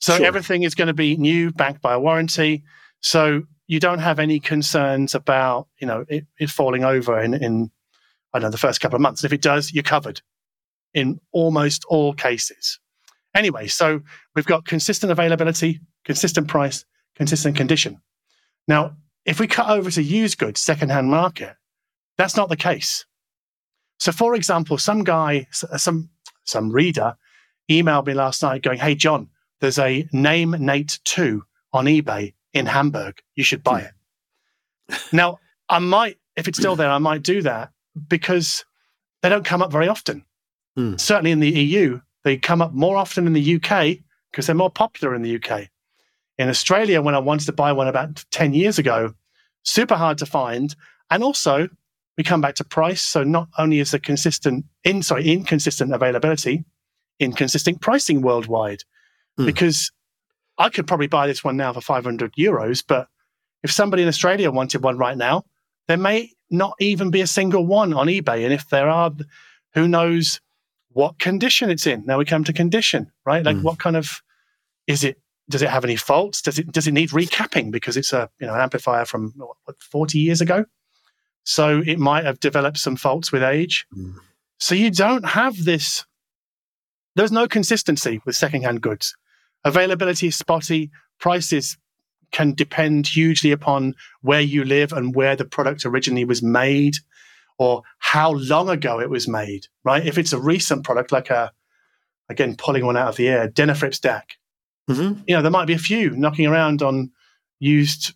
So 0.00 0.16
sure. 0.16 0.26
everything 0.26 0.62
is 0.62 0.76
going 0.76 0.88
to 0.88 0.94
be 0.94 1.16
new, 1.16 1.50
backed 1.50 1.82
by 1.82 1.94
a 1.94 2.00
warranty. 2.00 2.62
So 3.00 3.42
you 3.66 3.80
don't 3.80 3.98
have 3.98 4.20
any 4.20 4.38
concerns 4.38 5.16
about, 5.16 5.66
you 5.78 5.86
know, 5.86 6.04
it, 6.08 6.26
it 6.38 6.50
falling 6.50 6.84
over 6.84 7.20
in, 7.20 7.34
in, 7.34 7.72
I 8.32 8.38
don't 8.38 8.48
know, 8.48 8.50
the 8.50 8.58
first 8.58 8.80
couple 8.80 8.94
of 8.94 9.02
months. 9.02 9.24
If 9.24 9.32
it 9.32 9.42
does, 9.42 9.72
you're 9.72 9.82
covered 9.82 10.20
in 10.94 11.20
almost 11.32 11.84
all 11.88 12.12
cases. 12.12 12.78
Anyway, 13.34 13.66
so 13.66 14.00
we've 14.34 14.46
got 14.46 14.64
consistent 14.64 15.12
availability, 15.12 15.80
consistent 16.04 16.48
price, 16.48 16.84
consistent 17.14 17.56
condition. 17.56 18.00
Now, 18.66 18.96
if 19.24 19.38
we 19.38 19.46
cut 19.46 19.68
over 19.68 19.90
to 19.90 20.02
used 20.02 20.38
goods, 20.38 20.60
secondhand 20.60 21.10
market, 21.10 21.54
that's 22.16 22.36
not 22.36 22.48
the 22.48 22.56
case. 22.56 23.04
So, 23.98 24.12
for 24.12 24.34
example, 24.34 24.78
some 24.78 25.04
guy, 25.04 25.46
uh, 25.70 25.76
some 25.78 26.10
some 26.44 26.70
reader, 26.70 27.16
emailed 27.70 28.06
me 28.06 28.14
last 28.14 28.42
night 28.42 28.62
going, 28.62 28.78
"Hey, 28.78 28.94
John, 28.94 29.28
there's 29.60 29.78
a 29.78 30.08
Naim 30.12 30.52
NAIT 30.58 31.00
two 31.04 31.44
on 31.72 31.84
eBay 31.86 32.34
in 32.52 32.66
Hamburg. 32.66 33.20
You 33.34 33.44
should 33.44 33.62
buy 33.62 33.82
it." 33.82 33.92
now, 35.12 35.38
I 35.68 35.78
might, 35.78 36.18
if 36.36 36.48
it's 36.48 36.58
still 36.58 36.76
there, 36.76 36.90
I 36.90 36.98
might 36.98 37.22
do 37.22 37.42
that 37.42 37.70
because 38.08 38.64
they 39.22 39.28
don't 39.28 39.44
come 39.44 39.62
up 39.62 39.72
very 39.72 39.88
often. 39.88 40.24
Mm. 40.78 41.00
Certainly 41.00 41.32
in 41.32 41.40
the 41.40 41.50
EU, 41.50 42.00
they 42.24 42.36
come 42.36 42.62
up 42.62 42.72
more 42.72 42.96
often 42.96 43.26
in 43.26 43.32
the 43.32 43.56
UK 43.56 43.98
because 44.30 44.46
they're 44.46 44.54
more 44.54 44.70
popular 44.70 45.14
in 45.14 45.22
the 45.22 45.36
UK. 45.36 45.68
In 46.38 46.48
Australia, 46.48 47.02
when 47.02 47.16
I 47.16 47.18
wanted 47.18 47.46
to 47.46 47.52
buy 47.52 47.72
one 47.72 47.88
about 47.88 48.24
10 48.30 48.54
years 48.54 48.78
ago, 48.78 49.14
super 49.64 49.96
hard 49.96 50.18
to 50.18 50.26
find. 50.26 50.74
And 51.10 51.24
also, 51.24 51.68
we 52.16 52.24
come 52.24 52.40
back 52.40 52.54
to 52.56 52.64
price. 52.64 53.02
So 53.02 53.24
not 53.24 53.48
only 53.58 53.80
is 53.80 53.90
there 53.90 54.00
consistent, 54.00 54.64
in, 54.84 55.02
sorry, 55.02 55.28
inconsistent 55.28 55.92
availability, 55.92 56.64
inconsistent 57.18 57.80
pricing 57.80 58.22
worldwide. 58.22 58.84
Mm. 59.38 59.46
Because 59.46 59.90
I 60.58 60.68
could 60.68 60.86
probably 60.86 61.08
buy 61.08 61.26
this 61.26 61.42
one 61.42 61.56
now 61.56 61.72
for 61.72 61.80
500 61.80 62.34
euros, 62.34 62.84
but 62.86 63.08
if 63.62 63.72
somebody 63.72 64.02
in 64.02 64.08
Australia 64.08 64.50
wanted 64.50 64.82
one 64.82 64.98
right 64.98 65.16
now, 65.16 65.44
there 65.88 65.96
may 65.96 66.32
not 66.50 66.74
even 66.78 67.10
be 67.10 67.20
a 67.20 67.26
single 67.26 67.66
one 67.66 67.92
on 67.92 68.06
eBay. 68.06 68.44
And 68.44 68.52
if 68.52 68.68
there 68.68 68.88
are, 68.88 69.12
who 69.74 69.88
knows 69.88 70.40
what 70.92 71.18
condition 71.18 71.70
it's 71.70 71.86
in. 71.86 72.04
Now 72.06 72.18
we 72.18 72.24
come 72.24 72.44
to 72.44 72.52
condition, 72.52 73.10
right? 73.24 73.44
Like 73.44 73.56
mm. 73.56 73.62
what 73.62 73.78
kind 73.78 73.96
of 73.96 74.22
is 74.86 75.04
it? 75.04 75.20
Does 75.50 75.62
it 75.62 75.70
have 75.70 75.84
any 75.84 75.96
faults? 75.96 76.42
Does 76.42 76.58
it 76.58 76.70
does 76.72 76.86
it 76.86 76.92
need 76.92 77.10
recapping 77.10 77.70
because 77.70 77.96
it's 77.96 78.12
a 78.12 78.28
you 78.40 78.46
know 78.46 78.54
an 78.54 78.60
amplifier 78.60 79.04
from 79.04 79.32
what, 79.36 79.80
40 79.80 80.18
years 80.18 80.40
ago? 80.40 80.64
So 81.44 81.82
it 81.86 81.98
might 81.98 82.24
have 82.24 82.40
developed 82.40 82.78
some 82.78 82.96
faults 82.96 83.32
with 83.32 83.42
age. 83.42 83.86
Mm. 83.96 84.16
So 84.58 84.74
you 84.74 84.90
don't 84.90 85.24
have 85.24 85.64
this. 85.64 86.04
There's 87.14 87.32
no 87.32 87.48
consistency 87.48 88.20
with 88.26 88.36
secondhand 88.36 88.82
goods. 88.82 89.16
Availability 89.64 90.28
is 90.28 90.36
spotty. 90.36 90.90
Prices 91.18 91.78
can 92.30 92.52
depend 92.52 93.06
hugely 93.06 93.50
upon 93.50 93.94
where 94.20 94.40
you 94.40 94.64
live 94.64 94.92
and 94.92 95.14
where 95.14 95.36
the 95.36 95.44
product 95.44 95.86
originally 95.86 96.24
was 96.24 96.42
made 96.42 96.96
or 97.58 97.82
how 97.98 98.32
long 98.32 98.70
ago 98.70 99.00
it 99.00 99.10
was 99.10 99.28
made, 99.28 99.66
right? 99.84 100.06
If 100.06 100.16
it's 100.16 100.32
a 100.32 100.40
recent 100.40 100.84
product, 100.84 101.12
like 101.12 101.30
a, 101.30 101.52
again, 102.28 102.56
pulling 102.56 102.86
one 102.86 102.96
out 102.96 103.08
of 103.08 103.16
the 103.16 103.28
air, 103.28 103.48
Denafrips 103.48 104.00
DAC, 104.00 104.22
mm-hmm. 104.88 105.20
you 105.26 105.34
know, 105.34 105.42
there 105.42 105.50
might 105.50 105.66
be 105.66 105.74
a 105.74 105.78
few 105.78 106.10
knocking 106.10 106.46
around 106.46 106.82
on 106.82 107.10
used 107.58 108.14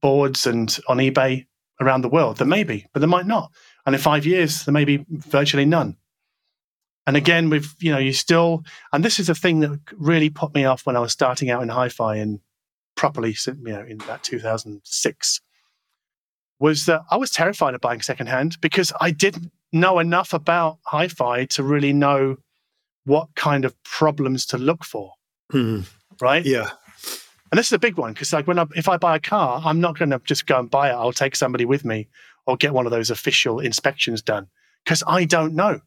boards 0.00 0.46
and 0.46 0.78
on 0.88 0.96
eBay 0.98 1.46
around 1.80 2.00
the 2.00 2.08
world. 2.08 2.38
There 2.38 2.46
may 2.46 2.64
be, 2.64 2.86
but 2.92 3.00
there 3.00 3.08
might 3.08 3.26
not. 3.26 3.52
And 3.84 3.94
in 3.94 4.00
five 4.00 4.26
years, 4.26 4.64
there 4.64 4.72
may 4.72 4.84
be 4.84 5.04
virtually 5.10 5.66
none. 5.66 5.96
And 7.06 7.16
again, 7.16 7.48
with 7.48 7.74
you 7.80 7.90
know, 7.90 7.98
you 7.98 8.12
still, 8.12 8.64
and 8.92 9.02
this 9.02 9.18
is 9.18 9.30
a 9.30 9.34
thing 9.34 9.60
that 9.60 9.80
really 9.96 10.28
put 10.28 10.54
me 10.54 10.64
off 10.66 10.84
when 10.84 10.96
I 10.96 11.00
was 11.00 11.12
starting 11.12 11.50
out 11.50 11.62
in 11.62 11.70
hi-fi 11.70 12.16
and 12.16 12.40
properly, 12.96 13.34
you 13.46 13.54
know, 13.72 13.82
in 13.82 14.00
about 14.02 14.22
2006 14.22 15.40
was 16.60 16.86
that 16.86 17.02
I 17.10 17.16
was 17.16 17.30
terrified 17.30 17.74
of 17.74 17.80
buying 17.80 18.02
secondhand 18.02 18.60
because 18.60 18.92
I 19.00 19.10
didn't 19.10 19.50
know 19.72 19.98
enough 19.98 20.32
about 20.32 20.78
hi 20.84 21.08
fi 21.08 21.44
to 21.46 21.62
really 21.62 21.92
know 21.92 22.36
what 23.04 23.28
kind 23.36 23.64
of 23.64 23.80
problems 23.84 24.46
to 24.46 24.58
look 24.58 24.84
for. 24.84 25.12
Mm. 25.52 25.86
Right? 26.20 26.44
Yeah. 26.44 26.70
And 27.50 27.58
this 27.58 27.66
is 27.66 27.72
a 27.72 27.78
big 27.78 27.96
one 27.96 28.12
because, 28.12 28.32
like, 28.32 28.46
when 28.46 28.58
I, 28.58 28.66
if 28.76 28.88
I 28.88 28.98
buy 28.98 29.16
a 29.16 29.20
car, 29.20 29.62
I'm 29.64 29.80
not 29.80 29.98
going 29.98 30.10
to 30.10 30.20
just 30.24 30.46
go 30.46 30.58
and 30.58 30.70
buy 30.70 30.90
it. 30.90 30.94
I'll 30.94 31.12
take 31.12 31.34
somebody 31.34 31.64
with 31.64 31.84
me 31.84 32.08
or 32.46 32.56
get 32.56 32.74
one 32.74 32.86
of 32.86 32.92
those 32.92 33.08
official 33.10 33.58
inspections 33.60 34.20
done 34.20 34.48
because 34.84 35.02
I 35.06 35.24
don't 35.24 35.54
know. 35.54 35.80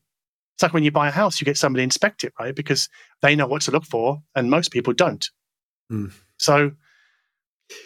It's 0.56 0.64
like 0.64 0.74
when 0.74 0.84
you 0.84 0.92
buy 0.92 1.08
a 1.08 1.12
house, 1.12 1.40
you 1.40 1.46
get 1.46 1.58
somebody 1.58 1.84
inspect 1.84 2.24
it, 2.24 2.34
right? 2.40 2.56
Because 2.56 2.90
they 3.22 3.36
know 3.36 3.48
what 3.48 3.62
to 3.64 3.72
look 3.72 3.86
for, 3.86 4.22
and 4.36 4.50
most 4.50 4.72
people 4.72 4.94
don't. 4.94 5.30
Mm. 5.92 6.14
So 6.38 6.72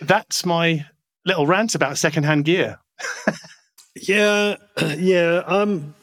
that's 0.01 0.45
my 0.45 0.85
little 1.25 1.47
rant 1.47 1.75
about 1.75 1.97
secondhand 1.97 2.45
gear. 2.45 2.79
yeah, 3.95 4.55
yeah, 4.97 5.43
I'm. 5.45 5.95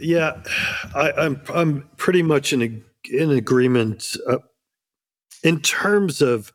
Yeah, 0.00 0.42
I, 0.94 1.10
am 1.10 1.40
I'm, 1.48 1.54
I'm 1.54 1.90
pretty 1.96 2.22
much 2.22 2.52
in 2.52 2.62
a, 2.62 2.82
in 3.08 3.30
agreement. 3.30 4.16
Uh, 4.28 4.38
in 5.44 5.60
terms 5.60 6.20
of, 6.20 6.52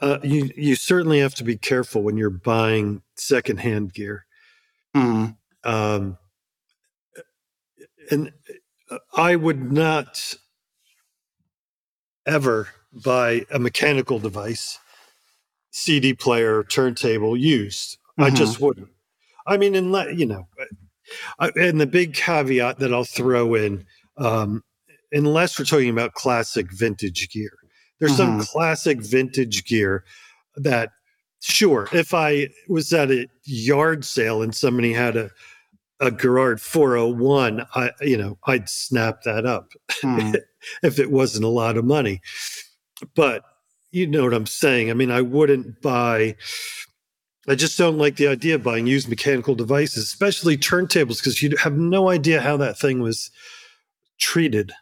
uh, 0.00 0.18
you 0.24 0.50
you 0.56 0.74
certainly 0.74 1.20
have 1.20 1.34
to 1.36 1.44
be 1.44 1.56
careful 1.56 2.02
when 2.02 2.16
you're 2.16 2.30
buying 2.30 3.02
secondhand 3.14 3.94
gear. 3.94 4.26
Mm. 4.96 5.36
Um, 5.62 6.18
and 8.10 8.32
I 9.16 9.36
would 9.36 9.72
not 9.72 10.34
ever 12.26 12.68
buy 12.92 13.46
a 13.50 13.58
mechanical 13.58 14.18
device, 14.18 14.78
CD 15.72 16.14
player, 16.14 16.62
turntable 16.64 17.36
used. 17.36 17.98
I 18.18 18.30
Mhm. 18.30 18.36
just 18.36 18.60
wouldn't. 18.60 18.88
I 19.46 19.56
mean, 19.56 19.74
unless 19.74 20.16
you 20.16 20.26
know, 20.26 20.46
I, 21.40 21.50
and 21.56 21.80
the 21.80 21.86
big 21.86 22.14
caveat 22.14 22.78
that 22.78 22.94
I'll 22.94 23.04
throw 23.04 23.54
in, 23.54 23.84
um, 24.18 24.62
unless 25.10 25.58
we're 25.58 25.64
talking 25.64 25.90
about 25.90 26.14
classic 26.14 26.70
vintage 26.70 27.28
gear, 27.30 27.50
there's 27.98 28.16
some 28.16 28.38
Mhm. 28.38 28.48
classic 28.48 29.00
vintage 29.00 29.64
gear 29.64 30.04
that, 30.56 30.90
sure, 31.40 31.88
if 31.92 32.14
I 32.14 32.48
was 32.68 32.92
at 32.92 33.10
a 33.10 33.26
yard 33.44 34.04
sale 34.04 34.42
and 34.42 34.54
somebody 34.54 34.92
had 34.92 35.16
a 35.16 35.30
a 36.00 36.10
Garrard 36.10 36.60
401, 36.60 37.64
I 37.76 37.90
you 38.00 38.16
know 38.16 38.36
I'd 38.46 38.68
snap 38.68 39.22
that 39.22 39.46
up 39.46 39.72
Hmm. 40.00 40.32
if 40.82 40.98
it 40.98 41.10
wasn't 41.12 41.44
a 41.44 41.48
lot 41.48 41.76
of 41.76 41.84
money. 41.84 42.20
But 43.14 43.44
you 43.92 44.06
know 44.06 44.24
what 44.24 44.34
I'm 44.34 44.46
saying. 44.46 44.90
I 44.90 44.94
mean, 44.94 45.10
I 45.10 45.20
wouldn't 45.20 45.80
buy. 45.82 46.36
I 47.46 47.54
just 47.54 47.78
don't 47.78 47.98
like 47.98 48.16
the 48.16 48.28
idea 48.28 48.54
of 48.54 48.62
buying 48.62 48.86
used 48.86 49.08
mechanical 49.08 49.54
devices, 49.54 50.04
especially 50.04 50.56
turntables, 50.56 51.18
because 51.18 51.42
you 51.42 51.56
have 51.58 51.76
no 51.76 52.08
idea 52.08 52.40
how 52.40 52.56
that 52.56 52.78
thing 52.78 53.00
was 53.00 53.30
treated, 54.18 54.72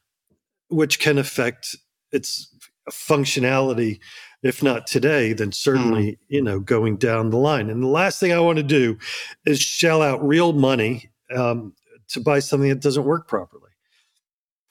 which 0.68 1.00
can 1.00 1.18
affect 1.18 1.76
its 2.12 2.54
functionality. 2.90 3.98
If 4.42 4.62
not 4.62 4.86
today, 4.86 5.34
then 5.34 5.52
certainly 5.52 6.18
you 6.28 6.40
know 6.40 6.60
going 6.60 6.96
down 6.96 7.30
the 7.30 7.36
line. 7.36 7.68
And 7.68 7.82
the 7.82 7.88
last 7.88 8.20
thing 8.20 8.32
I 8.32 8.40
want 8.40 8.56
to 8.56 8.62
do 8.62 8.96
is 9.44 9.60
shell 9.60 10.00
out 10.00 10.26
real 10.26 10.52
money 10.54 11.10
um, 11.34 11.74
to 12.08 12.20
buy 12.20 12.38
something 12.38 12.70
that 12.70 12.80
doesn't 12.80 13.04
work 13.04 13.28
properly 13.28 13.70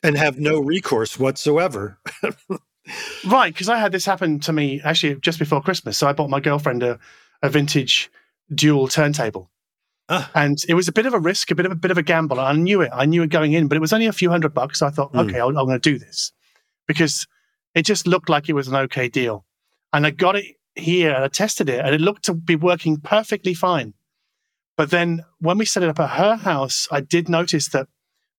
and 0.02 0.18
have 0.18 0.40
no 0.40 0.60
recourse 0.60 1.20
whatsoever. 1.20 2.00
Right, 3.26 3.54
because 3.54 3.70
I 3.70 3.78
had 3.78 3.92
this 3.92 4.06
happen 4.06 4.40
to 4.42 4.54
me 4.54 4.82
actually 4.84 5.16
just 5.16 5.40
before 5.40 5.62
Christmas. 5.62 5.98
So 5.98 6.08
I 6.08 6.14
bought 6.14 6.30
my 6.30 6.40
girlfriend 6.40 6.84
a, 6.84 7.00
a 7.42 7.50
vintage 7.50 8.10
dual 8.54 8.88
turntable. 8.88 9.50
Ah. 10.10 10.30
And 10.34 10.58
it 10.68 10.74
was 10.74 10.88
a 10.88 10.92
bit 10.92 11.06
of 11.06 11.14
a 11.14 11.20
risk, 11.20 11.52
a 11.52 11.56
bit 11.56 11.66
of 11.66 11.72
a 11.72 11.76
bit 11.76 11.92
of 11.92 11.98
a 11.98 12.04
gamble. 12.04 12.40
I 12.40 12.54
knew 12.54 12.82
it. 12.82 12.90
I 12.94 13.06
knew 13.06 13.22
it 13.22 13.30
going 13.30 13.54
in, 13.54 13.68
but 13.68 13.76
it 13.78 13.82
was 13.82 13.94
only 13.94 14.08
a 14.08 14.12
few 14.12 14.30
hundred 14.30 14.54
bucks. 14.54 14.80
So 14.80 14.88
I 14.88 14.90
thought, 14.90 15.14
Mm. 15.14 15.30
okay, 15.30 15.40
I'll, 15.40 15.50
I'm 15.50 15.66
going 15.68 15.80
to 15.80 15.80
do 15.80 16.00
this 16.00 16.34
because 16.88 17.28
it 17.76 17.84
just 17.84 18.08
looked 18.08 18.30
like 18.30 18.50
it 18.50 18.54
was 18.54 18.68
an 18.68 18.76
okay 18.76 19.08
deal. 19.08 19.46
And 19.94 20.06
I 20.08 20.12
got 20.12 20.36
it 20.36 20.46
here 20.76 21.14
and 21.14 21.24
I 21.24 21.28
tested 21.28 21.70
it, 21.70 21.84
and 21.86 21.94
it 21.94 22.02
looked 22.02 22.26
to 22.26 22.34
be 22.34 22.56
working 22.56 22.98
perfectly 23.00 23.54
fine. 23.54 23.94
But 24.78 24.90
then 24.90 25.26
when 25.40 25.58
we 25.58 25.66
set 25.66 25.84
it 25.84 25.90
up 25.90 26.00
at 26.00 26.12
her 26.18 26.38
house, 26.38 26.88
I 26.90 27.02
did 27.02 27.30
notice 27.30 27.68
that 27.70 27.88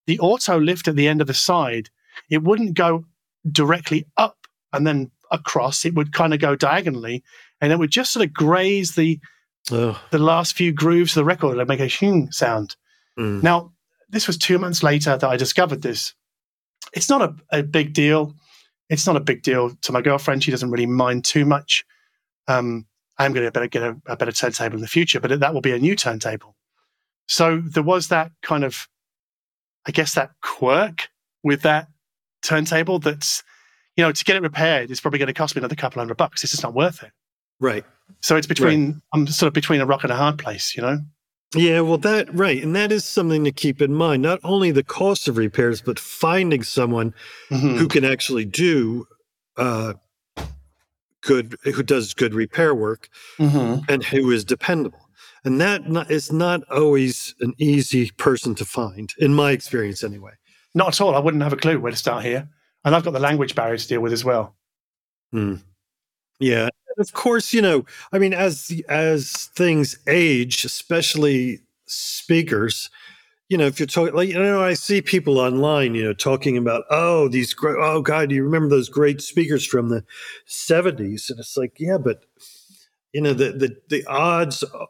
the 0.06 0.18
auto 0.18 0.58
lift 0.58 0.88
at 0.88 0.96
the 0.96 1.06
end 1.06 1.20
of 1.20 1.26
the 1.26 1.34
side, 1.34 1.90
it 2.30 2.42
wouldn't 2.42 2.74
go 2.74 3.04
directly 3.50 4.06
up 4.16 4.39
and 4.72 4.86
then 4.86 5.10
across. 5.30 5.84
It 5.84 5.94
would 5.94 6.12
kind 6.12 6.34
of 6.34 6.40
go 6.40 6.56
diagonally, 6.56 7.22
and 7.60 7.72
it 7.72 7.78
would 7.78 7.90
just 7.90 8.12
sort 8.12 8.24
of 8.24 8.32
graze 8.32 8.94
the 8.94 9.18
oh, 9.70 10.00
the 10.10 10.18
last 10.18 10.56
few 10.56 10.72
grooves 10.72 11.12
of 11.12 11.20
the 11.20 11.24
record 11.24 11.58
and 11.58 11.68
make 11.68 11.80
a 11.80 11.88
hung 11.88 12.30
sound. 12.32 12.76
mm. 13.18 13.42
Now, 13.42 13.72
this 14.08 14.26
was 14.26 14.36
two 14.36 14.58
months 14.58 14.82
later 14.82 15.16
that 15.16 15.28
I 15.28 15.36
discovered 15.36 15.82
this. 15.82 16.14
It's 16.92 17.08
not 17.08 17.22
a, 17.22 17.58
a 17.58 17.62
big 17.62 17.92
deal. 17.92 18.34
It's 18.88 19.06
not 19.06 19.16
a 19.16 19.20
big 19.20 19.42
deal 19.42 19.70
to 19.82 19.92
my 19.92 20.00
girlfriend. 20.00 20.42
She 20.42 20.50
doesn't 20.50 20.70
really 20.70 20.86
mind 20.86 21.24
too 21.24 21.44
much. 21.44 21.84
Um, 22.48 22.86
I'm 23.18 23.32
going 23.32 23.46
to 23.46 23.52
better 23.52 23.68
get 23.68 23.82
a, 23.82 23.96
a 24.06 24.16
better 24.16 24.32
turntable 24.32 24.76
in 24.76 24.80
the 24.80 24.88
future, 24.88 25.20
but 25.20 25.38
that 25.38 25.54
will 25.54 25.60
be 25.60 25.72
a 25.72 25.78
new 25.78 25.94
turntable. 25.94 26.56
So 27.28 27.60
there 27.60 27.82
was 27.84 28.08
that 28.08 28.32
kind 28.42 28.64
of, 28.64 28.88
I 29.86 29.92
guess, 29.92 30.14
that 30.14 30.30
quirk 30.42 31.08
with 31.44 31.62
that 31.62 31.86
turntable 32.42 32.98
that's, 32.98 33.44
you 34.00 34.06
know, 34.06 34.12
to 34.12 34.24
get 34.24 34.34
it 34.36 34.42
repaired, 34.42 34.90
it's 34.90 34.98
probably 34.98 35.18
going 35.18 35.26
to 35.26 35.34
cost 35.34 35.54
me 35.54 35.60
another 35.60 35.74
couple 35.76 36.00
hundred 36.00 36.16
bucks. 36.16 36.42
It's 36.42 36.52
just 36.52 36.62
not 36.62 36.72
worth 36.72 37.02
it. 37.02 37.10
right. 37.60 37.84
So 38.22 38.34
it's 38.36 38.46
between, 38.46 39.02
I'm 39.12 39.26
sort 39.26 39.48
of 39.48 39.52
between 39.52 39.80
a 39.82 39.86
rock 39.86 40.02
and 40.04 40.10
a 40.12 40.16
hard 40.16 40.38
place, 40.38 40.74
you 40.74 40.82
know? 40.82 40.98
Yeah, 41.54 41.80
well, 41.82 41.98
that 41.98 42.32
right, 42.34 42.60
and 42.62 42.74
that 42.74 42.90
is 42.92 43.04
something 43.04 43.44
to 43.44 43.52
keep 43.52 43.82
in 43.82 43.92
mind. 43.94 44.22
Not 44.22 44.40
only 44.42 44.70
the 44.70 44.82
cost 44.82 45.28
of 45.28 45.36
repairs, 45.36 45.82
but 45.82 45.98
finding 45.98 46.62
someone 46.62 47.12
Mhm. 47.50 47.76
who 47.78 47.88
can 47.88 48.04
actually 48.06 48.46
do 48.46 49.06
uh, 49.58 49.92
good, 51.22 51.56
who 51.64 51.82
does 51.82 52.14
good 52.14 52.32
repair 52.34 52.74
work, 52.74 53.08
Mhm. 53.38 53.84
and 53.88 54.02
who 54.04 54.30
is 54.30 54.44
dependable. 54.44 55.06
And 55.44 55.60
that 55.60 55.88
not, 55.88 56.10
is 56.10 56.32
not 56.32 56.62
always 56.70 57.34
an 57.40 57.52
easy 57.58 58.10
person 58.12 58.54
to 58.56 58.64
find, 58.64 59.12
in 59.18 59.34
my 59.34 59.50
experience, 59.52 60.02
anyway. 60.02 60.32
Not 60.74 60.88
at 60.88 61.00
all. 61.00 61.14
I 61.14 61.18
wouldn't 61.20 61.42
have 61.42 61.52
a 61.52 61.56
clue 61.56 61.78
where 61.78 61.92
to 61.92 61.96
start 61.98 62.24
here. 62.24 62.48
And 62.84 62.94
I've 62.94 63.04
got 63.04 63.12
the 63.12 63.20
language 63.20 63.54
barrier 63.54 63.76
to 63.76 63.88
deal 63.88 64.00
with 64.00 64.12
as 64.12 64.24
well. 64.24 64.54
Hmm. 65.32 65.56
Yeah, 66.40 66.68
of 66.98 67.12
course, 67.12 67.52
you 67.52 67.62
know, 67.62 67.84
I 68.12 68.18
mean, 68.18 68.34
as 68.34 68.72
as 68.88 69.50
things 69.56 69.98
age, 70.06 70.64
especially 70.64 71.60
speakers, 71.86 72.90
you 73.48 73.58
know, 73.58 73.66
if 73.66 73.80
you're 73.80 73.86
talking, 73.86 74.14
like, 74.14 74.28
you 74.30 74.38
know, 74.38 74.62
I 74.62 74.74
see 74.74 75.02
people 75.02 75.38
online, 75.38 75.94
you 75.94 76.04
know, 76.04 76.14
talking 76.14 76.56
about, 76.56 76.84
oh, 76.90 77.28
these 77.28 77.54
great, 77.54 77.76
oh, 77.78 78.02
God, 78.02 78.30
do 78.30 78.34
you 78.34 78.44
remember 78.44 78.68
those 78.68 78.88
great 78.88 79.20
speakers 79.20 79.66
from 79.66 79.88
the 79.90 80.04
'70s? 80.46 81.30
And 81.30 81.38
it's 81.40 81.56
like, 81.56 81.76
yeah, 81.78 81.98
but 81.98 82.24
you 83.12 83.20
know, 83.20 83.34
the 83.34 83.52
the 83.52 83.76
the 83.88 84.06
odds 84.06 84.62
of 84.62 84.88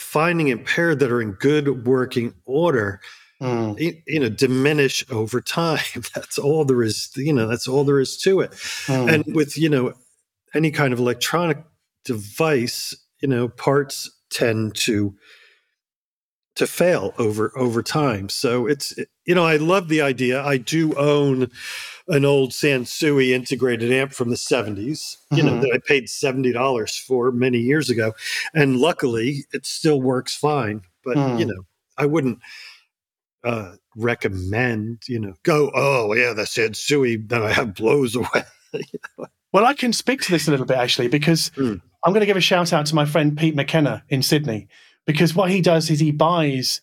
finding 0.00 0.50
a 0.50 0.56
pair 0.58 0.94
that 0.94 1.12
are 1.12 1.22
in 1.22 1.32
good 1.32 1.86
working 1.86 2.34
order 2.44 3.00
Mm. 3.44 3.78
you 3.78 4.02
you 4.06 4.20
know 4.20 4.28
diminish 4.30 5.04
over 5.10 5.40
time 5.40 6.02
that's 6.14 6.38
all 6.38 6.64
there 6.64 6.82
is 6.82 7.10
you 7.16 7.32
know 7.32 7.46
that's 7.46 7.68
all 7.68 7.84
there 7.84 8.00
is 8.00 8.16
to 8.18 8.40
it 8.40 8.50
Mm. 8.86 9.12
and 9.12 9.34
with 9.34 9.58
you 9.58 9.68
know 9.68 9.92
any 10.54 10.70
kind 10.70 10.92
of 10.92 10.98
electronic 10.98 11.58
device 12.04 12.94
you 13.20 13.28
know 13.28 13.48
parts 13.48 14.10
tend 14.30 14.74
to 14.76 15.14
to 16.56 16.66
fail 16.68 17.12
over 17.18 17.52
over 17.58 17.82
time 17.82 18.28
so 18.28 18.66
it's 18.66 18.94
you 19.26 19.34
know 19.34 19.44
i 19.44 19.56
love 19.56 19.88
the 19.88 20.00
idea 20.00 20.40
i 20.44 20.56
do 20.56 20.94
own 20.94 21.50
an 22.08 22.24
old 22.24 22.50
sansui 22.52 23.30
integrated 23.30 23.90
amp 23.90 24.12
from 24.12 24.30
the 24.30 24.36
70s 24.36 25.16
you 25.32 25.42
know 25.42 25.52
Mhm. 25.52 25.62
that 25.62 25.72
i 25.74 25.78
paid 25.86 26.04
$70 26.06 26.96
for 27.00 27.32
many 27.32 27.58
years 27.58 27.90
ago 27.90 28.12
and 28.54 28.76
luckily 28.78 29.44
it 29.52 29.66
still 29.66 30.00
works 30.00 30.34
fine 30.36 30.82
but 31.04 31.16
Mm. 31.16 31.40
you 31.40 31.46
know 31.46 31.62
i 31.98 32.06
wouldn't 32.06 32.38
uh 33.44 33.74
recommend 33.96 35.02
you 35.08 35.18
know 35.20 35.34
go 35.42 35.70
oh 35.74 36.12
yeah 36.14 36.32
the 36.32 36.42
sansui 36.42 37.28
that 37.28 37.42
i 37.42 37.52
have 37.52 37.74
blows 37.74 38.14
away 38.16 38.42
Well, 39.52 39.64
I 39.66 39.74
can 39.74 39.92
speak 39.92 40.20
to 40.22 40.32
this 40.32 40.48
a 40.48 40.50
little 40.50 40.66
bit 40.66 40.76
actually, 40.78 41.06
because 41.06 41.50
Mm. 41.50 41.80
I'm 42.04 42.12
going 42.12 42.22
to 42.22 42.26
give 42.26 42.36
a 42.36 42.40
shout 42.40 42.72
out 42.72 42.86
to 42.86 42.94
my 42.96 43.04
friend 43.04 43.38
Pete 43.38 43.54
McKenna 43.54 44.02
in 44.08 44.20
Sydney, 44.20 44.66
because 45.06 45.32
what 45.32 45.48
he 45.48 45.60
does 45.60 45.90
is 45.90 46.00
he 46.00 46.10
buys 46.10 46.80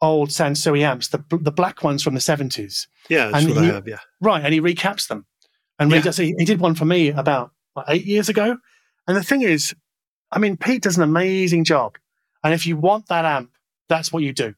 old 0.00 0.30
Sansui 0.30 0.80
amps, 0.80 1.08
the, 1.08 1.22
the 1.30 1.52
black 1.52 1.82
ones 1.84 2.02
from 2.02 2.14
the 2.14 2.20
70s. 2.20 2.86
yeah 3.10 3.28
that's 3.30 3.44
what 3.46 3.58
he- 3.62 3.68
i 3.68 3.74
have 3.74 3.86
yeah 3.86 3.98
Right. 4.22 4.42
And 4.42 4.54
he 4.54 4.60
recaps 4.62 5.06
them. 5.06 5.26
And 5.78 5.90
Yeah. 5.90 6.00
redoes, 6.00 6.18
he, 6.18 6.34
he 6.38 6.46
did 6.46 6.60
one 6.60 6.74
for 6.74 6.86
me 6.86 7.10
about 7.10 7.50
what, 7.74 7.84
eight 7.90 8.06
years 8.06 8.30
ago. 8.30 8.56
And 9.06 9.14
the 9.14 9.22
thing 9.22 9.42
is, 9.42 9.74
I 10.32 10.38
mean, 10.38 10.56
Pete 10.56 10.82
does 10.82 10.96
an 10.96 11.02
amazing 11.02 11.64
job. 11.64 11.98
And 12.42 12.54
if 12.54 12.66
you 12.66 12.78
want 12.78 13.08
that 13.08 13.26
amp, 13.26 13.50
that's 13.90 14.10
what 14.14 14.22
you 14.22 14.32
do. 14.32 14.54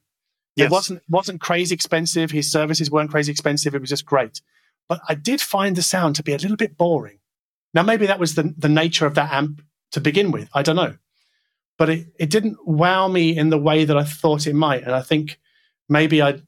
Yes. 0.57 0.65
It 0.65 0.71
wasn't 0.71 1.03
wasn't 1.07 1.39
crazy 1.39 1.73
expensive. 1.73 2.31
His 2.31 2.51
services 2.51 2.89
weren't 2.89 3.11
crazy 3.11 3.31
expensive. 3.31 3.75
It 3.75 3.81
was 3.81 3.91
just 3.91 4.05
great. 4.05 4.41
But 4.89 5.01
I 5.07 5.13
did 5.13 5.39
find 5.39 5.75
the 5.75 5.83
sound 5.83 6.15
to 6.15 6.23
be 6.23 6.33
a 6.33 6.37
little 6.37 6.57
bit 6.57 6.77
boring. 6.77 7.19
Now 7.73 7.83
maybe 7.83 8.07
that 8.07 8.19
was 8.19 8.35
the 8.35 8.53
the 8.57 8.69
nature 8.69 9.05
of 9.05 9.13
that 9.15 9.31
amp 9.31 9.61
to 9.91 10.01
begin 10.01 10.31
with. 10.31 10.49
I 10.53 10.63
don't 10.63 10.75
know. 10.75 10.95
But 11.77 11.89
it, 11.89 12.07
it 12.17 12.29
didn't 12.31 12.57
wow 12.67 13.07
me 13.07 13.37
in 13.37 13.49
the 13.49 13.57
way 13.57 13.85
that 13.85 13.95
I 13.95 14.03
thought 14.03 14.47
it 14.47 14.55
might. 14.55 14.81
And 14.81 14.95
I 14.95 15.01
think 15.03 15.39
maybe 15.87 16.23
I 16.23 16.41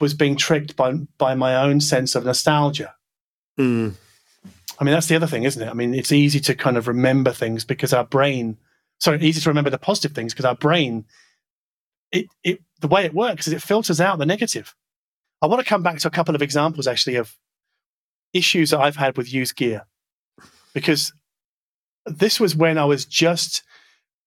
was 0.00 0.12
being 0.12 0.34
tricked 0.36 0.74
by 0.74 0.94
by 1.16 1.36
my 1.36 1.54
own 1.54 1.80
sense 1.80 2.16
of 2.16 2.24
nostalgia. 2.24 2.94
Mm. 3.58 3.94
I 4.78 4.84
mean, 4.84 4.92
that's 4.92 5.06
the 5.06 5.16
other 5.16 5.28
thing, 5.28 5.44
isn't 5.44 5.62
it? 5.62 5.70
I 5.70 5.72
mean, 5.72 5.94
it's 5.94 6.12
easy 6.12 6.40
to 6.40 6.54
kind 6.54 6.76
of 6.76 6.88
remember 6.88 7.32
things 7.32 7.64
because 7.64 7.92
our 7.92 8.04
brain, 8.04 8.58
sorry, 8.98 9.22
easy 9.22 9.40
to 9.40 9.50
remember 9.50 9.70
the 9.70 9.78
positive 9.78 10.12
things 10.12 10.34
because 10.34 10.44
our 10.44 10.54
brain, 10.54 11.06
it, 12.12 12.26
it, 12.44 12.60
the 12.80 12.88
way 12.88 13.04
it 13.04 13.14
works 13.14 13.46
is 13.46 13.52
it 13.52 13.62
filters 13.62 14.00
out 14.00 14.18
the 14.18 14.26
negative. 14.26 14.74
I 15.42 15.46
want 15.46 15.60
to 15.60 15.68
come 15.68 15.82
back 15.82 15.98
to 15.98 16.08
a 16.08 16.10
couple 16.10 16.34
of 16.34 16.42
examples 16.42 16.86
actually 16.86 17.16
of 17.16 17.36
issues 18.32 18.70
that 18.70 18.80
I've 18.80 18.96
had 18.96 19.16
with 19.16 19.32
used 19.32 19.56
gear 19.56 19.86
because 20.74 21.12
this 22.06 22.38
was 22.38 22.54
when 22.54 22.78
I 22.78 22.84
was 22.84 23.04
just 23.04 23.62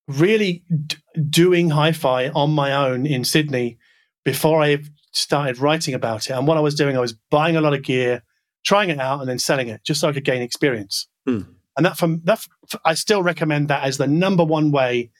really 0.08 0.64
d- 0.86 0.96
doing 1.28 1.70
hi 1.70 1.92
fi 1.92 2.28
on 2.30 2.50
my 2.50 2.72
own 2.72 3.06
in 3.06 3.24
Sydney 3.24 3.78
before 4.24 4.62
I 4.62 4.78
started 5.12 5.58
writing 5.58 5.94
about 5.94 6.28
it. 6.28 6.32
And 6.32 6.46
what 6.46 6.56
I 6.56 6.60
was 6.60 6.74
doing, 6.74 6.96
I 6.96 7.00
was 7.00 7.14
buying 7.30 7.56
a 7.56 7.60
lot 7.60 7.74
of 7.74 7.82
gear, 7.82 8.22
trying 8.64 8.90
it 8.90 9.00
out, 9.00 9.20
and 9.20 9.28
then 9.28 9.38
selling 9.38 9.68
it 9.68 9.82
just 9.84 10.00
so 10.00 10.08
I 10.08 10.12
could 10.12 10.24
gain 10.24 10.42
experience. 10.42 11.08
Hmm. 11.26 11.42
And 11.76 11.86
that 11.86 11.96
from 11.96 12.20
that, 12.24 12.44
I 12.84 12.94
still 12.94 13.22
recommend 13.22 13.68
that 13.68 13.84
as 13.84 13.96
the 13.96 14.06
number 14.06 14.44
one 14.44 14.70
way 14.70 15.10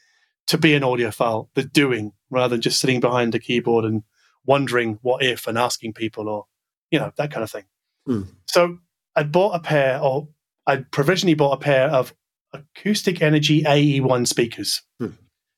to 0.49 0.59
be 0.59 0.74
an 0.74 0.83
audiophile, 0.83 1.49
the 1.55 1.62
doing 1.62 2.12
rather 2.31 2.55
than 2.55 2.61
just 2.61 2.81
sitting 2.81 3.01
behind 3.01 3.35
a 3.35 3.39
keyboard 3.39 3.85
and 3.85 4.03
wondering 4.45 4.99
what 5.03 5.22
if 5.22 5.47
and 5.47 5.59
asking 5.59 5.93
people 5.93 6.28
or, 6.28 6.47
you 6.91 6.99
know, 6.99 7.12
that 7.16 7.31
kind 7.31 7.45
of 7.45 7.51
thing. 7.51 7.64
Hmm. 8.07 8.22
So 8.47 8.78
I 9.14 9.24
bought 9.24 9.55
a 9.55 9.61
pair 9.61 10.01
or 10.01 10.28
I'd 10.66 10.91
provisionally 10.91 11.35
bought 11.35 11.53
a 11.53 11.62
pair 11.62 11.89
of 11.89 12.14
acoustic 12.53 13.22
energy 13.22 13.62
AE1 13.62 14.26
speakers. 14.26 14.83
Hmm. 14.99 15.11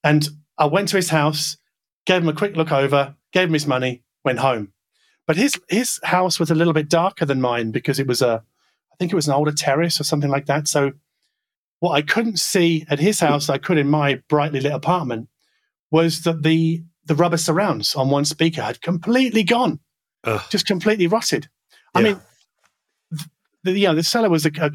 And 0.02 0.28
I 0.58 0.66
went 0.66 0.88
to 0.88 0.96
his 0.96 1.10
house, 1.10 1.56
gave 2.06 2.22
him 2.22 2.28
a 2.28 2.34
quick 2.34 2.56
look 2.56 2.72
over, 2.72 3.14
gave 3.32 3.48
him 3.48 3.54
his 3.54 3.66
money, 3.66 4.02
went 4.24 4.40
home. 4.40 4.72
But 5.26 5.36
his 5.36 5.58
his 5.68 6.00
house 6.02 6.40
was 6.40 6.50
a 6.50 6.54
little 6.54 6.72
bit 6.72 6.88
darker 6.88 7.24
than 7.24 7.40
mine 7.40 7.70
because 7.70 8.00
it 8.00 8.06
was 8.06 8.22
a 8.22 8.42
I 8.92 8.96
think 8.98 9.12
it 9.12 9.16
was 9.16 9.28
an 9.28 9.34
older 9.34 9.52
terrace 9.52 10.00
or 10.00 10.04
something 10.04 10.30
like 10.30 10.46
that. 10.46 10.68
So 10.68 10.92
what 11.80 11.92
I 11.92 12.02
couldn't 12.02 12.38
see 12.38 12.84
at 12.88 13.00
his 13.00 13.20
house, 13.20 13.48
I 13.48 13.58
could 13.58 13.78
in 13.78 13.88
my 13.88 14.22
brightly 14.28 14.60
lit 14.60 14.72
apartment, 14.72 15.28
was 15.92 16.22
that 16.22 16.42
the 16.42 16.82
the 17.04 17.14
rubber 17.14 17.36
surrounds 17.36 17.94
on 17.94 18.10
one 18.10 18.24
speaker 18.24 18.62
had 18.62 18.80
completely 18.80 19.44
gone, 19.44 19.78
Ugh. 20.24 20.40
just 20.50 20.66
completely 20.66 21.06
rotted. 21.06 21.48
I 21.94 22.02
mean, 22.02 22.20
the, 23.64 23.78
you 23.78 23.88
know, 23.88 23.94
the 23.94 24.02
seller 24.02 24.30
was 24.30 24.46
a, 24.46 24.50
a, 24.60 24.70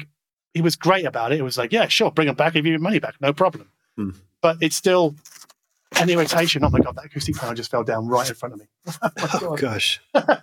he 0.54 0.62
was 0.62 0.76
great 0.76 1.04
about 1.04 1.32
it. 1.32 1.40
It 1.40 1.42
was 1.42 1.58
like, 1.58 1.72
yeah, 1.72 1.88
sure, 1.88 2.10
bring 2.10 2.26
them 2.26 2.36
back, 2.36 2.52
give 2.52 2.64
you 2.64 2.72
your 2.72 2.80
money 2.80 3.00
back, 3.00 3.14
no 3.20 3.32
problem. 3.32 3.70
Hmm. 3.96 4.10
But 4.40 4.58
it's 4.60 4.76
still 4.76 5.16
an 5.98 6.08
irritation. 6.08 6.62
Oh 6.64 6.70
my 6.70 6.78
god, 6.78 6.96
that 6.96 7.06
acoustic 7.06 7.36
panel 7.36 7.54
just 7.54 7.70
fell 7.70 7.82
down 7.82 8.06
right 8.06 8.28
in 8.28 8.34
front 8.34 8.54
of 8.54 8.60
me. 8.60 8.66
oh 9.02 9.10
Oh 9.50 9.56
gosh. 9.56 10.00
I'm 10.14 10.38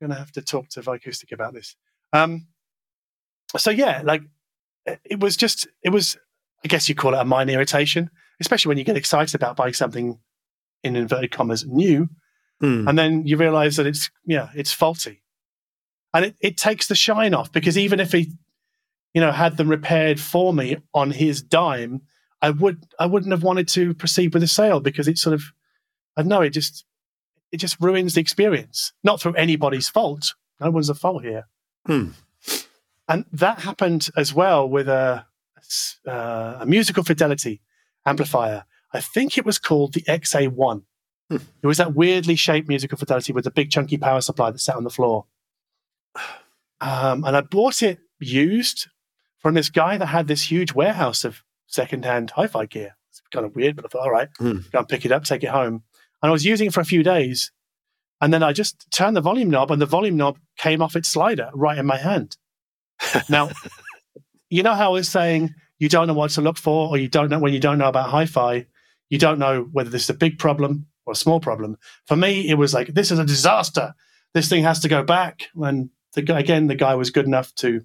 gonna 0.00 0.18
have 0.18 0.32
to 0.32 0.42
talk 0.42 0.68
to 0.70 0.80
Vicoustic 0.80 1.32
about 1.32 1.54
this. 1.54 1.76
Um, 2.12 2.46
so 3.56 3.70
yeah, 3.70 4.02
like 4.04 4.22
it 5.04 5.20
was 5.20 5.36
just 5.36 5.68
it 5.82 5.90
was. 5.90 6.16
I 6.64 6.68
guess 6.68 6.88
you 6.88 6.96
call 6.96 7.14
it 7.14 7.18
a 7.18 7.24
minor 7.24 7.52
irritation, 7.52 8.10
especially 8.40 8.68
when 8.70 8.78
you 8.78 8.84
get 8.84 8.96
excited 8.96 9.34
about 9.34 9.56
buying 9.56 9.74
something 9.74 10.18
in 10.84 10.96
inverted 10.96 11.30
commas 11.30 11.66
new, 11.66 12.08
Hmm. 12.60 12.88
and 12.88 12.98
then 12.98 13.24
you 13.24 13.36
realize 13.36 13.76
that 13.76 13.86
it's 13.86 14.10
yeah 14.26 14.48
it's 14.54 14.72
faulty. 14.72 15.22
And 16.12 16.24
it, 16.24 16.36
it 16.40 16.56
takes 16.56 16.88
the 16.88 16.94
shine 16.96 17.32
off 17.34 17.52
because 17.52 17.78
even 17.78 18.00
if 18.00 18.10
he 18.12 18.32
you 19.14 19.20
know 19.20 19.30
had 19.30 19.56
them 19.56 19.68
repaired 19.68 20.18
for 20.18 20.52
me 20.52 20.76
on 20.92 21.10
his 21.10 21.40
dime 21.42 22.02
i 22.42 22.50
would 22.50 22.84
i 22.98 23.06
wouldn't 23.06 23.30
have 23.32 23.42
wanted 23.42 23.68
to 23.68 23.94
proceed 23.94 24.32
with 24.34 24.40
the 24.42 24.46
sale 24.48 24.80
because 24.80 25.06
it 25.08 25.18
sort 25.18 25.34
of 25.34 25.42
i 26.16 26.22
don't 26.22 26.28
know 26.28 26.40
it 26.40 26.50
just 26.50 26.84
it 27.52 27.56
just 27.58 27.80
ruins 27.80 28.14
the 28.14 28.20
experience. 28.20 28.92
Not 29.02 29.20
through 29.22 29.34
anybody's 29.34 29.88
fault. 29.88 30.34
No 30.60 30.70
one's 30.70 30.90
at 30.90 30.98
fault 30.98 31.22
here. 31.24 31.46
Hmm. 31.86 32.08
and 33.08 33.24
that 33.32 33.60
happened 33.60 34.08
as 34.16 34.34
well 34.34 34.68
with 34.68 34.88
a 34.88 35.24
uh, 36.06 36.58
a 36.60 36.66
musical 36.66 37.04
fidelity 37.04 37.60
amplifier 38.08 38.64
i 38.92 39.00
think 39.00 39.36
it 39.38 39.44
was 39.46 39.58
called 39.58 39.92
the 39.94 40.02
xa1 40.02 40.82
it 41.62 41.66
was 41.66 41.76
that 41.76 41.94
weirdly 41.94 42.36
shaped 42.36 42.68
musical 42.68 42.96
fidelity 42.96 43.34
with 43.34 43.46
a 43.46 43.50
big 43.50 43.70
chunky 43.70 43.98
power 43.98 44.22
supply 44.22 44.50
that 44.50 44.60
sat 44.60 44.76
on 44.76 44.84
the 44.84 44.88
floor. 44.98 45.26
Um, 46.80 47.24
and 47.24 47.36
I 47.36 47.42
bought 47.42 47.82
it 47.82 47.98
used 48.18 48.88
from 49.38 49.52
this 49.54 49.68
guy 49.68 49.98
that 49.98 50.06
had 50.06 50.26
this 50.26 50.50
huge 50.50 50.72
warehouse 50.72 51.24
of 51.24 51.42
secondhand 51.66 52.30
hi-fi 52.30 52.64
gear. 52.64 52.96
It's 53.10 53.20
kind 53.30 53.44
of 53.44 53.54
weird, 53.54 53.76
but 53.76 53.84
I 53.84 53.88
thought, 53.88 54.02
all 54.06 54.10
right, 54.10 54.28
Hmm. 54.38 54.60
go 54.72 54.78
and 54.78 54.88
pick 54.88 55.04
it 55.04 55.12
up, 55.12 55.24
take 55.24 55.44
it 55.44 55.50
home. 55.50 55.82
And 56.22 56.30
I 56.30 56.32
was 56.32 56.46
using 56.46 56.68
it 56.68 56.72
for 56.72 56.80
a 56.80 56.84
few 56.86 57.02
days. 57.02 57.52
And 58.20 58.32
then 58.32 58.42
I 58.42 58.54
just 58.54 58.86
turned 58.90 59.14
the 59.16 59.20
volume 59.20 59.50
knob 59.50 59.70
and 59.70 59.82
the 59.82 59.86
volume 59.86 60.16
knob 60.16 60.38
came 60.56 60.80
off 60.80 60.96
its 60.96 61.08
slider 61.10 61.50
right 61.52 61.76
in 61.78 61.84
my 61.84 61.98
hand. 61.98 62.36
now, 63.28 63.50
you 64.48 64.62
know 64.62 64.74
how 64.74 64.86
I 64.90 64.94
was 64.94 65.08
saying 65.10 65.54
you 65.78 65.88
don't 65.88 66.06
know 66.06 66.14
what 66.14 66.30
to 66.32 66.40
look 66.40 66.58
for, 66.58 66.88
or 66.88 66.98
you 66.98 67.08
don't 67.08 67.30
know 67.30 67.38
when 67.38 67.52
you 67.52 67.60
don't 67.60 67.78
know 67.78 67.88
about 67.88 68.10
hi-fi, 68.10 68.66
you 69.08 69.18
don't 69.18 69.38
know 69.38 69.68
whether 69.72 69.90
this 69.90 70.04
is 70.04 70.10
a 70.10 70.14
big 70.14 70.38
problem 70.38 70.86
or 71.06 71.12
a 71.12 71.16
small 71.16 71.40
problem. 71.40 71.76
For 72.06 72.16
me, 72.16 72.48
it 72.48 72.54
was 72.54 72.74
like 72.74 72.88
this 72.88 73.10
is 73.10 73.18
a 73.18 73.24
disaster. 73.24 73.94
This 74.34 74.48
thing 74.48 74.62
has 74.64 74.80
to 74.80 74.88
go 74.88 75.02
back. 75.02 75.48
And 75.56 75.90
the 76.14 76.22
guy, 76.22 76.40
again, 76.40 76.66
the 76.66 76.74
guy 76.74 76.94
was 76.94 77.10
good 77.10 77.26
enough 77.26 77.54
to 77.56 77.82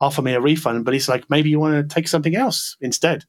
offer 0.00 0.22
me 0.22 0.32
a 0.32 0.40
refund, 0.40 0.84
but 0.84 0.94
he's 0.94 1.08
like, 1.08 1.28
maybe 1.28 1.50
you 1.50 1.60
want 1.60 1.88
to 1.88 1.94
take 1.94 2.08
something 2.08 2.34
else 2.34 2.76
instead. 2.80 3.24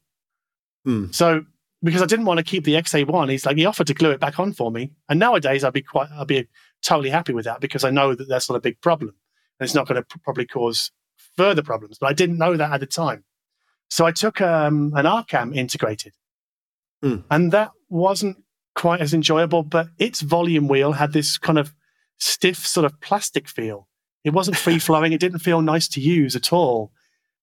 Hmm. 0.84 1.06
So 1.10 1.44
because 1.82 2.02
I 2.02 2.06
didn't 2.06 2.24
want 2.24 2.38
to 2.38 2.44
keep 2.44 2.64
the 2.64 2.74
XA1, 2.74 3.30
he's 3.30 3.46
like, 3.46 3.56
he 3.56 3.66
offered 3.66 3.86
to 3.88 3.94
glue 3.94 4.10
it 4.10 4.20
back 4.20 4.38
on 4.38 4.52
for 4.52 4.70
me. 4.70 4.92
And 5.08 5.18
nowadays, 5.18 5.64
I'd 5.64 5.72
be 5.72 5.82
quite, 5.82 6.08
I'd 6.10 6.26
be 6.26 6.48
totally 6.82 7.10
happy 7.10 7.32
with 7.32 7.44
that 7.44 7.60
because 7.60 7.84
I 7.84 7.90
know 7.90 8.14
that 8.14 8.28
that's 8.28 8.48
not 8.48 8.56
a 8.56 8.60
big 8.60 8.80
problem 8.80 9.14
and 9.58 9.66
it's 9.66 9.74
not 9.74 9.86
going 9.86 9.96
to 9.96 10.02
pr- 10.02 10.18
probably 10.24 10.46
cause 10.46 10.90
further 11.36 11.62
problems. 11.62 11.98
But 11.98 12.08
I 12.08 12.12
didn't 12.12 12.38
know 12.38 12.56
that 12.56 12.72
at 12.72 12.80
the 12.80 12.86
time. 12.86 13.24
So 13.88 14.04
I 14.04 14.12
took 14.12 14.40
um, 14.40 14.92
an 14.96 15.04
Arcam 15.06 15.54
integrated, 15.54 16.12
Hmm. 17.02 17.16
and 17.30 17.52
that 17.52 17.70
wasn't 17.88 18.38
quite 18.74 19.00
as 19.00 19.14
enjoyable. 19.14 19.62
But 19.62 19.88
its 19.98 20.20
volume 20.20 20.66
wheel 20.68 20.92
had 20.92 21.12
this 21.12 21.38
kind 21.38 21.58
of 21.58 21.74
stiff 22.18 22.66
sort 22.66 22.84
of 22.86 23.00
plastic 23.00 23.48
feel. 23.48 23.88
It 24.24 24.32
wasn't 24.32 24.56
free 24.64 24.78
flowing. 24.78 25.12
it 25.12 25.20
didn't 25.20 25.40
feel 25.40 25.62
nice 25.62 25.88
to 25.88 26.00
use 26.00 26.34
at 26.34 26.52
all. 26.52 26.92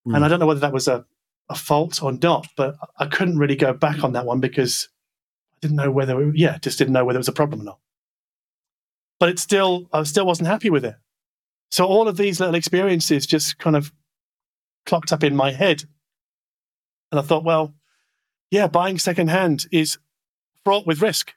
Hmm. 0.05 0.15
And 0.15 0.25
I 0.25 0.27
don't 0.27 0.39
know 0.39 0.47
whether 0.47 0.59
that 0.61 0.73
was 0.73 0.87
a, 0.87 1.05
a 1.49 1.55
fault 1.55 2.01
or 2.03 2.11
not, 2.11 2.47
but 2.57 2.75
I 2.97 3.05
couldn't 3.05 3.37
really 3.37 3.55
go 3.55 3.73
back 3.73 4.03
on 4.03 4.13
that 4.13 4.25
one 4.25 4.39
because 4.39 4.89
I 5.53 5.57
didn't 5.61 5.77
know 5.77 5.91
whether, 5.91 6.21
it, 6.21 6.35
yeah, 6.37 6.57
just 6.57 6.77
didn't 6.77 6.93
know 6.93 7.05
whether 7.05 7.17
it 7.17 7.21
was 7.25 7.27
a 7.29 7.33
problem 7.33 7.61
or 7.61 7.65
not. 7.65 7.79
But 9.19 9.29
it 9.29 9.39
still, 9.39 9.87
I 9.93 10.03
still 10.03 10.25
wasn't 10.25 10.47
happy 10.49 10.69
with 10.69 10.83
it. 10.83 10.95
So 11.71 11.85
all 11.85 12.07
of 12.07 12.17
these 12.17 12.39
little 12.39 12.55
experiences 12.55 13.25
just 13.25 13.57
kind 13.59 13.75
of 13.77 13.93
clocked 14.85 15.13
up 15.13 15.23
in 15.23 15.35
my 15.35 15.51
head. 15.51 15.83
And 17.13 17.19
I 17.19 17.21
thought, 17.23 17.43
well, 17.43 17.75
yeah, 18.49 18.65
buying 18.65 18.97
secondhand 18.97 19.67
is 19.71 19.99
fraught 20.65 20.87
with 20.87 20.99
risk. 20.99 21.35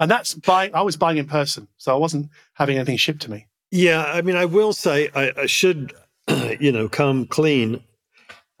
And 0.00 0.10
that's 0.10 0.32
buying, 0.32 0.74
I 0.74 0.80
was 0.80 0.96
buying 0.96 1.18
in 1.18 1.26
person. 1.26 1.68
So 1.76 1.92
I 1.92 1.98
wasn't 1.98 2.30
having 2.54 2.76
anything 2.76 2.96
shipped 2.96 3.20
to 3.22 3.30
me. 3.30 3.48
Yeah, 3.70 4.02
I 4.02 4.22
mean, 4.22 4.34
I 4.34 4.46
will 4.46 4.72
say 4.72 5.10
I, 5.14 5.30
I 5.42 5.44
should, 5.44 5.92
you 6.58 6.72
know, 6.72 6.88
come 6.88 7.26
clean 7.26 7.84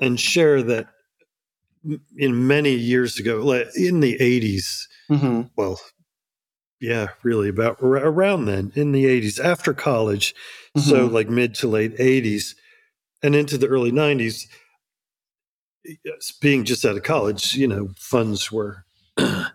and 0.00 0.20
share 0.20 0.62
that 0.64 0.88
in 2.18 2.46
many 2.46 2.74
years 2.74 3.18
ago, 3.18 3.36
like 3.38 3.68
in 3.74 4.00
the 4.00 4.18
'80s. 4.18 4.82
Mm-hmm. 5.10 5.42
Well, 5.56 5.80
yeah, 6.78 7.08
really 7.22 7.48
about 7.48 7.82
ar- 7.82 8.06
around 8.06 8.44
then 8.44 8.70
in 8.74 8.92
the 8.92 9.06
'80s, 9.06 9.42
after 9.42 9.72
college, 9.72 10.34
so 10.76 11.06
like 11.06 11.30
mid 11.30 11.54
to 11.54 11.68
late 11.68 11.96
'80s, 11.96 12.54
and 13.22 13.34
into 13.34 13.56
the 13.56 13.68
early 13.68 13.92
'90s. 13.92 14.42
Being 16.40 16.64
just 16.64 16.84
out 16.84 16.96
of 16.96 17.02
college, 17.02 17.54
you 17.54 17.66
know, 17.66 17.88
funds 17.96 18.52
were 18.52 18.84
at 19.16 19.52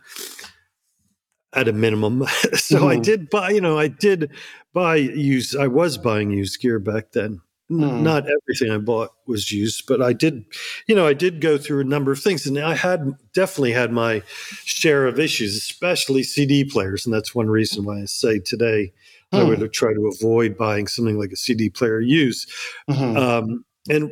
a 1.68 1.74
minimum. 1.74 2.26
so 2.56 2.90
I 2.90 2.98
Mhm. 2.98 3.04
did 3.04 3.30
buy, 3.30 3.52
you 3.52 3.62
know, 3.62 3.78
I 3.78 3.88
did 3.88 4.32
buy 4.74 4.96
used, 4.96 5.56
I 5.56 5.68
was 5.68 5.98
buying 5.98 6.32
used 6.32 6.60
gear 6.62 6.80
back 6.80 7.12
then. 7.12 7.42
Mhm. 7.72 8.02
Not 8.02 8.26
everything 8.26 8.72
I 8.72 8.78
bought 8.78 9.12
was 9.28 9.52
used, 9.52 9.86
but 9.88 10.02
I 10.02 10.14
did, 10.14 10.46
you 10.88 10.96
know, 10.96 11.08
I 11.08 11.14
did 11.14 11.42
go 11.42 11.58
through 11.58 11.82
a 11.82 11.86
number 11.86 12.12
of 12.12 12.20
things 12.20 12.46
and 12.46 12.58
I 12.60 12.76
had 12.76 13.14
definitely 13.34 13.72
had 13.72 13.92
my 13.92 14.22
share 14.66 15.08
of 15.08 15.20
issues, 15.20 15.56
especially 15.56 16.24
CD 16.24 16.64
players. 16.66 17.06
And 17.06 17.14
that's 17.14 17.34
one 17.36 17.50
reason 17.50 17.84
why 17.84 18.02
I 18.02 18.06
say 18.06 18.40
today 18.40 18.92
I 19.32 19.42
Hmm. 19.44 19.50
would 19.50 19.74
try 19.74 19.94
to 19.94 20.08
avoid 20.08 20.58
buying 20.58 20.88
something 20.88 21.18
like 21.18 21.32
a 21.32 21.38
CD 21.38 21.70
player 21.70 22.02
used. 22.02 22.52
Mhm. 22.90 23.18
Um, 23.18 23.66
and 23.90 24.12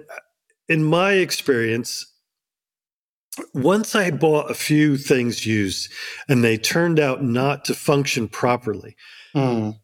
in 0.72 0.84
my 0.84 1.14
experience, 1.14 2.06
once 3.54 3.96
I 3.96 4.12
bought 4.12 4.50
a 4.52 4.54
few 4.54 4.98
things 4.98 5.46
used 5.46 5.92
and 6.30 6.44
they 6.44 6.58
turned 6.58 7.00
out 7.00 7.24
not 7.24 7.66
to 7.66 7.74
function 7.74 8.28
properly, 8.28 8.96
Mm. 9.36 9.76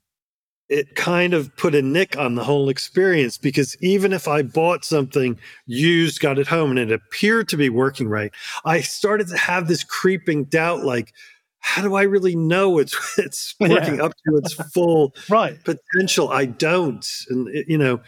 it 0.69 0.95
kind 0.95 1.33
of 1.33 1.55
put 1.55 1.73
a 1.75 1.81
nick 1.81 2.17
on 2.17 2.35
the 2.35 2.43
whole 2.43 2.67
experience 2.69 3.37
because 3.37 3.75
even 3.81 4.11
if 4.11 4.27
I 4.27 4.41
bought 4.41 4.83
something 4.83 5.39
used, 5.65 6.19
got 6.19 6.39
it 6.39 6.47
home, 6.47 6.71
and 6.71 6.79
it 6.79 6.91
appeared 6.91 7.47
to 7.49 7.57
be 7.57 7.69
working 7.69 8.07
right, 8.09 8.31
I 8.65 8.81
started 8.81 9.27
to 9.29 9.37
have 9.37 9.67
this 9.67 9.83
creeping 9.83 10.45
doubt 10.45 10.83
like, 10.83 11.13
how 11.59 11.81
do 11.81 11.95
I 11.95 12.03
really 12.03 12.35
know 12.35 12.79
it's 12.79 12.95
it's 13.17 13.55
Yeah. 13.59 13.67
working 13.69 13.99
up 14.01 14.13
to 14.27 14.37
its 14.37 14.53
full 14.73 15.13
Right. 15.29 15.57
potential 15.63 16.29
i 16.29 16.45
don't 16.45 17.05
and 17.29 17.47
it, 17.49 17.65
you 17.67 17.77
know 17.77 17.99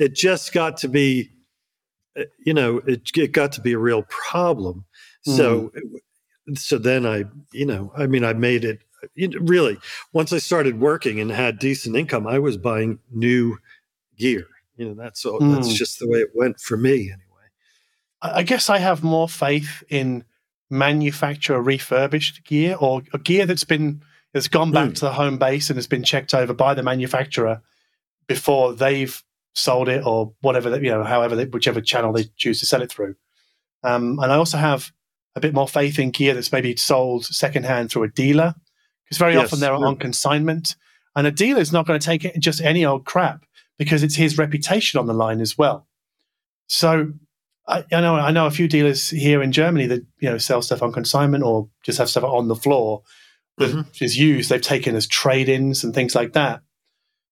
it 0.00 0.14
just 0.14 0.52
got 0.52 0.78
to 0.78 0.88
be 0.88 1.30
you 2.44 2.54
know 2.54 2.78
it, 2.86 3.10
it 3.16 3.32
got 3.32 3.52
to 3.52 3.60
be 3.60 3.72
a 3.72 3.78
real 3.78 4.02
problem 4.04 4.84
so 5.22 5.72
so 6.54 6.76
then 6.78 7.06
i 7.06 7.24
you 7.52 7.64
know 7.66 7.92
i 7.96 8.06
mean 8.06 8.24
i 8.24 8.32
made 8.32 8.64
it 8.64 8.80
you 9.14 9.28
know, 9.28 9.38
really 9.40 9.78
once 10.12 10.32
i 10.32 10.38
started 10.38 10.78
working 10.80 11.20
and 11.20 11.30
had 11.30 11.58
decent 11.58 11.96
income 11.96 12.26
i 12.26 12.38
was 12.38 12.56
buying 12.56 12.98
new 13.10 13.56
gear 14.18 14.46
you 14.76 14.86
know 14.86 14.94
that's 14.94 15.24
all 15.24 15.38
that's 15.40 15.72
Mm. 15.72 15.74
just 15.76 15.98
the 15.98 16.08
way 16.08 16.18
it 16.18 16.30
went 16.34 16.60
for 16.60 16.76
me 16.76 17.10
anyway 17.10 17.20
I 18.22 18.42
guess 18.42 18.70
I 18.70 18.78
have 18.78 19.02
more 19.02 19.28
faith 19.28 19.82
in 19.90 20.24
manufacturer 20.70 21.60
refurbished 21.60 22.44
gear 22.44 22.76
or, 22.80 23.02
or 23.12 23.18
gear 23.18 23.46
that's 23.46 23.64
been 23.64 24.02
has 24.34 24.48
gone 24.48 24.72
back 24.72 24.90
Mm. 24.90 24.94
to 24.96 25.00
the 25.02 25.12
home 25.12 25.38
base 25.38 25.70
and 25.70 25.76
has 25.76 25.86
been 25.86 26.02
checked 26.02 26.34
over 26.34 26.52
by 26.54 26.74
the 26.74 26.82
manufacturer 26.82 27.60
before 28.26 28.72
they've 28.74 29.22
sold 29.54 29.88
it 29.88 30.04
or 30.04 30.32
whatever 30.40 30.70
that 30.70 30.82
you 30.82 30.90
know 30.90 31.04
however 31.04 31.36
they, 31.36 31.44
whichever 31.44 31.80
channel 31.80 32.12
they 32.12 32.24
choose 32.36 32.60
to 32.60 32.66
sell 32.66 32.82
it 32.82 32.90
through. 32.90 33.14
Um, 33.82 34.18
and 34.20 34.32
I 34.32 34.36
also 34.36 34.58
have 34.58 34.92
a 35.36 35.40
bit 35.40 35.54
more 35.54 35.68
faith 35.68 35.98
in 35.98 36.10
gear 36.10 36.34
that's 36.34 36.52
maybe 36.52 36.76
sold 36.76 37.26
secondhand 37.26 37.90
through 37.90 38.04
a 38.04 38.08
dealer 38.08 38.54
because 39.04 39.18
very 39.18 39.34
Yes, 39.34 39.46
often 39.46 39.60
they're 39.60 39.76
sure. 39.76 39.86
on 39.86 39.96
consignment 39.96 40.76
and 41.16 41.26
a 41.26 41.30
dealer 41.30 41.60
is 41.60 41.72
not 41.72 41.86
going 41.86 41.98
to 41.98 42.04
take 42.04 42.24
it 42.24 42.38
just 42.38 42.60
any 42.60 42.84
old 42.84 43.04
crap 43.04 43.44
because 43.78 44.02
it's 44.02 44.16
his 44.16 44.38
reputation 44.38 44.98
on 44.98 45.06
the 45.06 45.14
line 45.14 45.40
as 45.40 45.56
well. 45.56 45.86
So 46.66 47.12
I, 47.66 47.84
I, 47.92 48.00
know 48.00 48.16
I 48.16 48.30
know 48.30 48.46
a 48.46 48.50
few 48.50 48.68
dealers 48.68 49.10
here 49.10 49.42
in 49.42 49.52
Germany 49.52 49.86
that 49.86 50.02
you 50.18 50.30
know 50.30 50.38
sell 50.38 50.62
stuff 50.62 50.82
on 50.82 50.92
consignment 50.92 51.44
or 51.44 51.68
just 51.82 51.98
have 51.98 52.10
stuff 52.10 52.24
on 52.24 52.48
the 52.48 52.56
floor 52.56 53.02
that 53.58 53.70
mm-hmm. 53.70 54.04
is 54.04 54.18
used. 54.18 54.50
They've 54.50 54.60
taken 54.60 54.96
as 54.96 55.06
trade-ins 55.06 55.84
and 55.84 55.94
things 55.94 56.14
like 56.14 56.32
that. 56.32 56.62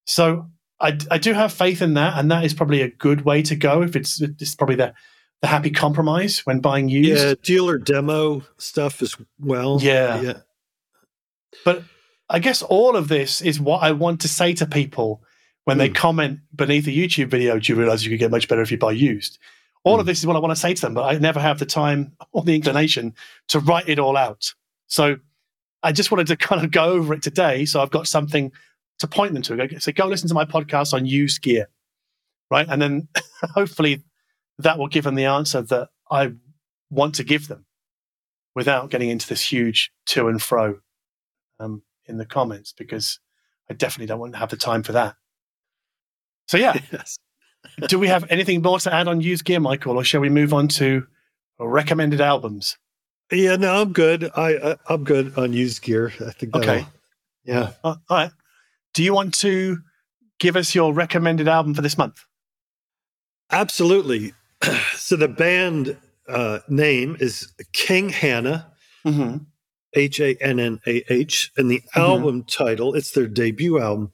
So 0.07 0.51
I, 0.83 0.99
I 1.13 1.19
do 1.19 1.33
have 1.33 1.53
faith 1.53 1.81
in 1.81 1.95
that, 1.95 2.19
and 2.19 2.31
that 2.31 2.45
is 2.45 2.53
probably 2.53 2.83
a 2.83 2.89
good 2.89 3.25
way 3.25 3.43
to 3.43 3.55
go. 3.55 3.83
If 3.83 3.95
it's 3.95 4.21
it's 4.21 4.57
probably 4.57 4.75
the 4.75 4.93
the 5.41 5.47
happy 5.49 5.71
compromise 5.71 6.41
when 6.41 6.61
buying 6.61 6.89
used. 6.89 7.25
Yeah, 7.25 7.35
dealer 7.43 7.79
demo 7.79 8.43
stuff 8.59 9.01
as 9.01 9.17
well. 9.39 9.79
Yeah, 9.81 10.21
yeah. 10.21 10.39
But 11.65 11.85
I 12.29 12.41
guess 12.41 12.63
all 12.63 12.97
of 12.97 13.09
this 13.09 13.41
is 13.41 13.61
what 13.61 13.83
I 13.83 13.93
want 13.93 14.21
to 14.23 14.29
say 14.29 14.55
to 14.55 14.67
people 14.67 15.23
when 15.65 15.77
mm. 15.77 15.81
they 15.81 15.89
hmm. 15.89 15.95
comment 15.95 16.41
beneath 16.55 16.87
a 16.87 16.91
YouTube 16.91 17.29
video. 17.29 17.59
Do 17.59 17.73
you 17.73 17.79
realize 17.79 18.05
you 18.05 18.11
could 18.11 18.19
get 18.19 18.31
much 18.31 18.49
better 18.49 18.63
if 18.63 18.73
you 18.73 18.79
buy 18.79 18.93
used? 18.93 19.39
All 19.85 19.97
mm. 19.97 20.01
of 20.01 20.07
hmm. 20.07 20.09
this 20.09 20.19
is 20.19 20.27
what 20.27 20.35
I 20.37 20.41
want 20.41 20.53
to 20.53 20.61
say 20.61 20.75
to 20.75 20.81
them, 20.81 20.95
but 20.95 21.05
I 21.05 21.19
never 21.19 21.41
have 21.41 21.59
the 21.59 21.67
time 21.67 22.13
or 22.33 22.43
the 22.43 22.57
inclination 22.57 23.15
to 23.49 23.61
write 23.61 23.89
it 23.89 23.99
all 23.99 24.17
out. 24.17 24.55
So 24.89 25.17
I 25.83 25.93
just 25.93 26.11
wanted 26.11 26.29
to 26.29 26.37
kind 26.49 26.65
of 26.65 26.71
go 26.71 26.85
over 26.85 27.15
it 27.15 27.23
today. 27.23 27.67
So 27.67 27.81
I've 27.81 27.91
got 27.91 28.09
something 28.09 28.51
to 28.99 29.07
point 29.07 29.35
them 29.35 29.43
to. 29.43 29.81
So 29.81 29.93
go 29.93 30.07
listen 30.07 30.29
to 30.29 30.35
my 30.35 30.45
podcast 30.45 30.95
on 30.95 31.07
used 31.07 31.43
gear, 31.43 31.69
right? 32.51 32.67
And 32.69 32.81
then 32.81 33.09
hopefully 33.55 34.03
that 34.59 34.79
will 34.79 34.89
give 34.89 35.05
them 35.05 35.15
the 35.15 35.25
answer 35.25 35.63
that 35.63 35.89
I 36.11 36.33
want 36.91 37.17
to 37.17 37.25
give 37.25 37.49
them 37.49 37.67
without 38.55 38.91
getting 38.91 39.11
into 39.11 39.29
this 39.29 39.43
huge 39.43 39.91
to 40.07 40.29
and 40.29 40.41
fro 40.41 40.79
um, 41.59 41.83
in 42.07 42.19
the 42.19 42.27
comments 42.27 42.73
because 42.73 43.19
I 43.71 43.75
definitely 43.75 44.07
don't 44.07 44.21
want 44.21 44.33
to 44.33 44.39
have 44.39 44.51
the 44.51 44.57
time 44.57 44.83
for 44.83 44.93
that. 44.93 45.17
So 46.49 46.57
yeah, 46.59 46.75
yes. 46.93 47.19
do 47.89 47.99
we 47.99 48.09
have 48.09 48.27
anything 48.31 48.63
more 48.63 48.79
to 48.81 48.93
add 48.93 49.09
on 49.09 49.21
used 49.21 49.45
gear, 49.45 49.61
Michael, 49.61 49.97
or 49.97 50.05
shall 50.05 50.21
we 50.21 50.29
move 50.29 50.53
on 50.53 50.69
to 50.69 51.07
recommended 51.59 52.21
albums? 52.21 52.77
Yeah, 53.31 53.57
no, 53.57 53.81
I'm 53.81 53.93
good. 53.93 54.31
I, 54.37 54.77
I 54.89 54.93
am 54.93 55.05
good 55.05 55.39
on 55.39 55.53
used 55.53 55.83
gear. 55.83 56.13
I 56.21 56.33
think. 56.33 56.55
Okay. 56.55 56.85
Yeah. 57.45 57.71
Uh, 57.83 57.97
all 58.09 58.17
right. 58.17 58.31
Do 58.95 59.03
you 59.03 59.15
want 59.15 59.35
to 59.39 59.79
give 60.39 60.57
us 60.57 60.75
your 60.75 60.93
recommended 60.93 61.49
album 61.49 61.75
for 61.75 61.83
this 61.83 61.97
month? 61.97 62.25
Absolutely. 63.51 64.33
so 64.95 65.17
the 65.17 65.29
band 65.29 65.97
uh, 66.29 66.61
name 66.69 67.17
is 67.21 67.53
King 67.73 68.09
Hannah, 68.09 68.73
mm-hmm. 69.05 69.39
H 69.95 70.21
A 70.21 70.37
N 70.41 70.59
N 70.59 70.81
A 70.87 71.03
H, 71.13 71.53
and 71.57 71.71
the 71.71 71.79
mm-hmm. 71.79 72.01
album 72.01 72.45
title 72.45 72.95
it's 72.95 73.13
their 73.13 73.27
debut 73.27 73.81
album. 73.81 74.13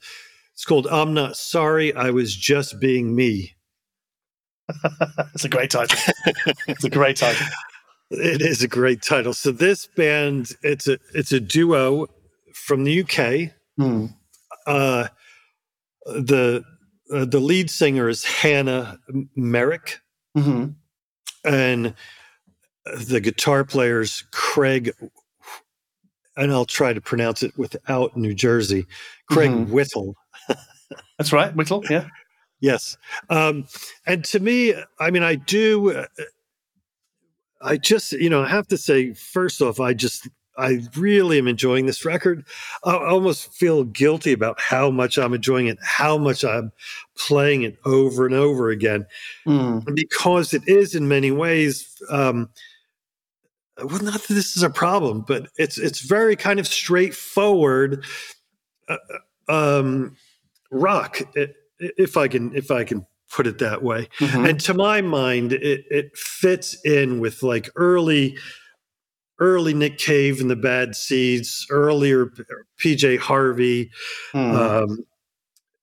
It's 0.54 0.64
called 0.64 0.86
"I'm 0.88 1.14
Not 1.14 1.36
Sorry, 1.36 1.94
I 1.94 2.10
Was 2.10 2.34
Just 2.34 2.80
Being 2.80 3.14
Me." 3.14 3.54
it's 5.34 5.44
a 5.44 5.48
great 5.48 5.70
title. 5.70 5.98
it's 6.66 6.84
a 6.84 6.90
great 6.90 7.16
title. 7.16 7.46
It 8.10 8.42
is 8.42 8.62
a 8.62 8.68
great 8.68 9.02
title. 9.02 9.34
So 9.34 9.52
this 9.52 9.86
band, 9.86 10.52
it's 10.62 10.88
a 10.88 10.98
it's 11.14 11.32
a 11.32 11.40
duo 11.40 12.06
from 12.54 12.84
the 12.84 13.00
UK. 13.02 13.52
Mm. 13.78 14.14
Uh, 14.68 15.08
the 16.04 16.62
uh, 17.12 17.24
the 17.24 17.40
lead 17.40 17.70
singer 17.70 18.08
is 18.08 18.24
Hannah 18.24 18.98
Merrick, 19.34 20.00
mm-hmm. 20.36 20.72
and 21.44 21.94
the 23.06 23.20
guitar 23.20 23.64
player's 23.64 24.24
Craig. 24.30 24.92
And 26.36 26.52
I'll 26.52 26.66
try 26.66 26.92
to 26.92 27.00
pronounce 27.00 27.42
it 27.42 27.56
without 27.58 28.16
New 28.16 28.34
Jersey. 28.34 28.86
Craig 29.28 29.50
mm-hmm. 29.50 29.72
Whittle. 29.72 30.14
That's 31.18 31.32
right, 31.32 31.54
Whittle. 31.56 31.82
Yeah. 31.90 32.06
Yes. 32.60 32.96
Um, 33.28 33.66
and 34.06 34.24
to 34.26 34.38
me, 34.38 34.74
I 35.00 35.10
mean, 35.10 35.22
I 35.22 35.34
do. 35.34 35.92
Uh, 35.92 36.06
I 37.60 37.76
just, 37.76 38.12
you 38.12 38.30
know, 38.30 38.42
I 38.42 38.48
have 38.48 38.68
to 38.68 38.76
say, 38.76 39.14
first 39.14 39.60
off, 39.60 39.80
I 39.80 39.94
just, 39.94 40.28
I 40.58 40.80
really 40.96 41.38
am 41.38 41.48
enjoying 41.48 41.86
this 41.86 42.04
record. 42.04 42.44
I 42.84 42.96
almost 42.96 43.52
feel 43.54 43.84
guilty 43.84 44.32
about 44.32 44.60
how 44.60 44.90
much 44.90 45.16
I'm 45.16 45.32
enjoying 45.32 45.68
it, 45.68 45.78
how 45.82 46.18
much 46.18 46.44
I'm 46.44 46.72
playing 47.16 47.62
it 47.62 47.78
over 47.84 48.26
and 48.26 48.34
over 48.34 48.70
again, 48.70 49.06
mm. 49.46 49.94
because 49.94 50.52
it 50.52 50.66
is 50.66 50.94
in 50.94 51.08
many 51.08 51.30
ways. 51.30 51.96
Um, 52.10 52.50
well, 53.78 54.02
not 54.02 54.20
that 54.22 54.34
this 54.34 54.56
is 54.56 54.62
a 54.62 54.70
problem, 54.70 55.24
but 55.26 55.48
it's 55.56 55.78
it's 55.78 56.00
very 56.00 56.34
kind 56.34 56.58
of 56.58 56.66
straightforward 56.66 58.04
uh, 58.88 58.96
uh 59.48 59.78
um, 59.78 60.16
rock, 60.70 61.20
if 61.78 62.16
I 62.16 62.28
can 62.28 62.54
if 62.54 62.70
I 62.70 62.84
can 62.84 63.06
put 63.30 63.46
it 63.46 63.58
that 63.58 63.82
way. 63.82 64.08
Mm-hmm. 64.18 64.46
And 64.46 64.60
to 64.60 64.74
my 64.74 65.00
mind, 65.00 65.52
it, 65.52 65.84
it 65.90 66.16
fits 66.16 66.76
in 66.84 67.20
with 67.20 67.42
like 67.42 67.70
early, 67.76 68.36
early 69.38 69.74
Nick 69.74 69.98
Cave 69.98 70.40
and 70.40 70.50
the 70.50 70.56
Bad 70.56 70.96
Seeds, 70.96 71.66
earlier 71.70 72.26
PJ 72.78 73.18
Harvey, 73.18 73.90
mm. 74.32 74.54
um, 74.54 75.04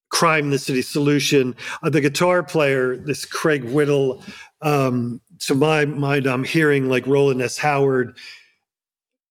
Crime 0.10 0.50
the 0.50 0.60
City 0.60 0.82
Solution. 0.82 1.56
Uh, 1.84 1.90
the 1.90 2.02
guitar 2.02 2.44
player, 2.44 2.98
this 2.98 3.26
Craig 3.26 3.64
Whittle, 3.64 4.24
um, 4.62 5.22
to 5.40 5.56
my 5.56 5.86
mind, 5.86 6.28
I'm 6.28 6.44
hearing 6.44 6.90
like 6.90 7.06
Rowland 7.06 7.42
S. 7.42 7.58
Howard 7.58 8.18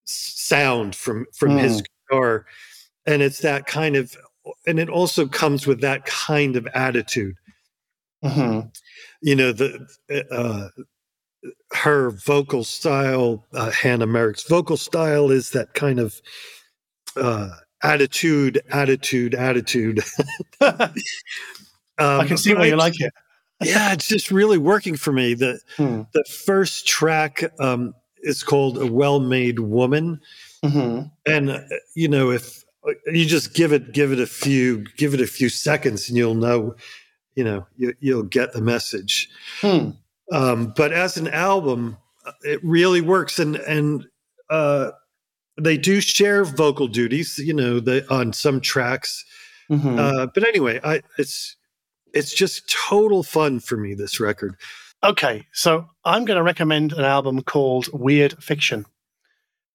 sound 0.05 0.95
from 0.95 1.27
from 1.35 1.51
mm. 1.51 1.61
his 1.61 1.83
guitar, 1.83 2.47
and 3.07 3.23
it's 3.23 3.41
that 3.41 3.67
kind 3.67 3.97
of, 3.97 4.17
and 4.67 4.79
it 4.79 4.89
also 4.89 5.27
comes 5.27 5.67
with 5.67 5.81
that 5.81 6.05
kind 6.05 6.57
of 6.57 6.67
attitude. 6.75 7.37
Mm-hmm. 8.23 8.69
You 9.23 9.37
know, 9.37 9.53
the 9.53 9.87
uh, 10.31 10.69
her 11.75 12.11
vocal 12.11 12.65
style, 12.65 13.45
uh, 13.53 13.71
Hannah 13.71 14.07
Merrick's 14.07 14.45
vocal 14.45 14.77
style 14.77 15.31
is 15.31 15.51
that 15.51 15.75
kind 15.75 15.99
of 15.99 16.21
uh, 17.17 17.51
attitude, 17.83 18.63
attitude, 18.71 19.35
attitude. 19.35 20.01
um, 20.61 20.93
I 21.99 22.27
can 22.27 22.37
see 22.37 22.55
why 22.55 22.67
you 22.67 22.77
like 22.77 23.01
it. 23.01 23.13
yeah, 23.63 23.93
it's 23.93 24.09
just 24.09 24.31
really 24.31 24.59
working 24.59 24.97
for 24.97 25.13
me. 25.13 25.35
The 25.35 25.61
hmm. 25.77 26.03
the 26.13 26.25
first 26.25 26.87
track 26.87 27.43
um, 27.61 27.95
is 28.23 28.43
called 28.43 28.79
"A 28.79 28.87
Well-Made 28.87 29.59
Woman," 29.59 30.21
mm-hmm. 30.65 31.07
and 31.27 31.51
uh, 31.51 31.61
you 31.95 32.09
know 32.09 32.31
if 32.31 32.65
uh, 32.87 32.93
you 33.07 33.27
just 33.27 33.55
give 33.55 33.73
it 33.73 33.93
give 33.93 34.13
it 34.13 34.21
a 34.21 34.27
few 34.27 34.85
give 34.97 35.15
it 35.15 35.21
a 35.21 35.27
few 35.27 35.49
seconds, 35.49 36.09
and 36.09 36.17
you'll 36.17 36.35
know 36.35 36.75
you 37.35 37.45
know 37.45 37.67
you, 37.77 38.17
will 38.17 38.23
get 38.23 38.53
the 38.53 38.61
message 38.61 39.29
hmm. 39.61 39.91
Um, 40.33 40.73
but 40.77 40.93
as 40.93 41.17
an 41.17 41.29
album 41.29 41.97
uh, 42.25 42.33
it 42.43 42.61
really 42.63 43.01
works. 43.01 43.39
And 43.39 43.57
and 43.57 44.07
uh, 44.51 44.93
they 45.61 45.77
do 45.77 46.01
share 46.01 46.45
vocal 46.45 46.89
duties 46.89 47.39
you 47.39 47.55
know 47.55 47.81
they, 47.81 48.05
on 48.07 48.33
some 48.33 48.61
tracks. 48.61 49.25
Mm-hmm. 49.71 49.99
uh, 49.99 50.27
but 50.35 50.47
anyway 50.47 50.79
I, 50.85 51.01
it's 51.19 51.57
it's 52.13 52.35
just 52.35 52.71
total 52.89 53.23
fun 53.23 53.61
for 53.61 53.77
me 53.77 53.95
this 53.95 54.21
record. 54.21 54.57
Okay 55.03 55.47
so 55.53 55.89
i'm 56.05 56.25
going 56.25 56.37
to 56.37 56.43
recommend 56.43 56.93
an 56.93 57.05
album 57.05 57.43
called 57.43 57.89
weird 57.93 58.43
fiction. 58.43 58.87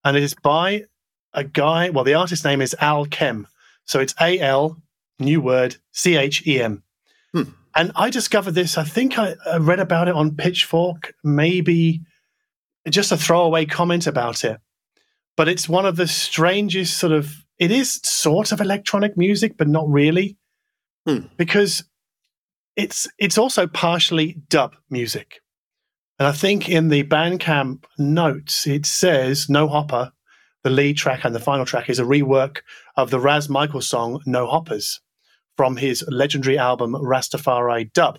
And 0.03 0.15
it 0.15 0.23
is 0.23 0.33
by 0.33 0.85
a 1.33 1.43
guy 1.43 1.89
well 1.89 2.03
the 2.03 2.13
artist 2.15 2.45
name 2.45 2.61
is 2.61 2.75
al 2.79 3.05
chem 3.05 3.47
so 3.85 3.99
it's 3.99 4.15
a-l 4.19 4.81
new 5.19 5.41
word 5.41 5.75
c-h-e-m 5.91 6.83
Hmm. 7.33 7.43
And 7.75 7.91
I 7.95 8.09
discovered 8.09 8.51
this, 8.51 8.77
I 8.77 8.83
think 8.83 9.17
I, 9.17 9.35
I 9.45 9.57
read 9.57 9.79
about 9.79 10.07
it 10.07 10.15
on 10.15 10.35
Pitchfork, 10.35 11.13
maybe 11.23 12.01
just 12.89 13.11
a 13.11 13.17
throwaway 13.17 13.65
comment 13.65 14.07
about 14.07 14.43
it. 14.43 14.59
But 15.37 15.47
it's 15.47 15.69
one 15.69 15.85
of 15.85 15.95
the 15.95 16.07
strangest 16.07 16.97
sort 16.97 17.13
of, 17.13 17.45
it 17.57 17.71
is 17.71 17.99
sort 18.03 18.51
of 18.51 18.59
electronic 18.59 19.15
music, 19.17 19.57
but 19.57 19.67
not 19.67 19.87
really. 19.87 20.37
Hmm. 21.05 21.27
Because 21.37 21.83
it's 22.75 23.07
it's 23.17 23.37
also 23.37 23.67
partially 23.67 24.41
dub 24.47 24.75
music. 24.89 25.41
And 26.17 26.27
I 26.27 26.31
think 26.31 26.69
in 26.69 26.89
the 26.89 27.03
Bandcamp 27.03 27.83
notes, 27.97 28.67
it 28.67 28.85
says 28.85 29.49
No 29.49 29.67
Hopper, 29.67 30.11
the 30.63 30.69
lead 30.69 30.97
track 30.97 31.23
and 31.23 31.33
the 31.33 31.39
final 31.39 31.65
track 31.65 31.89
is 31.89 31.99
a 31.99 32.03
rework 32.03 32.59
of 32.95 33.09
the 33.09 33.19
Ras 33.19 33.49
Michael 33.49 33.81
song 33.81 34.21
No 34.25 34.47
Hoppers 34.47 35.01
from 35.59 35.75
his 35.75 36.05
legendary 36.07 36.57
album 36.57 36.93
Rastafari 36.93 37.91
Dub. 37.91 38.17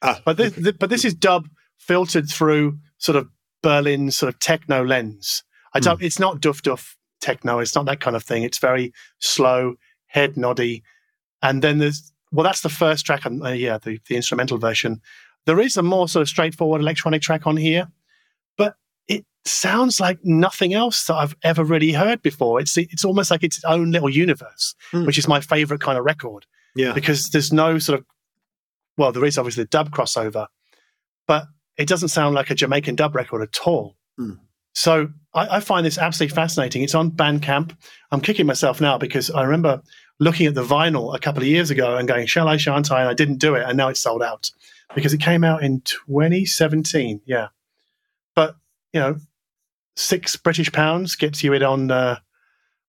Ah. 0.00 0.22
But 0.24 0.38
this, 0.38 0.72
but 0.80 0.88
this 0.88 1.04
is 1.04 1.12
dub 1.12 1.46
filtered 1.76 2.30
through 2.30 2.78
sort 2.96 3.16
of 3.16 3.28
Berlin 3.62 4.10
sort 4.10 4.32
of 4.32 4.40
techno 4.40 4.82
lens. 4.82 5.44
I 5.74 5.80
don't. 5.80 6.00
Mm. 6.00 6.04
It's 6.04 6.18
not 6.18 6.40
duff 6.40 6.62
duff 6.62 6.96
techno. 7.20 7.58
It's 7.58 7.74
not 7.74 7.84
that 7.84 8.00
kind 8.00 8.16
of 8.16 8.22
thing. 8.22 8.42
It's 8.42 8.56
very 8.56 8.94
slow, 9.18 9.74
head 10.06 10.38
noddy, 10.38 10.82
and 11.42 11.60
then 11.60 11.76
there's 11.76 12.10
well, 12.32 12.42
that's 12.42 12.62
the 12.62 12.70
first 12.70 13.04
track. 13.04 13.26
On, 13.26 13.44
uh, 13.44 13.50
yeah, 13.50 13.76
the 13.76 14.00
the 14.08 14.16
instrumental 14.16 14.56
version. 14.56 15.02
There 15.44 15.60
is 15.60 15.76
a 15.76 15.82
more 15.82 16.08
sort 16.08 16.22
of 16.22 16.28
straightforward 16.30 16.80
electronic 16.80 17.20
track 17.20 17.46
on 17.46 17.58
here, 17.58 17.88
but 18.56 18.76
it 19.08 19.26
sounds 19.44 20.00
like 20.00 20.20
nothing 20.24 20.72
else 20.72 21.06
that 21.06 21.16
I've 21.16 21.36
ever 21.42 21.64
really 21.64 21.92
heard 21.92 22.22
before. 22.22 22.60
It's 22.60 22.78
it's 22.78 23.04
almost 23.04 23.30
like 23.30 23.44
its 23.44 23.62
own 23.64 23.90
little 23.90 24.08
universe, 24.08 24.74
mm. 24.90 25.04
which 25.04 25.18
is 25.18 25.28
my 25.28 25.42
favorite 25.42 25.82
kind 25.82 25.98
of 25.98 26.06
record. 26.06 26.46
Yeah. 26.74 26.92
Because 26.92 27.30
there's 27.30 27.52
no 27.52 27.78
sort 27.78 28.00
of, 28.00 28.06
well, 28.96 29.12
there 29.12 29.24
is 29.24 29.38
obviously 29.38 29.64
the 29.64 29.68
dub 29.68 29.90
crossover, 29.90 30.46
but 31.26 31.46
it 31.76 31.88
doesn't 31.88 32.08
sound 32.08 32.34
like 32.34 32.50
a 32.50 32.54
Jamaican 32.54 32.96
dub 32.96 33.14
record 33.14 33.42
at 33.42 33.66
all. 33.66 33.96
Mm. 34.18 34.38
So 34.74 35.08
I, 35.34 35.56
I, 35.56 35.60
find 35.60 35.84
this 35.84 35.98
absolutely 35.98 36.34
fascinating. 36.34 36.82
It's 36.82 36.94
on 36.94 37.10
Bandcamp. 37.10 37.76
I'm 38.10 38.20
kicking 38.20 38.46
myself 38.46 38.80
now 38.80 38.98
because 38.98 39.30
I 39.30 39.42
remember 39.42 39.82
looking 40.18 40.46
at 40.46 40.54
the 40.54 40.64
vinyl 40.64 41.14
a 41.14 41.18
couple 41.18 41.42
of 41.42 41.48
years 41.48 41.70
ago 41.70 41.96
and 41.96 42.08
going, 42.08 42.26
"Shall 42.26 42.48
I, 42.48 42.56
shan't 42.56 42.90
I?" 42.90 43.00
and 43.00 43.08
I 43.08 43.14
didn't 43.14 43.38
do 43.38 43.54
it, 43.54 43.64
and 43.66 43.76
now 43.76 43.88
it's 43.88 44.00
sold 44.00 44.22
out 44.22 44.50
because 44.94 45.12
it 45.12 45.20
came 45.20 45.44
out 45.44 45.62
in 45.62 45.80
2017. 45.82 47.20
Yeah, 47.26 47.48
but 48.34 48.56
you 48.92 49.00
know, 49.00 49.16
six 49.96 50.36
British 50.36 50.72
pounds 50.72 51.16
gets 51.16 51.44
you 51.44 51.52
it 51.52 51.62
on 51.62 51.90
uh, 51.90 52.18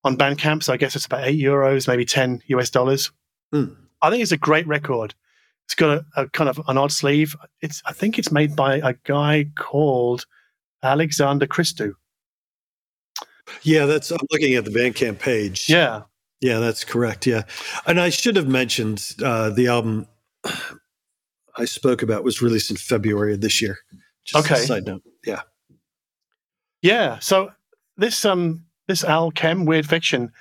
on 0.03 0.17
Bandcamp. 0.17 0.63
So 0.63 0.73
I 0.73 0.77
guess 0.77 0.95
it's 0.95 1.05
about 1.05 1.25
eight 1.25 1.41
euros, 1.41 1.87
maybe 1.87 2.05
ten 2.05 2.41
US 2.47 2.69
dollars. 2.69 3.11
Mm. 3.53 3.75
I 4.01 4.09
think 4.09 4.23
it's 4.23 4.31
a 4.31 4.37
great 4.37 4.67
record. 4.67 5.13
It's 5.65 5.75
got 5.75 5.97
a, 5.97 6.21
a, 6.21 6.29
kind 6.29 6.49
of 6.49 6.59
an 6.67 6.77
odd 6.77 6.91
sleeve. 6.91 7.35
It's 7.61 7.81
I 7.85 7.93
think 7.93 8.19
it's 8.19 8.31
made 8.31 8.55
by 8.55 8.75
a 8.75 8.93
guy 9.05 9.47
called 9.55 10.25
Alexander 10.81 11.47
Christou. 11.47 11.93
Yeah, 13.61 13.85
that's 13.85 14.11
I'm 14.11 14.19
looking 14.31 14.55
at 14.55 14.65
the 14.65 14.71
Bandcamp 14.71 15.19
page. 15.19 15.69
Yeah. 15.69 16.03
Yeah, 16.41 16.59
that's 16.59 16.83
correct. 16.83 17.25
Yeah. 17.25 17.43
And 17.85 17.99
I 17.99 18.09
should 18.09 18.35
have 18.35 18.47
mentioned 18.47 19.15
uh, 19.23 19.49
the 19.49 19.67
album 19.67 20.07
I 21.55 21.65
spoke 21.65 22.01
about 22.01 22.23
was 22.23 22.41
released 22.41 22.71
in 22.71 22.77
February 22.77 23.33
of 23.33 23.41
this 23.41 23.61
year. 23.61 23.77
Just 24.25 24.45
okay. 24.45 24.61
side 24.61 24.85
note. 24.85 25.03
Yeah. 25.25 25.41
Yeah. 26.81 27.19
So 27.19 27.51
this 27.95 28.25
um 28.25 28.65
this 28.87 29.03
Al 29.03 29.31
Chem 29.31 29.65
Weird 29.65 29.87
Fiction, 29.87 30.31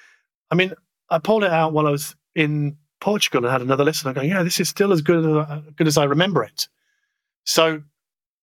I 0.50 0.54
mean, 0.54 0.72
I 1.10 1.18
pulled 1.18 1.44
it 1.44 1.50
out 1.50 1.72
while 1.72 1.86
I 1.86 1.90
was 1.90 2.16
in 2.34 2.76
Portugal 3.03 3.44
and 3.44 3.53
had 3.53 3.61
another 3.61 3.84
listen. 3.84 4.09
I'm 4.09 4.14
going, 4.14 4.30
yeah, 4.30 4.42
this 4.42 4.61
is 4.61 4.68
still 4.68 4.92
as 4.92 5.03
good 5.03 5.18
as, 5.18 5.26
uh, 5.26 5.61
good 5.76 5.88
as 5.88 5.98
I 5.98 6.05
remember 6.05 6.44
it. 6.44 6.68
So, 7.44 7.82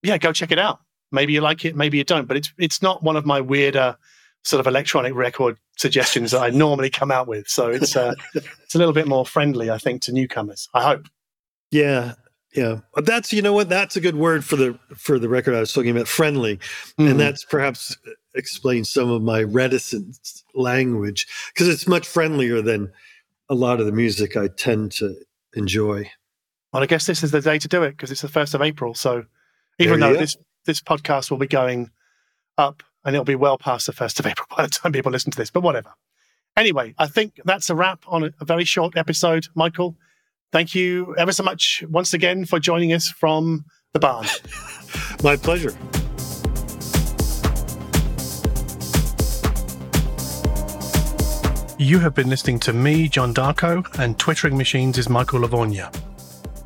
yeah, 0.03 0.18
go 0.18 0.34
check 0.34 0.51
it 0.51 0.60
out. 0.60 0.82
Maybe 1.12 1.34
you 1.34 1.41
like 1.41 1.66
it, 1.66 1.76
maybe 1.76 1.97
you 1.97 2.03
don't. 2.03 2.28
But 2.28 2.38
it's 2.38 2.53
it's 2.57 2.82
not 2.82 3.01
one 3.01 3.16
of 3.16 3.26
my 3.26 3.41
weirder 3.41 3.97
sort 4.43 4.60
of 4.60 4.68
electronic 4.68 5.16
record 5.16 5.57
suggestions 5.78 6.32
that 6.32 6.41
I 6.41 6.49
normally 6.49 6.89
come 6.89 7.10
out 7.10 7.28
with. 7.28 7.47
So 7.47 7.70
it's 7.70 7.95
uh, 7.95 8.14
it's 8.36 8.76
a 8.76 8.78
little 8.78 8.93
bit 8.93 9.07
more 9.07 9.26
friendly, 9.26 9.72
I 9.72 9.78
think, 9.78 10.01
to 10.03 10.12
newcomers. 10.12 10.70
I 10.74 10.84
hope. 10.84 11.07
Yeah, 11.72 12.14
yeah. 12.53 12.80
That's 12.97 13.32
you 13.32 13.41
know 13.41 13.53
what 13.53 13.70
that's 13.70 13.95
a 13.95 14.01
good 14.01 14.18
word 14.18 14.43
for 14.43 14.57
the 14.57 14.78
for 14.95 15.18
the 15.18 15.30
record 15.30 15.55
I 15.55 15.62
was 15.62 15.74
talking 15.74 15.91
about, 15.91 16.07
friendly, 16.07 16.57
mm-hmm. 16.57 17.07
and 17.07 17.20
that's 17.20 17.45
perhaps 17.45 17.97
explains 18.36 18.91
some 18.91 19.10
of 19.10 19.22
my 19.22 19.41
reticent 19.41 20.43
language 20.53 21.28
because 21.53 21.68
it's 21.68 21.88
much 21.88 22.07
friendlier 22.07 22.62
than 22.62 22.91
a 23.50 23.56
lot 23.56 23.80
of 23.80 23.86
the 23.86 23.91
music 23.91 24.38
I 24.38 24.47
tend 24.47 24.91
to 24.93 25.16
enjoy. 25.54 26.10
Well, 26.72 26.84
I 26.84 26.86
guess 26.86 27.06
this 27.06 27.24
is 27.24 27.32
the 27.32 27.41
day 27.41 27.58
to 27.58 27.68
do 27.68 27.84
it 27.84 27.91
because 27.91 28.12
it's 28.12 28.22
the 28.22 28.28
first 28.28 28.54
of 28.54 28.62
April. 28.62 28.93
So 28.93 29.26
even 29.80 30.00
though 30.00 30.14
this 30.14 30.38
this 30.66 30.82
podcast 30.82 31.32
will 31.32 31.38
be 31.38 31.47
going 31.47 31.89
up 32.58 32.84
and 33.04 33.16
it'll 33.16 33.26
be 33.26 33.36
well 33.36 33.58
past 33.58 33.86
the 33.86 33.93
first 33.93 34.20
of 34.20 34.28
April 34.28 34.45
by 34.56 34.64
the 34.64 34.70
time 34.70 34.91
people 34.91 35.12
listen 35.12 35.32
to 35.32 35.38
this, 35.38 35.50
but 35.50 35.62
whatever. 35.62 35.93
Anyway, 36.58 36.93
I 36.97 37.08
think 37.08 37.39
that's 37.45 37.70
a 37.70 37.76
wrap 37.76 38.04
on 38.08 38.24
a, 38.24 38.30
a 38.41 38.45
very 38.45 38.66
short 38.66 38.97
episode. 38.97 39.47
Michael, 39.56 39.95
thank 40.52 40.76
you 40.76 41.16
ever 41.18 41.32
so 41.32 41.43
much 41.43 41.84
once 41.89 42.14
again 42.14 42.45
for 42.45 42.60
joining 42.60 42.93
us 42.93 43.10
from 43.10 43.66
the 43.93 44.00
barn. 44.00 44.28
My 45.24 45.38
pleasure. 45.38 45.74
You 51.82 52.00
have 52.00 52.14
been 52.14 52.30
listening 52.30 52.60
to 52.60 52.74
me, 52.74 53.08
John 53.08 53.34
Darko, 53.34 53.86
and 54.00 54.20
Twittering 54.20 54.58
Machines 54.58 54.98
is 54.98 55.08
Michael 55.08 55.40
Lavorgna. 55.40 55.90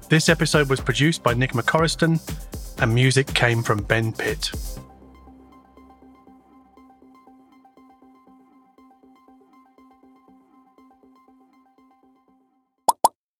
This 0.09 0.27
episode 0.27 0.71
was 0.71 0.81
produced 0.81 1.21
by 1.21 1.35
Nick 1.35 1.51
McCorriston, 1.51 2.19
and 2.81 2.95
music 2.95 3.27
came 3.35 3.61
from 3.61 3.83
Ben 3.83 4.11
Pitt. 4.11 4.51